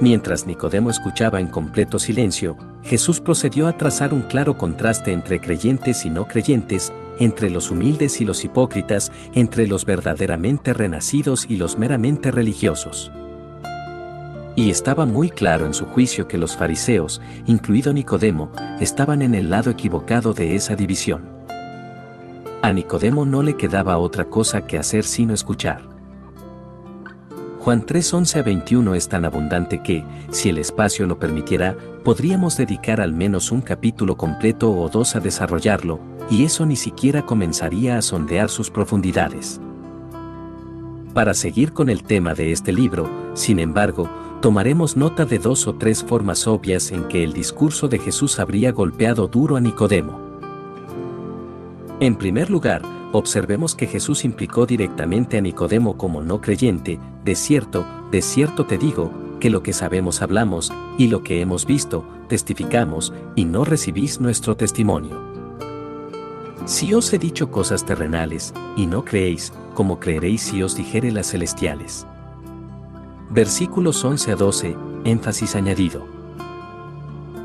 Mientras 0.00 0.46
Nicodemo 0.46 0.88
escuchaba 0.88 1.38
en 1.38 1.48
completo 1.48 1.98
silencio, 1.98 2.56
Jesús 2.82 3.20
procedió 3.20 3.68
a 3.68 3.76
trazar 3.76 4.14
un 4.14 4.22
claro 4.22 4.56
contraste 4.56 5.12
entre 5.12 5.42
creyentes 5.42 6.06
y 6.06 6.10
no 6.10 6.26
creyentes, 6.26 6.90
entre 7.18 7.50
los 7.50 7.70
humildes 7.70 8.18
y 8.22 8.24
los 8.24 8.46
hipócritas, 8.46 9.12
entre 9.34 9.66
los 9.66 9.84
verdaderamente 9.84 10.72
renacidos 10.72 11.44
y 11.50 11.56
los 11.56 11.76
meramente 11.76 12.30
religiosos. 12.30 13.12
Y 14.56 14.70
estaba 14.70 15.04
muy 15.04 15.28
claro 15.28 15.66
en 15.66 15.74
su 15.74 15.84
juicio 15.84 16.28
que 16.28 16.38
los 16.38 16.56
fariseos, 16.56 17.20
incluido 17.44 17.92
Nicodemo, 17.92 18.50
estaban 18.80 19.20
en 19.20 19.34
el 19.34 19.50
lado 19.50 19.70
equivocado 19.70 20.32
de 20.32 20.54
esa 20.54 20.76
división. 20.76 21.41
A 22.62 22.72
Nicodemo 22.72 23.24
no 23.24 23.42
le 23.42 23.56
quedaba 23.56 23.98
otra 23.98 24.26
cosa 24.26 24.68
que 24.68 24.78
hacer 24.78 25.02
sino 25.02 25.34
escuchar. 25.34 25.82
Juan 27.58 27.84
3 27.84 28.14
11 28.14 28.38
a 28.38 28.42
21 28.44 28.94
es 28.94 29.08
tan 29.08 29.24
abundante 29.24 29.82
que, 29.82 30.04
si 30.30 30.48
el 30.48 30.58
espacio 30.58 31.08
lo 31.08 31.18
permitiera, 31.18 31.76
podríamos 32.04 32.56
dedicar 32.56 33.00
al 33.00 33.12
menos 33.12 33.50
un 33.50 33.62
capítulo 33.62 34.16
completo 34.16 34.70
o 34.70 34.88
dos 34.88 35.16
a 35.16 35.20
desarrollarlo, 35.20 35.98
y 36.30 36.44
eso 36.44 36.64
ni 36.64 36.76
siquiera 36.76 37.22
comenzaría 37.26 37.98
a 37.98 38.02
sondear 38.02 38.48
sus 38.48 38.70
profundidades. 38.70 39.60
Para 41.14 41.34
seguir 41.34 41.72
con 41.72 41.90
el 41.90 42.04
tema 42.04 42.32
de 42.34 42.52
este 42.52 42.72
libro, 42.72 43.10
sin 43.34 43.58
embargo, 43.58 44.08
tomaremos 44.40 44.96
nota 44.96 45.24
de 45.24 45.38
dos 45.40 45.66
o 45.66 45.74
tres 45.74 46.04
formas 46.04 46.46
obvias 46.46 46.92
en 46.92 47.08
que 47.08 47.24
el 47.24 47.32
discurso 47.32 47.88
de 47.88 47.98
Jesús 47.98 48.38
habría 48.38 48.70
golpeado 48.70 49.26
duro 49.26 49.56
a 49.56 49.60
Nicodemo. 49.60 50.31
En 52.02 52.16
primer 52.16 52.50
lugar, 52.50 52.82
observemos 53.12 53.76
que 53.76 53.86
Jesús 53.86 54.24
implicó 54.24 54.66
directamente 54.66 55.38
a 55.38 55.40
Nicodemo 55.40 55.96
como 55.96 56.20
no 56.20 56.40
creyente, 56.40 56.98
de 57.24 57.36
cierto, 57.36 57.86
de 58.10 58.22
cierto 58.22 58.66
te 58.66 58.76
digo, 58.76 59.12
que 59.38 59.50
lo 59.50 59.62
que 59.62 59.72
sabemos 59.72 60.20
hablamos, 60.20 60.72
y 60.98 61.06
lo 61.06 61.22
que 61.22 61.40
hemos 61.40 61.64
visto, 61.64 62.04
testificamos, 62.26 63.12
y 63.36 63.44
no 63.44 63.64
recibís 63.64 64.20
nuestro 64.20 64.56
testimonio. 64.56 65.16
Si 66.64 66.92
os 66.92 67.12
he 67.12 67.20
dicho 67.20 67.52
cosas 67.52 67.86
terrenales, 67.86 68.52
y 68.76 68.86
no 68.86 69.04
creéis, 69.04 69.52
como 69.72 70.00
creeréis 70.00 70.40
si 70.42 70.60
os 70.60 70.74
dijere 70.74 71.12
las 71.12 71.30
celestiales. 71.30 72.04
Versículos 73.30 74.04
11 74.04 74.32
a 74.32 74.34
12, 74.34 74.76
énfasis 75.04 75.54
añadido. 75.54 76.04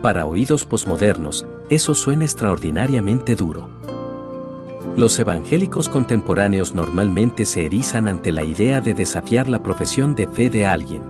Para 0.01 0.25
oídos 0.25 0.65
posmodernos, 0.65 1.45
eso 1.69 1.93
suena 1.93 2.25
extraordinariamente 2.25 3.35
duro. 3.35 3.69
Los 4.97 5.19
evangélicos 5.19 5.89
contemporáneos 5.89 6.73
normalmente 6.73 7.45
se 7.45 7.67
erizan 7.67 8.07
ante 8.07 8.31
la 8.31 8.43
idea 8.43 8.81
de 8.81 8.95
desafiar 8.95 9.47
la 9.47 9.61
profesión 9.61 10.15
de 10.15 10.25
fe 10.27 10.49
de 10.49 10.65
alguien. 10.65 11.03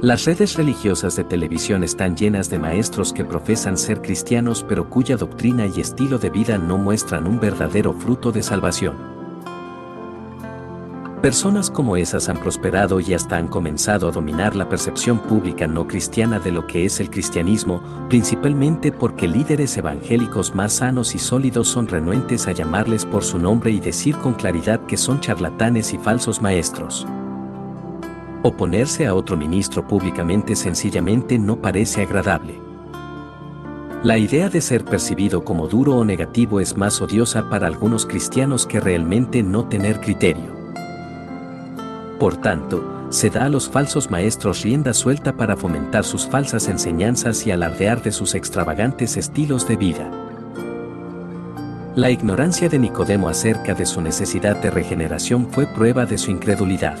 Las 0.00 0.24
redes 0.24 0.56
religiosas 0.56 1.16
de 1.16 1.24
televisión 1.24 1.84
están 1.84 2.16
llenas 2.16 2.48
de 2.48 2.58
maestros 2.58 3.12
que 3.12 3.26
profesan 3.26 3.76
ser 3.76 4.00
cristianos 4.00 4.64
pero 4.66 4.88
cuya 4.88 5.18
doctrina 5.18 5.66
y 5.66 5.82
estilo 5.82 6.16
de 6.16 6.30
vida 6.30 6.56
no 6.56 6.78
muestran 6.78 7.26
un 7.26 7.38
verdadero 7.38 7.92
fruto 7.92 8.32
de 8.32 8.42
salvación. 8.42 9.11
Personas 11.22 11.70
como 11.70 11.96
esas 11.96 12.28
han 12.28 12.36
prosperado 12.36 12.98
y 12.98 13.14
hasta 13.14 13.36
han 13.36 13.46
comenzado 13.46 14.08
a 14.08 14.10
dominar 14.10 14.56
la 14.56 14.68
percepción 14.68 15.20
pública 15.20 15.68
no 15.68 15.86
cristiana 15.86 16.40
de 16.40 16.50
lo 16.50 16.66
que 16.66 16.84
es 16.84 16.98
el 16.98 17.10
cristianismo, 17.10 17.80
principalmente 18.08 18.90
porque 18.90 19.28
líderes 19.28 19.76
evangélicos 19.76 20.52
más 20.56 20.72
sanos 20.72 21.14
y 21.14 21.20
sólidos 21.20 21.68
son 21.68 21.86
renuentes 21.86 22.48
a 22.48 22.52
llamarles 22.52 23.06
por 23.06 23.22
su 23.22 23.38
nombre 23.38 23.70
y 23.70 23.78
decir 23.78 24.16
con 24.16 24.34
claridad 24.34 24.84
que 24.86 24.96
son 24.96 25.20
charlatanes 25.20 25.92
y 25.94 25.98
falsos 25.98 26.42
maestros. 26.42 27.06
Oponerse 28.42 29.06
a 29.06 29.14
otro 29.14 29.36
ministro 29.36 29.86
públicamente 29.86 30.56
sencillamente 30.56 31.38
no 31.38 31.54
parece 31.62 32.02
agradable. 32.02 32.60
La 34.02 34.18
idea 34.18 34.48
de 34.48 34.60
ser 34.60 34.84
percibido 34.84 35.44
como 35.44 35.68
duro 35.68 35.98
o 35.98 36.04
negativo 36.04 36.58
es 36.58 36.76
más 36.76 37.00
odiosa 37.00 37.48
para 37.48 37.68
algunos 37.68 38.06
cristianos 38.06 38.66
que 38.66 38.80
realmente 38.80 39.44
no 39.44 39.68
tener 39.68 40.00
criterio. 40.00 40.61
Por 42.22 42.36
tanto, 42.36 43.08
se 43.10 43.30
da 43.30 43.46
a 43.46 43.48
los 43.48 43.68
falsos 43.68 44.08
maestros 44.08 44.62
rienda 44.62 44.94
suelta 44.94 45.32
para 45.32 45.56
fomentar 45.56 46.04
sus 46.04 46.24
falsas 46.24 46.68
enseñanzas 46.68 47.44
y 47.48 47.50
alardear 47.50 48.00
de 48.00 48.12
sus 48.12 48.36
extravagantes 48.36 49.16
estilos 49.16 49.66
de 49.66 49.74
vida. 49.74 50.08
La 51.96 52.10
ignorancia 52.10 52.68
de 52.68 52.78
Nicodemo 52.78 53.28
acerca 53.28 53.74
de 53.74 53.86
su 53.86 54.00
necesidad 54.00 54.54
de 54.62 54.70
regeneración 54.70 55.48
fue 55.50 55.66
prueba 55.66 56.06
de 56.06 56.16
su 56.16 56.30
incredulidad. 56.30 56.96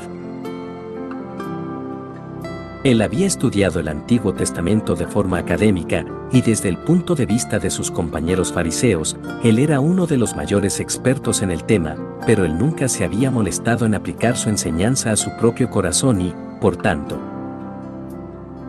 Él 2.84 3.00
había 3.00 3.28
estudiado 3.28 3.78
el 3.78 3.86
Antiguo 3.86 4.34
Testamento 4.34 4.96
de 4.96 5.06
forma 5.06 5.38
académica, 5.38 6.04
y 6.32 6.42
desde 6.42 6.68
el 6.68 6.78
punto 6.78 7.14
de 7.14 7.26
vista 7.26 7.60
de 7.60 7.70
sus 7.70 7.92
compañeros 7.92 8.52
fariseos, 8.52 9.16
él 9.44 9.60
era 9.60 9.78
uno 9.78 10.08
de 10.08 10.16
los 10.16 10.34
mayores 10.34 10.80
expertos 10.80 11.42
en 11.42 11.52
el 11.52 11.62
tema, 11.62 11.94
pero 12.26 12.44
él 12.44 12.58
nunca 12.58 12.88
se 12.88 13.04
había 13.04 13.30
molestado 13.30 13.86
en 13.86 13.94
aplicar 13.94 14.36
su 14.36 14.48
enseñanza 14.48 15.12
a 15.12 15.16
su 15.16 15.30
propio 15.36 15.70
corazón 15.70 16.20
y, 16.20 16.34
por 16.60 16.76
tanto, 16.76 17.20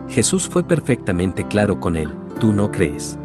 Jesús 0.08 0.48
fue 0.48 0.62
perfectamente 0.62 1.48
claro 1.48 1.80
con 1.80 1.96
él, 1.96 2.08
tú 2.38 2.52
no 2.52 2.70
crees. 2.70 3.18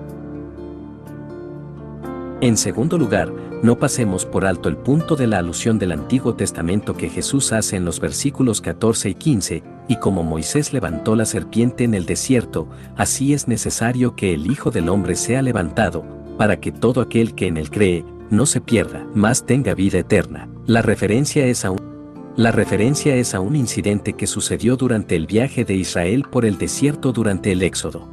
En 2.41 2.57
segundo 2.57 2.97
lugar, 2.97 3.31
no 3.61 3.77
pasemos 3.77 4.25
por 4.25 4.45
alto 4.45 4.69
el 4.69 4.77
punto 4.77 5.15
de 5.15 5.27
la 5.27 5.37
alusión 5.37 5.77
del 5.77 5.91
Antiguo 5.91 6.33
Testamento 6.33 6.95
que 6.95 7.09
Jesús 7.09 7.51
hace 7.51 7.75
en 7.75 7.85
los 7.85 7.99
versículos 7.99 8.61
14 8.61 9.09
y 9.09 9.13
15, 9.15 9.63
y 9.89 9.95
como 9.97 10.23
Moisés 10.23 10.71
levantó 10.71 11.15
la 11.15 11.25
serpiente 11.25 11.83
en 11.83 11.95
el 11.95 12.05
desierto, 12.05 12.69
así 12.95 13.33
es 13.33 13.47
necesario 13.47 14.15
que 14.15 14.35
el 14.35 14.49
Hijo 14.49 14.69
del 14.69 14.87
Hombre 14.87 15.15
sea 15.15 15.41
levantado, 15.41 16.05
para 16.37 16.61
que 16.61 16.71
todo 16.71 17.01
aquel 17.01 17.33
que 17.33 17.47
en 17.47 17.57
él 17.57 17.71
cree, 17.71 18.05
no 18.29 18.45
se 18.45 18.61
pierda, 18.61 19.05
mas 19.15 19.47
tenga 19.47 19.73
vida 19.73 19.97
eterna. 19.97 20.47
La 20.67 20.83
referencia 20.83 21.45
es 21.47 21.65
a 21.65 21.71
un 21.71 21.89
la 22.35 22.53
referencia 22.53 23.15
es 23.15 23.35
a 23.35 23.41
un 23.41 23.55
incidente 23.57 24.13
que 24.13 24.25
sucedió 24.25 24.77
durante 24.77 25.17
el 25.17 25.27
viaje 25.27 25.65
de 25.65 25.73
Israel 25.73 26.23
por 26.31 26.45
el 26.45 26.57
desierto 26.57 27.11
durante 27.11 27.51
el 27.51 27.63
Éxodo. 27.63 28.07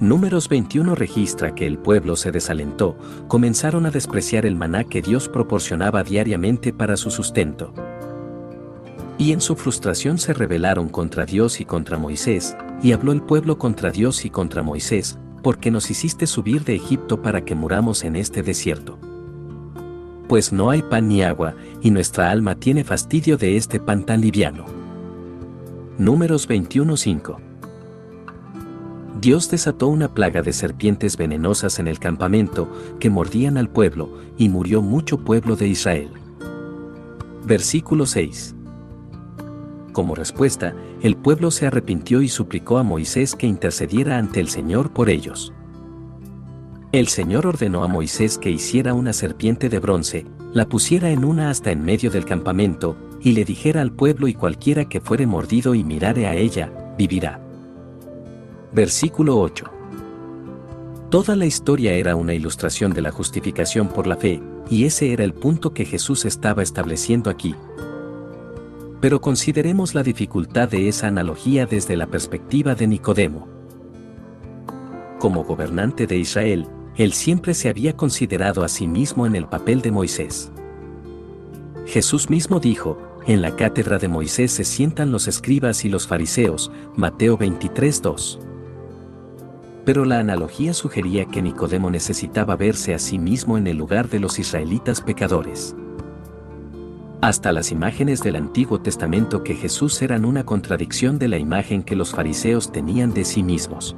Números 0.00 0.48
21 0.48 0.94
registra 0.96 1.54
que 1.54 1.66
el 1.66 1.78
pueblo 1.78 2.16
se 2.16 2.32
desalentó, 2.32 2.98
comenzaron 3.28 3.86
a 3.86 3.90
despreciar 3.92 4.44
el 4.44 4.56
maná 4.56 4.84
que 4.84 5.02
Dios 5.02 5.28
proporcionaba 5.28 6.02
diariamente 6.02 6.72
para 6.72 6.96
su 6.96 7.12
sustento. 7.12 7.72
Y 9.18 9.32
en 9.32 9.40
su 9.40 9.56
frustración 9.56 10.18
se 10.18 10.34
rebelaron 10.34 10.88
contra 10.88 11.24
Dios 11.24 11.60
y 11.60 11.64
contra 11.64 11.96
Moisés, 11.96 12.56
y 12.82 12.92
habló 12.92 13.12
el 13.12 13.22
pueblo 13.22 13.58
contra 13.58 13.90
Dios 13.90 14.24
y 14.26 14.30
contra 14.30 14.62
Moisés, 14.62 15.18
porque 15.42 15.70
nos 15.70 15.90
hiciste 15.90 16.26
subir 16.26 16.64
de 16.64 16.74
Egipto 16.74 17.22
para 17.22 17.44
que 17.44 17.54
muramos 17.54 18.04
en 18.04 18.16
este 18.16 18.42
desierto. 18.42 18.98
Pues 20.28 20.52
no 20.52 20.70
hay 20.70 20.82
pan 20.82 21.08
ni 21.08 21.22
agua, 21.22 21.54
y 21.80 21.90
nuestra 21.90 22.30
alma 22.30 22.56
tiene 22.56 22.84
fastidio 22.84 23.38
de 23.38 23.56
este 23.56 23.80
pan 23.80 24.04
tan 24.04 24.20
liviano. 24.20 24.66
Números 25.98 26.46
21:5 26.48 27.38
Dios 29.18 29.48
desató 29.50 29.88
una 29.88 30.12
plaga 30.12 30.42
de 30.42 30.52
serpientes 30.52 31.16
venenosas 31.16 31.78
en 31.78 31.88
el 31.88 31.98
campamento 31.98 32.68
que 33.00 33.08
mordían 33.08 33.56
al 33.56 33.70
pueblo, 33.70 34.10
y 34.36 34.50
murió 34.50 34.82
mucho 34.82 35.24
pueblo 35.24 35.56
de 35.56 35.68
Israel. 35.68 36.10
Versículo 37.44 38.04
6. 38.04 38.55
Como 39.96 40.14
respuesta, 40.14 40.74
el 41.00 41.16
pueblo 41.16 41.50
se 41.50 41.66
arrepintió 41.66 42.20
y 42.20 42.28
suplicó 42.28 42.76
a 42.76 42.82
Moisés 42.82 43.34
que 43.34 43.46
intercediera 43.46 44.18
ante 44.18 44.40
el 44.40 44.50
Señor 44.50 44.92
por 44.92 45.08
ellos. 45.08 45.54
El 46.92 47.08
Señor 47.08 47.46
ordenó 47.46 47.82
a 47.82 47.88
Moisés 47.88 48.36
que 48.36 48.50
hiciera 48.50 48.92
una 48.92 49.14
serpiente 49.14 49.70
de 49.70 49.78
bronce, 49.78 50.26
la 50.52 50.68
pusiera 50.68 51.08
en 51.08 51.24
una 51.24 51.48
hasta 51.48 51.70
en 51.70 51.82
medio 51.82 52.10
del 52.10 52.26
campamento, 52.26 52.94
y 53.22 53.32
le 53.32 53.46
dijera 53.46 53.80
al 53.80 53.90
pueblo 53.90 54.28
y 54.28 54.34
cualquiera 54.34 54.86
que 54.86 55.00
fuere 55.00 55.26
mordido 55.26 55.74
y 55.74 55.82
mirare 55.82 56.26
a 56.26 56.34
ella, 56.34 56.70
vivirá. 56.98 57.40
Versículo 58.74 59.38
8. 59.40 59.64
Toda 61.08 61.36
la 61.36 61.46
historia 61.46 61.94
era 61.94 62.16
una 62.16 62.34
ilustración 62.34 62.92
de 62.92 63.00
la 63.00 63.12
justificación 63.12 63.88
por 63.88 64.06
la 64.06 64.16
fe, 64.16 64.42
y 64.68 64.84
ese 64.84 65.14
era 65.14 65.24
el 65.24 65.32
punto 65.32 65.72
que 65.72 65.86
Jesús 65.86 66.26
estaba 66.26 66.62
estableciendo 66.62 67.30
aquí. 67.30 67.54
Pero 69.00 69.20
consideremos 69.20 69.94
la 69.94 70.02
dificultad 70.02 70.68
de 70.68 70.88
esa 70.88 71.08
analogía 71.08 71.66
desde 71.66 71.96
la 71.96 72.06
perspectiva 72.06 72.74
de 72.74 72.86
Nicodemo. 72.86 73.48
Como 75.18 75.44
gobernante 75.44 76.06
de 76.06 76.16
Israel, 76.16 76.66
él 76.96 77.12
siempre 77.12 77.54
se 77.54 77.68
había 77.68 77.96
considerado 77.96 78.64
a 78.64 78.68
sí 78.68 78.86
mismo 78.86 79.26
en 79.26 79.36
el 79.36 79.46
papel 79.46 79.82
de 79.82 79.90
Moisés. 79.90 80.50
Jesús 81.86 82.30
mismo 82.30 82.58
dijo, 82.58 82.98
en 83.26 83.42
la 83.42 83.54
cátedra 83.54 83.98
de 83.98 84.08
Moisés 84.08 84.52
se 84.52 84.64
sientan 84.64 85.12
los 85.12 85.28
escribas 85.28 85.84
y 85.84 85.88
los 85.88 86.06
fariseos, 86.06 86.70
Mateo 86.96 87.38
23:2 87.38 88.38
pero 89.86 90.04
la 90.04 90.18
analogía 90.18 90.74
sugería 90.74 91.26
que 91.26 91.40
Nicodemo 91.40 91.92
necesitaba 91.92 92.56
verse 92.56 92.92
a 92.92 92.98
sí 92.98 93.20
mismo 93.20 93.56
en 93.56 93.68
el 93.68 93.76
lugar 93.76 94.08
de 94.08 94.18
los 94.18 94.40
israelitas 94.40 95.00
pecadores. 95.00 95.76
Hasta 97.26 97.50
las 97.50 97.72
imágenes 97.72 98.22
del 98.22 98.36
Antiguo 98.36 98.80
Testamento 98.80 99.42
que 99.42 99.56
Jesús 99.56 100.00
eran 100.00 100.24
una 100.24 100.46
contradicción 100.46 101.18
de 101.18 101.26
la 101.26 101.38
imagen 101.38 101.82
que 101.82 101.96
los 101.96 102.12
fariseos 102.12 102.70
tenían 102.70 103.12
de 103.14 103.24
sí 103.24 103.42
mismos. 103.42 103.96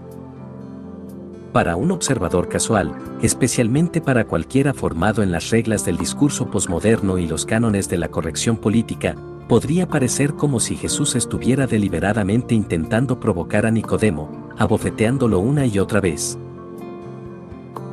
Para 1.53 1.77
un 1.77 1.91
observador 1.91 2.49
casual, 2.49 2.95
especialmente 3.21 4.01
para 4.01 4.25
cualquiera 4.25 4.73
formado 4.73 5.23
en 5.23 5.31
las 5.31 5.51
reglas 5.51 5.85
del 5.85 5.99
discurso 5.99 6.51
posmoderno 6.51 7.19
y 7.19 7.27
los 7.27 7.45
cánones 7.45 7.91
de 7.91 7.99
la 7.99 8.09
corrección 8.09 8.57
política, 8.57 9.15
podría 9.47 9.87
parecer 9.87 10.33
como 10.33 10.59
si 10.59 10.75
Jesús 10.77 11.15
estuviera 11.15 11.67
deliberadamente 11.67 12.55
intentando 12.55 13.21
provocar 13.21 13.67
a 13.67 13.71
Nicodemo, 13.71 14.49
abofeteándolo 14.57 15.39
una 15.39 15.67
y 15.67 15.79
otra 15.79 16.01
vez, 16.01 16.39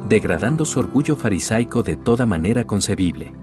degradando 0.07 0.63
su 0.63 0.79
orgullo 0.79 1.17
farisaico 1.17 1.83
de 1.83 1.97
toda 1.97 2.25
manera 2.25 2.63
concebible. 2.65 3.33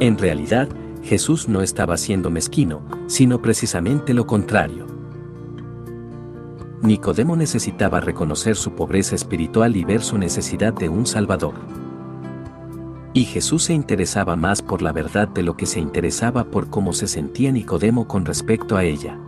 En 0.00 0.16
realidad, 0.16 0.68
Jesús 1.02 1.46
no 1.46 1.60
estaba 1.60 1.98
siendo 1.98 2.30
mezquino, 2.30 2.82
sino 3.06 3.42
precisamente 3.42 4.14
lo 4.14 4.26
contrario. 4.26 4.86
Nicodemo 6.82 7.36
necesitaba 7.36 8.00
reconocer 8.00 8.56
su 8.56 8.72
pobreza 8.72 9.14
espiritual 9.14 9.76
y 9.76 9.84
ver 9.84 10.00
su 10.00 10.16
necesidad 10.16 10.72
de 10.72 10.88
un 10.88 11.04
Salvador. 11.04 11.52
Y 13.12 13.24
Jesús 13.24 13.64
se 13.64 13.74
interesaba 13.74 14.36
más 14.36 14.62
por 14.62 14.80
la 14.80 14.92
verdad 14.92 15.28
de 15.28 15.42
lo 15.42 15.54
que 15.56 15.66
se 15.66 15.80
interesaba 15.80 16.44
por 16.44 16.70
cómo 16.70 16.94
se 16.94 17.06
sentía 17.06 17.52
Nicodemo 17.52 18.08
con 18.08 18.24
respecto 18.24 18.78
a 18.78 18.84
ella. 18.84 19.18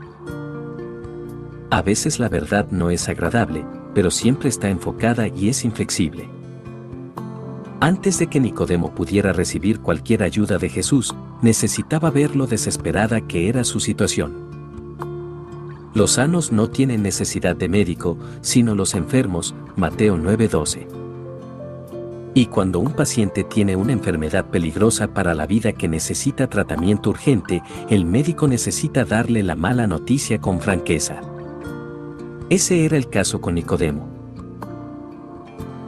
A 1.69 1.83
veces 1.83 2.19
la 2.19 2.31
verdad 2.31 2.69
no 2.71 2.89
es 2.89 3.11
agradable, 3.11 3.67
pero 3.95 4.11
siempre 4.11 4.49
está 4.49 4.71
enfocada 4.71 5.29
y 5.29 5.51
es 5.51 5.65
inflexible. 5.67 6.31
Antes 7.83 8.21
de 8.21 8.29
que 8.29 8.39
Nicodemo 8.39 8.95
pudiera 8.95 9.33
recibir 9.33 9.81
cualquier 9.81 10.23
ayuda 10.23 10.57
de 10.57 10.69
Jesús, 10.69 11.17
necesitaba 11.43 12.13
ver 12.13 12.37
lo 12.37 12.47
desesperada 12.47 13.23
que 13.23 13.49
era 13.49 13.65
su 13.65 13.81
situación. 13.81 14.33
Los 15.93 16.13
sanos 16.13 16.53
no 16.53 16.71
tienen 16.71 17.03
necesidad 17.03 17.57
de 17.57 17.69
médico, 17.69 18.17
sino 18.41 18.77
los 18.77 18.95
enfermos, 18.95 19.57
Mateo 19.75 20.17
9:12. 20.17 20.87
Y 22.35 22.47
cuando 22.47 22.79
un 22.79 22.93
paciente 22.93 23.43
tiene 23.43 23.75
una 23.75 23.93
enfermedad 23.93 24.45
peligrosa 24.45 25.09
para 25.09 25.35
la 25.35 25.47
vida 25.47 25.73
que 25.73 25.89
necesita 25.89 26.49
tratamiento 26.49 27.11
urgente, 27.11 27.65
el 27.91 28.05
médico 28.05 28.47
necesita 28.47 29.05
darle 29.05 29.43
la 29.43 29.57
mala 29.57 29.89
noticia 29.89 30.41
con 30.41 30.61
franqueza. 30.61 31.21
Ese 32.49 32.85
era 32.85 32.97
el 32.97 33.09
caso 33.09 33.41
con 33.41 33.57
Nicodemo. 33.57 34.07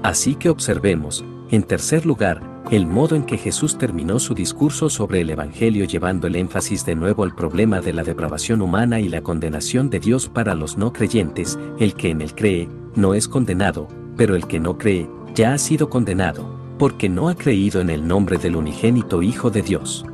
Así 0.03 0.34
que 0.34 0.51
observemos, 0.51 1.24
en 1.51 1.62
tercer 1.62 2.07
lugar, 2.07 2.42
el 2.70 2.86
modo 2.86 3.14
en 3.14 3.24
que 3.24 3.36
Jesús 3.36 3.76
terminó 3.76 4.18
su 4.18 4.34
discurso 4.34 4.88
sobre 4.88 5.20
el 5.20 5.30
Evangelio 5.30 5.84
llevando 5.84 6.26
el 6.26 6.36
énfasis 6.36 6.86
de 6.86 6.95
nuevo 6.95 7.22
al 7.22 7.34
problema 7.34 7.80
de 7.80 7.92
la 7.92 8.03
depravación 8.03 8.62
humana 8.62 9.01
y 9.01 9.09
la 9.09 9.20
condenación 9.20 9.90
de 9.90 10.01
Dios 10.01 10.28
para 10.28 10.55
los 10.55 10.78
no 10.78 10.92
creyentes, 10.92 11.59
el 11.78 11.95
que 11.95 12.11
en 12.11 12.22
él 12.22 12.34
cree, 12.34 12.68
no 12.97 13.12
es 13.12 13.28
condenado, 13.28 13.88
pero 14.16 14.34
el 14.34 14.47
que 14.47 14.59
no 14.59 14.78
cree, 14.78 15.09
ya 15.34 15.53
ha 15.53 15.59
sido 15.59 15.90
condenado, 15.90 16.47
porque 16.78 17.11
no 17.11 17.28
ha 17.28 17.34
creído 17.34 17.80
en 17.82 17.90
el 17.90 18.09
nombre 18.09 18.38
del 18.38 18.57
unigénito 18.57 19.22
Hijo 19.22 19.51
de 19.51 19.62
Dios. 19.62 20.07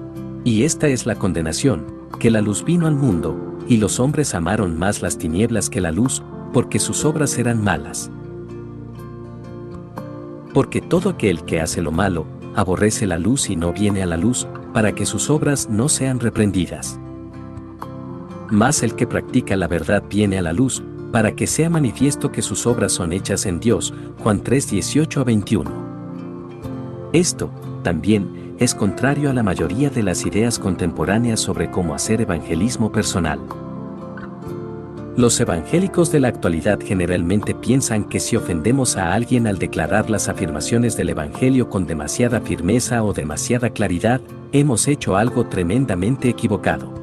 Y 0.42 0.64
esta 0.64 0.88
es 0.88 1.06
la 1.06 1.14
condenación, 1.14 1.86
que 2.18 2.30
la 2.30 2.40
luz 2.40 2.64
vino 2.64 2.88
al 2.88 2.96
mundo, 2.96 3.58
y 3.68 3.76
los 3.76 4.00
hombres 4.00 4.34
amaron 4.34 4.76
más 4.76 5.00
las 5.00 5.16
tinieblas 5.16 5.70
que 5.70 5.80
la 5.80 5.92
luz, 5.92 6.22
porque 6.52 6.80
sus 6.80 7.04
obras 7.04 7.38
eran 7.38 7.62
malas 7.62 8.10
porque 10.52 10.80
todo 10.80 11.10
aquel 11.10 11.44
que 11.44 11.60
hace 11.60 11.82
lo 11.82 11.92
malo, 11.92 12.26
aborrece 12.54 13.06
la 13.06 13.18
luz 13.18 13.50
y 13.50 13.56
no 13.56 13.72
viene 13.72 14.02
a 14.02 14.06
la 14.06 14.16
luz, 14.16 14.46
para 14.72 14.92
que 14.94 15.06
sus 15.06 15.30
obras 15.30 15.68
no 15.68 15.88
sean 15.88 16.20
reprendidas. 16.20 16.98
Mas 18.50 18.82
el 18.82 18.94
que 18.94 19.06
practica 19.06 19.56
la 19.56 19.68
verdad 19.68 20.02
viene 20.08 20.38
a 20.38 20.42
la 20.42 20.52
luz, 20.52 20.82
para 21.12 21.32
que 21.32 21.46
sea 21.46 21.70
manifiesto 21.70 22.30
que 22.30 22.42
sus 22.42 22.66
obras 22.66 22.92
son 22.92 23.12
hechas 23.12 23.46
en 23.46 23.60
Dios. 23.60 23.92
Juan 24.22 24.42
3, 24.42 24.70
18 24.70 25.20
a 25.20 25.24
21. 25.24 25.70
Esto, 27.12 27.50
también, 27.82 28.54
es 28.58 28.74
contrario 28.74 29.30
a 29.30 29.32
la 29.32 29.42
mayoría 29.42 29.90
de 29.90 30.02
las 30.02 30.26
ideas 30.26 30.58
contemporáneas 30.58 31.40
sobre 31.40 31.70
cómo 31.70 31.94
hacer 31.94 32.20
evangelismo 32.20 32.92
personal. 32.92 33.40
Los 35.20 35.38
evangélicos 35.38 36.10
de 36.10 36.18
la 36.18 36.28
actualidad 36.28 36.80
generalmente 36.82 37.54
piensan 37.54 38.04
que 38.04 38.20
si 38.20 38.36
ofendemos 38.36 38.96
a 38.96 39.12
alguien 39.12 39.46
al 39.46 39.58
declarar 39.58 40.08
las 40.08 40.30
afirmaciones 40.30 40.96
del 40.96 41.10
Evangelio 41.10 41.68
con 41.68 41.86
demasiada 41.86 42.40
firmeza 42.40 43.04
o 43.04 43.12
demasiada 43.12 43.68
claridad, 43.68 44.22
hemos 44.52 44.88
hecho 44.88 45.18
algo 45.18 45.46
tremendamente 45.46 46.30
equivocado. 46.30 46.94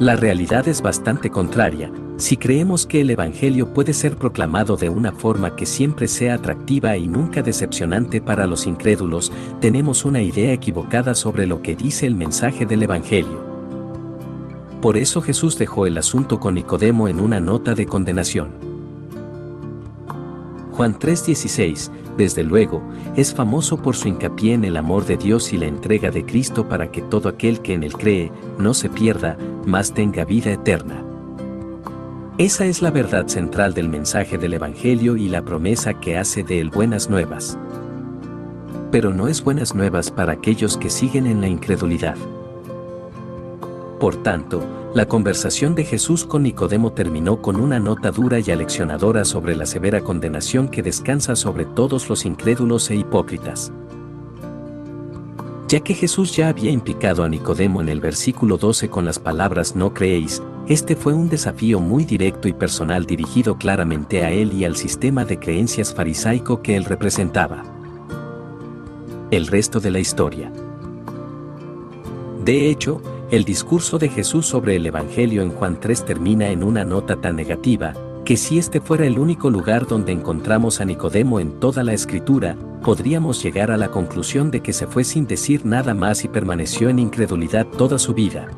La 0.00 0.16
realidad 0.16 0.66
es 0.66 0.82
bastante 0.82 1.30
contraria, 1.30 1.92
si 2.16 2.36
creemos 2.36 2.84
que 2.84 3.02
el 3.02 3.10
Evangelio 3.10 3.72
puede 3.72 3.92
ser 3.92 4.16
proclamado 4.16 4.76
de 4.76 4.88
una 4.88 5.12
forma 5.12 5.54
que 5.54 5.66
siempre 5.66 6.08
sea 6.08 6.34
atractiva 6.34 6.96
y 6.96 7.06
nunca 7.06 7.42
decepcionante 7.42 8.20
para 8.20 8.48
los 8.48 8.66
incrédulos, 8.66 9.30
tenemos 9.60 10.04
una 10.04 10.20
idea 10.20 10.52
equivocada 10.52 11.14
sobre 11.14 11.46
lo 11.46 11.62
que 11.62 11.76
dice 11.76 12.08
el 12.08 12.16
mensaje 12.16 12.66
del 12.66 12.82
Evangelio. 12.82 13.49
Por 14.80 14.96
eso 14.96 15.20
Jesús 15.20 15.58
dejó 15.58 15.86
el 15.86 15.98
asunto 15.98 16.40
con 16.40 16.54
Nicodemo 16.54 17.06
en 17.06 17.20
una 17.20 17.38
nota 17.38 17.74
de 17.74 17.84
condenación. 17.84 18.70
Juan 20.72 20.98
3:16, 20.98 21.90
desde 22.16 22.42
luego, 22.42 22.82
es 23.14 23.34
famoso 23.34 23.76
por 23.82 23.94
su 23.94 24.08
hincapié 24.08 24.54
en 24.54 24.64
el 24.64 24.78
amor 24.78 25.04
de 25.04 25.18
Dios 25.18 25.52
y 25.52 25.58
la 25.58 25.66
entrega 25.66 26.10
de 26.10 26.24
Cristo 26.24 26.66
para 26.66 26.90
que 26.90 27.02
todo 27.02 27.28
aquel 27.28 27.60
que 27.60 27.74
en 27.74 27.82
él 27.82 27.92
cree 27.92 28.32
no 28.58 28.72
se 28.72 28.88
pierda, 28.88 29.36
mas 29.66 29.92
tenga 29.92 30.24
vida 30.24 30.50
eterna. 30.50 31.04
Esa 32.38 32.64
es 32.64 32.80
la 32.80 32.90
verdad 32.90 33.26
central 33.26 33.74
del 33.74 33.90
mensaje 33.90 34.38
del 34.38 34.54
Evangelio 34.54 35.18
y 35.18 35.28
la 35.28 35.42
promesa 35.42 36.00
que 36.00 36.16
hace 36.16 36.42
de 36.42 36.58
él 36.58 36.70
buenas 36.70 37.10
nuevas. 37.10 37.58
Pero 38.90 39.12
no 39.12 39.28
es 39.28 39.44
buenas 39.44 39.74
nuevas 39.74 40.10
para 40.10 40.32
aquellos 40.32 40.78
que 40.78 40.88
siguen 40.88 41.26
en 41.26 41.42
la 41.42 41.48
incredulidad. 41.48 42.16
Por 44.00 44.16
tanto, 44.22 44.62
la 44.94 45.04
conversación 45.04 45.74
de 45.74 45.84
Jesús 45.84 46.24
con 46.24 46.44
Nicodemo 46.44 46.90
terminó 46.90 47.42
con 47.42 47.56
una 47.60 47.78
nota 47.78 48.10
dura 48.10 48.38
y 48.40 48.50
aleccionadora 48.50 49.26
sobre 49.26 49.54
la 49.54 49.66
severa 49.66 50.00
condenación 50.00 50.68
que 50.68 50.82
descansa 50.82 51.36
sobre 51.36 51.66
todos 51.66 52.08
los 52.08 52.24
incrédulos 52.24 52.90
e 52.90 52.96
hipócritas. 52.96 53.70
Ya 55.68 55.80
que 55.80 55.92
Jesús 55.92 56.34
ya 56.34 56.48
había 56.48 56.70
implicado 56.70 57.22
a 57.22 57.28
Nicodemo 57.28 57.82
en 57.82 57.90
el 57.90 58.00
versículo 58.00 58.56
12 58.56 58.88
con 58.88 59.04
las 59.04 59.18
palabras 59.18 59.76
no 59.76 59.92
creéis, 59.92 60.42
este 60.66 60.96
fue 60.96 61.12
un 61.12 61.28
desafío 61.28 61.78
muy 61.78 62.04
directo 62.04 62.48
y 62.48 62.54
personal 62.54 63.04
dirigido 63.04 63.58
claramente 63.58 64.24
a 64.24 64.30
él 64.30 64.54
y 64.54 64.64
al 64.64 64.76
sistema 64.76 65.26
de 65.26 65.38
creencias 65.38 65.92
farisaico 65.92 66.62
que 66.62 66.74
él 66.74 66.86
representaba. 66.86 67.64
El 69.30 69.46
resto 69.46 69.78
de 69.78 69.90
la 69.90 70.00
historia. 70.00 70.50
De 72.44 72.70
hecho, 72.70 73.02
el 73.30 73.44
discurso 73.44 73.98
de 73.98 74.08
Jesús 74.08 74.46
sobre 74.46 74.74
el 74.74 74.86
Evangelio 74.86 75.42
en 75.42 75.50
Juan 75.50 75.78
3 75.78 76.04
termina 76.04 76.48
en 76.48 76.64
una 76.64 76.84
nota 76.84 77.16
tan 77.20 77.36
negativa, 77.36 77.94
que 78.24 78.36
si 78.36 78.58
este 78.58 78.80
fuera 78.80 79.06
el 79.06 79.20
único 79.20 79.50
lugar 79.50 79.86
donde 79.86 80.12
encontramos 80.12 80.80
a 80.80 80.84
Nicodemo 80.84 81.38
en 81.38 81.60
toda 81.60 81.84
la 81.84 81.92
escritura, 81.92 82.56
podríamos 82.82 83.40
llegar 83.40 83.70
a 83.70 83.76
la 83.76 83.88
conclusión 83.88 84.50
de 84.50 84.60
que 84.60 84.72
se 84.72 84.88
fue 84.88 85.04
sin 85.04 85.28
decir 85.28 85.64
nada 85.64 85.94
más 85.94 86.24
y 86.24 86.28
permaneció 86.28 86.88
en 86.88 86.98
incredulidad 86.98 87.66
toda 87.66 88.00
su 88.00 88.14
vida. 88.14 88.48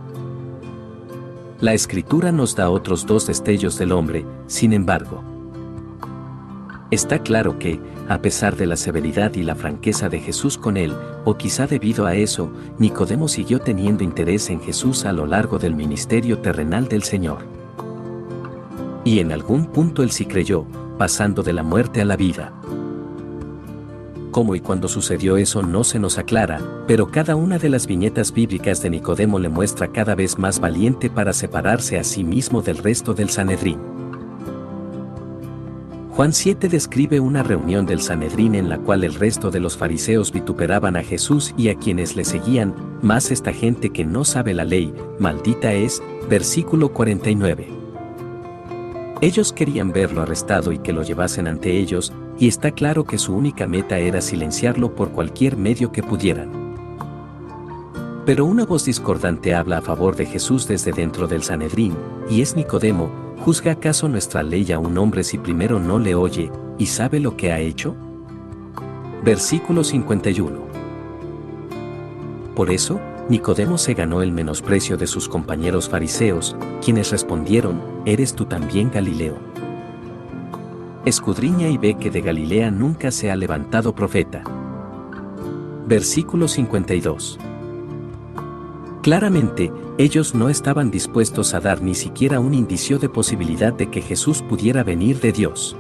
La 1.61 1.75
escritura 1.75 2.33
nos 2.33 2.57
da 2.57 2.71
otros 2.71 3.07
dos 3.07 3.27
destellos 3.27 3.77
del 3.79 3.93
hombre, 3.93 4.25
sin 4.47 4.73
embargo. 4.73 5.23
Está 6.91 7.19
claro 7.19 7.59
que, 7.59 7.79
a 8.09 8.21
pesar 8.21 8.57
de 8.57 8.67
la 8.67 8.77
severidad 8.77 9.35
y 9.35 9.43
la 9.43 9.55
franqueza 9.55 10.09
de 10.09 10.21
Jesús 10.21 10.59
con 10.59 10.77
él, 10.77 10.95
o 11.25 11.37
quizá 11.37 11.67
debido 11.67 12.07
a 12.07 12.15
eso, 12.15 12.53
Nicodemo 12.79 13.29
siguió 13.29 13.61
teniendo 13.61 14.05
interés 14.05 14.51
en 14.51 14.61
Jesús 14.61 15.05
a 15.05 15.13
lo 15.13 15.27
largo 15.27 15.59
del 15.59 15.75
ministerio 15.75 16.39
terrenal 16.39 16.89
del 16.89 17.03
Señor. 17.03 17.39
Y 19.05 19.21
en 19.21 19.33
algún 19.33 19.67
punto 19.67 20.03
él 20.03 20.11
sí 20.11 20.27
creyó, 20.27 20.67
pasando 20.99 21.43
de 21.43 21.53
la 21.53 21.63
muerte 21.63 22.01
a 22.01 22.05
la 22.05 22.17
vida. 22.17 22.53
Cómo 24.31 24.55
y 24.55 24.61
cuándo 24.61 24.89
sucedió 24.89 25.37
eso 25.37 25.63
no 25.63 25.85
se 25.85 25.99
nos 25.99 26.17
aclara, 26.17 26.61
pero 26.87 27.11
cada 27.11 27.37
una 27.37 27.59
de 27.59 27.69
las 27.69 27.87
viñetas 27.87 28.33
bíblicas 28.33 28.81
de 28.83 28.91
Nicodemo 28.91 29.39
le 29.39 29.51
muestra 29.51 29.89
cada 29.89 30.15
vez 30.15 30.39
más 30.39 30.59
valiente 30.59 31.11
para 31.11 31.33
separarse 31.33 31.99
a 31.99 32.05
sí 32.05 32.25
mismo 32.25 32.63
del 32.63 32.79
resto 32.79 33.13
del 33.13 33.29
Sanedrín. 33.29 34.02
Juan 36.15 36.35
7 36.35 36.69
describe 36.69 37.21
una 37.21 37.43
reunión 37.43 37.87
del 37.87 38.03
Sanedrín 38.03 38.55
en 38.55 38.69
la 38.69 38.77
cual 38.77 39.03
el 39.03 39.15
resto 39.15 39.51
de 39.51 39.61
los 39.61 39.79
fariseos 39.79 40.31
vituperaban 40.31 40.95
a 40.95 41.03
Jesús 41.03 41.55
y 41.57 41.71
a 41.71 41.75
quienes 41.75 42.17
le 42.17 42.27
seguían, 42.27 42.75
más 43.01 43.31
esta 43.31 43.51
gente 43.51 43.89
que 43.91 44.05
no 44.05 44.27
sabe 44.27 44.53
la 44.53 44.67
ley, 44.67 44.93
maldita 45.19 45.73
es, 45.73 46.03
versículo 46.29 46.93
49. 46.93 47.67
Ellos 49.23 49.55
querían 49.55 49.91
verlo 49.91 50.21
arrestado 50.21 50.71
y 50.73 50.81
que 50.81 50.93
lo 50.93 51.03
llevasen 51.03 51.47
ante 51.47 51.79
ellos, 51.79 52.13
y 52.39 52.47
está 52.47 52.73
claro 52.73 53.05
que 53.05 53.17
su 53.17 53.35
única 53.35 53.67
meta 53.67 53.99
era 53.99 54.21
silenciarlo 54.21 54.95
por 54.95 55.13
cualquier 55.13 55.57
medio 55.57 55.93
que 55.93 56.03
pudieran. 56.03 56.51
Pero 58.27 58.45
una 58.45 58.67
voz 58.67 58.85
discordante 58.85 59.55
habla 59.55 59.79
a 59.79 59.83
favor 59.83 60.15
de 60.15 60.27
Jesús 60.27 60.69
desde 60.69 60.93
dentro 60.93 61.27
del 61.27 61.43
Sanedrín, 61.43 61.97
y 62.29 62.43
es 62.43 62.55
Nicodemo, 62.55 63.32
¿juzga 63.43 63.73
acaso 63.73 64.09
nuestra 64.09 64.45
ley 64.45 64.71
a 64.71 64.79
un 64.79 64.97
hombre 64.99 65.25
si 65.25 65.37
primero 65.37 65.81
no 65.81 65.99
le 65.99 66.15
oye, 66.15 66.51
y 66.79 66.87
sabe 66.87 67.19
lo 67.19 67.37
que 67.37 67.51
ha 67.51 67.59
hecho? 67.59 67.97
Versículo 69.25 69.83
51. 69.83 70.61
Por 72.55 72.71
eso, 72.71 73.01
Nicodemo 73.29 73.79
se 73.79 73.95
ganó 73.95 74.23
el 74.23 74.31
menosprecio 74.31 74.97
de 74.97 75.09
sus 75.09 75.29
compañeros 75.29 75.89
fariseos, 75.89 76.57
quienes 76.85 77.11
respondieron, 77.11 77.83
¿eres 78.05 78.35
tú 78.35 78.45
también 78.45 78.93
Galileo? 78.93 79.37
Escudriña 81.05 81.69
y 81.69 81.79
ve 81.79 81.95
que 81.95 82.11
de 82.11 82.21
Galilea 82.21 82.71
nunca 82.71 83.11
se 83.11 83.33
ha 83.33 83.37
levantado 83.37 83.93
profeta. 83.93 84.45
Versículo 85.89 86.47
52. 86.47 87.41
Claramente, 89.03 89.73
ellos 89.99 90.33
no 90.33 90.49
estaban 90.49 90.93
dispuestos 90.93 91.55
a 91.55 91.61
dar 91.61 91.83
ni 91.83 91.97
siquiera 91.97 92.39
un 92.39 92.55
indicio 92.55 93.01
de 93.01 93.09
posibilidad 93.09 93.73
de 93.73 93.91
que 93.91 94.01
Jesús 94.01 94.43
pudiera 94.43 94.85
venir 94.85 95.19
de 95.19 95.33
Dios. 95.33 95.77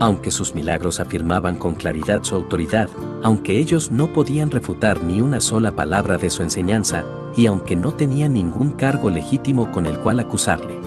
Aunque 0.00 0.32
sus 0.32 0.52
milagros 0.52 0.98
afirmaban 0.98 1.56
con 1.56 1.74
claridad 1.76 2.24
su 2.24 2.34
autoridad, 2.34 2.88
aunque 3.22 3.58
ellos 3.58 3.92
no 3.92 4.12
podían 4.12 4.50
refutar 4.50 5.04
ni 5.04 5.20
una 5.20 5.40
sola 5.40 5.76
palabra 5.76 6.18
de 6.18 6.28
su 6.28 6.42
enseñanza, 6.42 7.04
y 7.36 7.46
aunque 7.46 7.76
no 7.76 7.92
tenían 7.92 8.32
ningún 8.32 8.72
cargo 8.72 9.10
legítimo 9.10 9.70
con 9.70 9.86
el 9.86 9.96
cual 10.00 10.18
acusarle. 10.18 10.80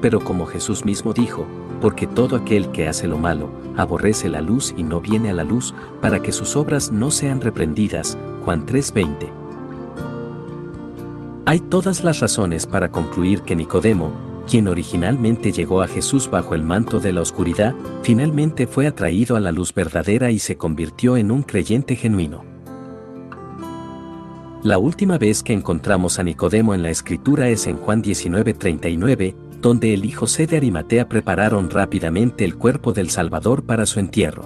Pero 0.00 0.20
como 0.20 0.46
Jesús 0.46 0.84
mismo 0.84 1.12
dijo, 1.12 1.46
porque 1.80 2.06
todo 2.06 2.36
aquel 2.36 2.70
que 2.70 2.88
hace 2.88 3.08
lo 3.08 3.18
malo, 3.18 3.50
aborrece 3.76 4.28
la 4.28 4.40
luz 4.40 4.74
y 4.76 4.82
no 4.82 5.00
viene 5.00 5.30
a 5.30 5.34
la 5.34 5.44
luz, 5.44 5.74
para 6.00 6.20
que 6.20 6.32
sus 6.32 6.56
obras 6.56 6.92
no 6.92 7.10
sean 7.10 7.40
reprendidas. 7.40 8.18
Juan 8.44 8.66
3:20. 8.66 9.30
Hay 11.46 11.60
todas 11.60 12.04
las 12.04 12.20
razones 12.20 12.66
para 12.66 12.90
concluir 12.90 13.42
que 13.42 13.56
Nicodemo, 13.56 14.12
quien 14.48 14.68
originalmente 14.68 15.52
llegó 15.52 15.82
a 15.82 15.88
Jesús 15.88 16.30
bajo 16.30 16.54
el 16.54 16.62
manto 16.62 17.00
de 17.00 17.12
la 17.12 17.22
oscuridad, 17.22 17.74
finalmente 18.02 18.66
fue 18.66 18.86
atraído 18.86 19.36
a 19.36 19.40
la 19.40 19.52
luz 19.52 19.72
verdadera 19.74 20.30
y 20.30 20.38
se 20.38 20.56
convirtió 20.56 21.16
en 21.16 21.30
un 21.30 21.42
creyente 21.42 21.96
genuino. 21.96 22.44
La 24.62 24.76
última 24.76 25.16
vez 25.16 25.42
que 25.42 25.54
encontramos 25.54 26.18
a 26.18 26.22
Nicodemo 26.22 26.74
en 26.74 26.82
la 26.82 26.90
escritura 26.90 27.48
es 27.48 27.66
en 27.66 27.78
Juan 27.78 28.02
19:39, 28.02 29.34
donde 29.60 29.92
el 29.92 30.04
hijo 30.04 30.20
José 30.20 30.46
de 30.46 30.58
Arimatea 30.58 31.08
prepararon 31.08 31.70
rápidamente 31.70 32.44
el 32.44 32.56
cuerpo 32.56 32.92
del 32.92 33.10
Salvador 33.10 33.64
para 33.64 33.86
su 33.86 34.00
entierro. 34.00 34.44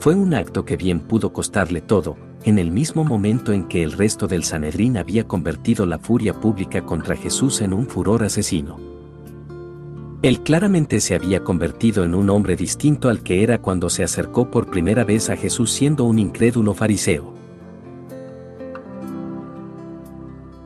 Fue 0.00 0.14
un 0.14 0.34
acto 0.34 0.64
que 0.64 0.76
bien 0.76 1.00
pudo 1.00 1.32
costarle 1.32 1.80
todo, 1.80 2.16
en 2.44 2.58
el 2.58 2.70
mismo 2.70 3.04
momento 3.04 3.52
en 3.52 3.68
que 3.68 3.82
el 3.82 3.92
resto 3.92 4.26
del 4.26 4.44
Sanedrín 4.44 4.96
había 4.96 5.26
convertido 5.26 5.86
la 5.86 5.98
furia 5.98 6.34
pública 6.34 6.82
contra 6.82 7.16
Jesús 7.16 7.60
en 7.60 7.72
un 7.72 7.86
furor 7.86 8.22
asesino. 8.22 8.78
Él 10.22 10.40
claramente 10.40 11.00
se 11.00 11.14
había 11.14 11.44
convertido 11.44 12.04
en 12.04 12.14
un 12.14 12.30
hombre 12.30 12.56
distinto 12.56 13.08
al 13.08 13.22
que 13.22 13.42
era 13.42 13.58
cuando 13.58 13.90
se 13.90 14.02
acercó 14.02 14.50
por 14.50 14.70
primera 14.70 15.04
vez 15.04 15.30
a 15.30 15.36
Jesús 15.36 15.72
siendo 15.72 16.04
un 16.04 16.18
incrédulo 16.18 16.74
fariseo. 16.74 17.34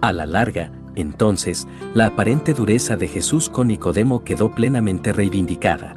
A 0.01 0.12
la 0.12 0.24
larga, 0.24 0.72
entonces, 1.01 1.66
la 1.94 2.07
aparente 2.07 2.55
dureza 2.55 2.96
de 2.96 3.09
Jesús 3.09 3.48
con 3.48 3.68
Nicodemo 3.68 4.24
quedó 4.24 4.55
plenamente 4.55 5.12
reivindicada. 5.12 5.96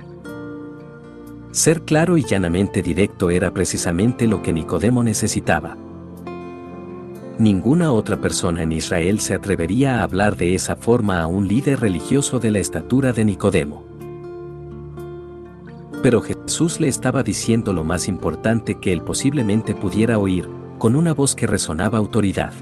Ser 1.51 1.84
claro 1.84 2.18
y 2.18 2.24
llanamente 2.24 2.82
directo 2.82 3.30
era 3.30 3.51
precisamente 3.54 4.28
lo 4.28 4.41
que 4.41 4.54
Nicodemo 4.54 5.04
necesitaba. 5.04 5.78
Ninguna 7.38 7.91
otra 7.91 8.18
persona 8.18 8.64
en 8.64 8.72
Israel 8.72 9.20
se 9.20 9.34
atrevería 9.34 9.99
a 9.99 10.04
hablar 10.04 10.36
de 10.36 10.56
esa 10.56 10.76
forma 10.76 11.22
a 11.22 11.28
un 11.28 11.47
líder 11.47 11.80
religioso 11.80 12.39
de 12.39 12.51
la 12.51 12.60
estatura 12.60 13.14
de 13.14 13.26
Nicodemo. 13.26 13.84
Pero 16.01 16.22
Jesús 16.22 16.80
le 16.80 16.88
estaba 16.88 17.24
diciendo 17.24 17.72
lo 17.72 17.84
más 17.84 18.08
importante 18.08 18.76
que 18.80 18.91
él 18.91 19.01
posiblemente 19.01 19.74
pudiera 19.74 20.18
oír, 20.18 20.49
con 20.78 20.95
una 20.95 21.14
voz 21.14 21.36
que 21.36 21.47
resonaba 21.47 21.97
autoridad. 21.97 22.54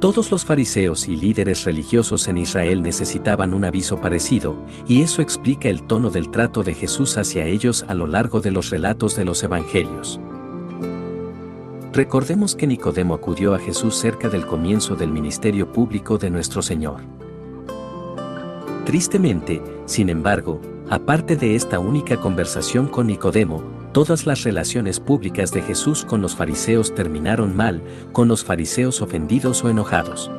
Todos 0.00 0.30
los 0.30 0.44
fariseos 0.44 1.08
y 1.08 1.16
líderes 1.16 1.64
religiosos 1.64 2.28
en 2.28 2.38
Israel 2.38 2.82
necesitaban 2.82 3.52
un 3.52 3.64
aviso 3.64 4.00
parecido, 4.00 4.54
y 4.86 5.02
eso 5.02 5.22
explica 5.22 5.68
el 5.68 5.82
tono 5.82 6.10
del 6.10 6.30
trato 6.30 6.62
de 6.62 6.72
Jesús 6.72 7.18
hacia 7.18 7.46
ellos 7.46 7.84
a 7.88 7.94
lo 7.94 8.06
largo 8.06 8.40
de 8.40 8.52
los 8.52 8.70
relatos 8.70 9.16
de 9.16 9.24
los 9.24 9.42
evangelios. 9.42 10.20
Recordemos 11.92 12.54
que 12.54 12.68
Nicodemo 12.68 13.14
acudió 13.14 13.54
a 13.54 13.58
Jesús 13.58 13.96
cerca 13.96 14.28
del 14.28 14.46
comienzo 14.46 14.94
del 14.94 15.10
ministerio 15.10 15.72
público 15.72 16.16
de 16.16 16.30
nuestro 16.30 16.62
Señor. 16.62 17.00
Tristemente, 18.84 19.60
sin 19.86 20.10
embargo, 20.10 20.60
aparte 20.88 21.34
de 21.34 21.56
esta 21.56 21.80
única 21.80 22.18
conversación 22.18 22.86
con 22.86 23.08
Nicodemo, 23.08 23.77
todas 23.98 24.26
las 24.26 24.44
relaciones 24.44 25.00
públicas 25.00 25.50
de 25.50 25.60
Jesús 25.60 26.04
con 26.04 26.22
los 26.22 26.36
fariseos 26.36 26.94
terminaron 26.94 27.56
mal, 27.56 27.82
con 28.12 28.28
los 28.28 28.44
fariseos 28.44 29.02
ofendidos 29.02 29.64
o 29.64 29.70
enojados. 29.70 30.30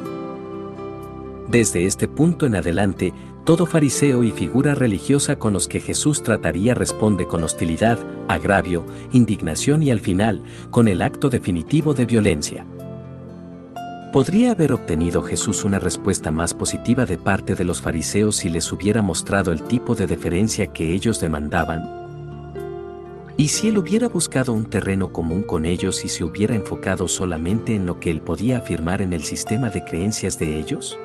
Desde 1.49 1.85
este 1.85 2.07
punto 2.07 2.45
en 2.45 2.55
adelante, 2.55 3.13
todo 3.43 3.65
fariseo 3.65 4.23
y 4.23 4.31
figura 4.31 4.75
religiosa 4.75 5.37
con 5.37 5.51
los 5.51 5.67
que 5.67 5.81
Jesús 5.81 6.23
trataría 6.23 6.73
responde 6.73 7.27
con 7.27 7.43
hostilidad, 7.43 7.99
agravio, 8.29 8.85
indignación 9.11 9.83
y 9.83 9.91
al 9.91 9.99
final, 9.99 10.41
con 10.69 10.87
el 10.87 11.01
acto 11.01 11.29
definitivo 11.29 11.93
de 11.93 12.05
violencia. 12.05 12.65
¿Podría 14.13 14.51
haber 14.51 14.71
obtenido 14.71 15.21
Jesús 15.21 15.65
una 15.65 15.79
respuesta 15.79 16.31
más 16.31 16.53
positiva 16.53 17.05
de 17.05 17.17
parte 17.17 17.55
de 17.55 17.65
los 17.65 17.81
fariseos 17.81 18.37
si 18.37 18.47
les 18.49 18.71
hubiera 18.71 19.01
mostrado 19.01 19.51
el 19.51 19.63
tipo 19.63 19.95
de 19.95 20.07
deferencia 20.07 20.67
que 20.67 20.93
ellos 20.93 21.19
demandaban? 21.19 21.98
¿Y 23.39 23.47
si 23.47 23.69
él 23.69 23.77
hubiera 23.77 24.09
buscado 24.09 24.51
un 24.51 24.65
terreno 24.65 25.13
común 25.13 25.43
con 25.43 25.63
ellos 25.63 26.03
y 26.03 26.09
se 26.09 26.25
hubiera 26.25 26.55
enfocado 26.55 27.07
solamente 27.07 27.73
en 27.73 27.85
lo 27.85 27.97
que 27.97 28.11
él 28.11 28.19
podía 28.19 28.57
afirmar 28.57 29.01
en 29.01 29.13
el 29.13 29.23
sistema 29.23 29.69
de 29.69 29.81
creencias 29.85 30.37
de 30.37 30.59
ellos? 30.59 30.99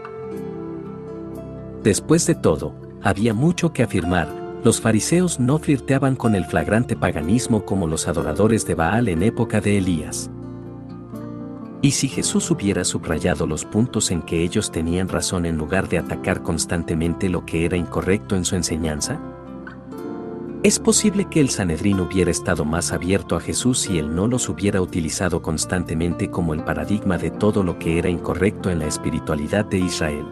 Después 1.85 2.26
de 2.26 2.35
todo, 2.35 2.74
había 3.01 3.35
mucho 3.35 3.72
que 3.72 3.85
afirmar, 3.85 4.26
los 4.64 4.80
fariseos 4.80 5.39
no 5.39 5.61
flirteaban 5.61 6.16
con 6.16 6.35
el 6.35 6.45
flagrante 6.45 6.97
paganismo 6.97 7.64
como 7.64 7.87
los 7.87 8.09
adoradores 8.09 8.66
de 8.66 8.74
Baal 8.74 9.07
en 9.07 9.22
época 9.22 9.61
de 9.61 9.78
Elías. 9.78 10.28
¿Y 11.82 11.93
si 11.93 12.09
Jesús 12.09 12.51
hubiera 12.51 12.82
subrayado 12.82 13.47
los 13.47 13.64
puntos 13.64 14.11
en 14.11 14.22
que 14.22 14.43
ellos 14.43 14.72
tenían 14.72 15.09
razón 15.09 15.47
en 15.47 15.57
lugar 15.57 15.89
de 15.89 15.99
atacar 15.99 16.43
constantemente 16.43 17.28
lo 17.28 17.47
que 17.47 17.64
era 17.64 17.76
incorrecto 17.76 18.35
en 18.35 18.45
su 18.45 18.57
enseñanza? 18.57 19.20
Es 20.65 20.79
posible 20.79 21.27
que 21.27 21.41
el 21.41 21.51
Sanedrín 21.51 22.01
hubiera 22.01 22.31
estado 22.31 22.65
más 22.65 22.91
abierto 22.91 23.37
a 23.37 23.41
Jesús 23.41 23.81
si 23.81 23.99
él 23.99 24.15
no 24.15 24.27
los 24.27 24.49
hubiera 24.49 24.81
utilizado 24.81 25.43
constantemente 25.43 26.31
como 26.31 26.55
el 26.55 26.65
paradigma 26.65 27.19
de 27.19 27.31
todo 27.31 27.62
lo 27.62 27.79
que 27.79 27.99
era 27.99 28.09
incorrecto 28.09 28.71
en 28.71 28.79
la 28.79 28.87
espiritualidad 28.87 29.67
de 29.67 29.81
Israel. 29.81 30.25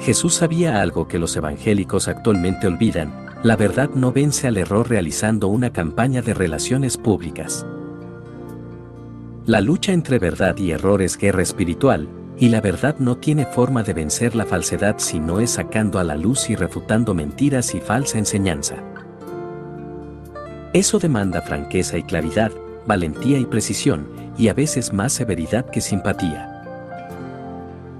Jesús 0.00 0.36
sabía 0.36 0.80
algo 0.80 1.06
que 1.06 1.18
los 1.18 1.36
evangélicos 1.36 2.08
actualmente 2.08 2.66
olvidan, 2.66 3.26
la 3.42 3.56
verdad 3.56 3.90
no 3.90 4.10
vence 4.10 4.48
al 4.48 4.56
error 4.56 4.88
realizando 4.88 5.48
una 5.48 5.70
campaña 5.70 6.22
de 6.22 6.32
relaciones 6.32 6.96
públicas. 6.96 7.66
La 9.44 9.60
lucha 9.60 9.92
entre 9.92 10.18
verdad 10.18 10.56
y 10.56 10.70
error 10.70 11.02
es 11.02 11.18
guerra 11.18 11.42
espiritual, 11.42 12.08
y 12.38 12.48
la 12.50 12.60
verdad 12.60 12.96
no 12.98 13.16
tiene 13.16 13.46
forma 13.46 13.82
de 13.82 13.94
vencer 13.94 14.34
la 14.34 14.44
falsedad 14.44 14.96
si 14.98 15.18
no 15.18 15.40
es 15.40 15.52
sacando 15.52 15.98
a 15.98 16.04
la 16.04 16.16
luz 16.16 16.50
y 16.50 16.56
refutando 16.56 17.14
mentiras 17.14 17.74
y 17.74 17.80
falsa 17.80 18.18
enseñanza. 18.18 18.76
Eso 20.72 20.98
demanda 20.98 21.40
franqueza 21.40 21.96
y 21.96 22.02
claridad, 22.02 22.52
valentía 22.86 23.38
y 23.38 23.46
precisión, 23.46 24.06
y 24.36 24.48
a 24.48 24.54
veces 24.54 24.92
más 24.92 25.14
severidad 25.14 25.70
que 25.70 25.80
simpatía. 25.80 26.52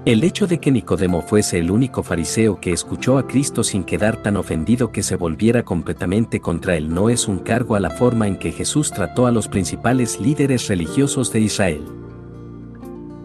El 0.05 0.23
hecho 0.23 0.47
de 0.47 0.59
que 0.59 0.71
Nicodemo 0.71 1.21
fuese 1.21 1.57
el 1.57 1.71
único 1.71 2.03
fariseo 2.03 2.61
que 2.61 2.71
escuchó 2.71 3.17
a 3.17 3.27
Cristo 3.27 3.63
sin 3.63 3.83
quedar 3.83 4.21
tan 4.21 4.37
ofendido 4.37 4.91
que 4.91 5.03
se 5.03 5.15
volviera 5.17 5.63
completamente 5.63 6.39
contra 6.39 6.77
él 6.77 6.93
no 6.93 7.09
es 7.09 7.27
un 7.27 7.39
cargo 7.39 7.75
a 7.75 7.81
la 7.81 7.89
forma 7.89 8.27
en 8.27 8.37
que 8.37 8.53
Jesús 8.53 8.91
trató 8.91 9.25
a 9.25 9.31
los 9.31 9.49
principales 9.49 10.21
líderes 10.21 10.67
religiosos 10.67 11.33
de 11.33 11.41
Israel 11.41 11.81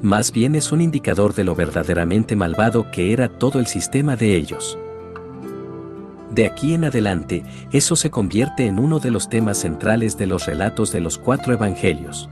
más 0.03 0.32
bien 0.32 0.57
es 0.57 0.72
un 0.72 0.80
indicador 0.80 1.32
de 1.32 1.44
lo 1.44 1.55
verdaderamente 1.55 2.34
malvado 2.34 2.90
que 2.90 3.12
era 3.12 3.28
todo 3.28 3.61
el 3.61 3.66
sistema 3.66 4.16
de 4.16 4.36
ellos. 4.36 4.76
De 6.30 6.46
aquí 6.46 6.74
en 6.74 6.84
adelante, 6.84 7.44
eso 7.72 7.94
se 7.94 8.11
convierte 8.11 8.66
en 8.66 8.78
uno 8.78 8.98
de 8.98 9.11
los 9.11 9.28
temas 9.28 9.59
centrales 9.59 10.18
de 10.18 10.26
los 10.26 10.46
relatos 10.46 10.90
de 10.90 11.00
los 11.00 11.18
cuatro 11.18 11.53
evangelios. 11.53 12.28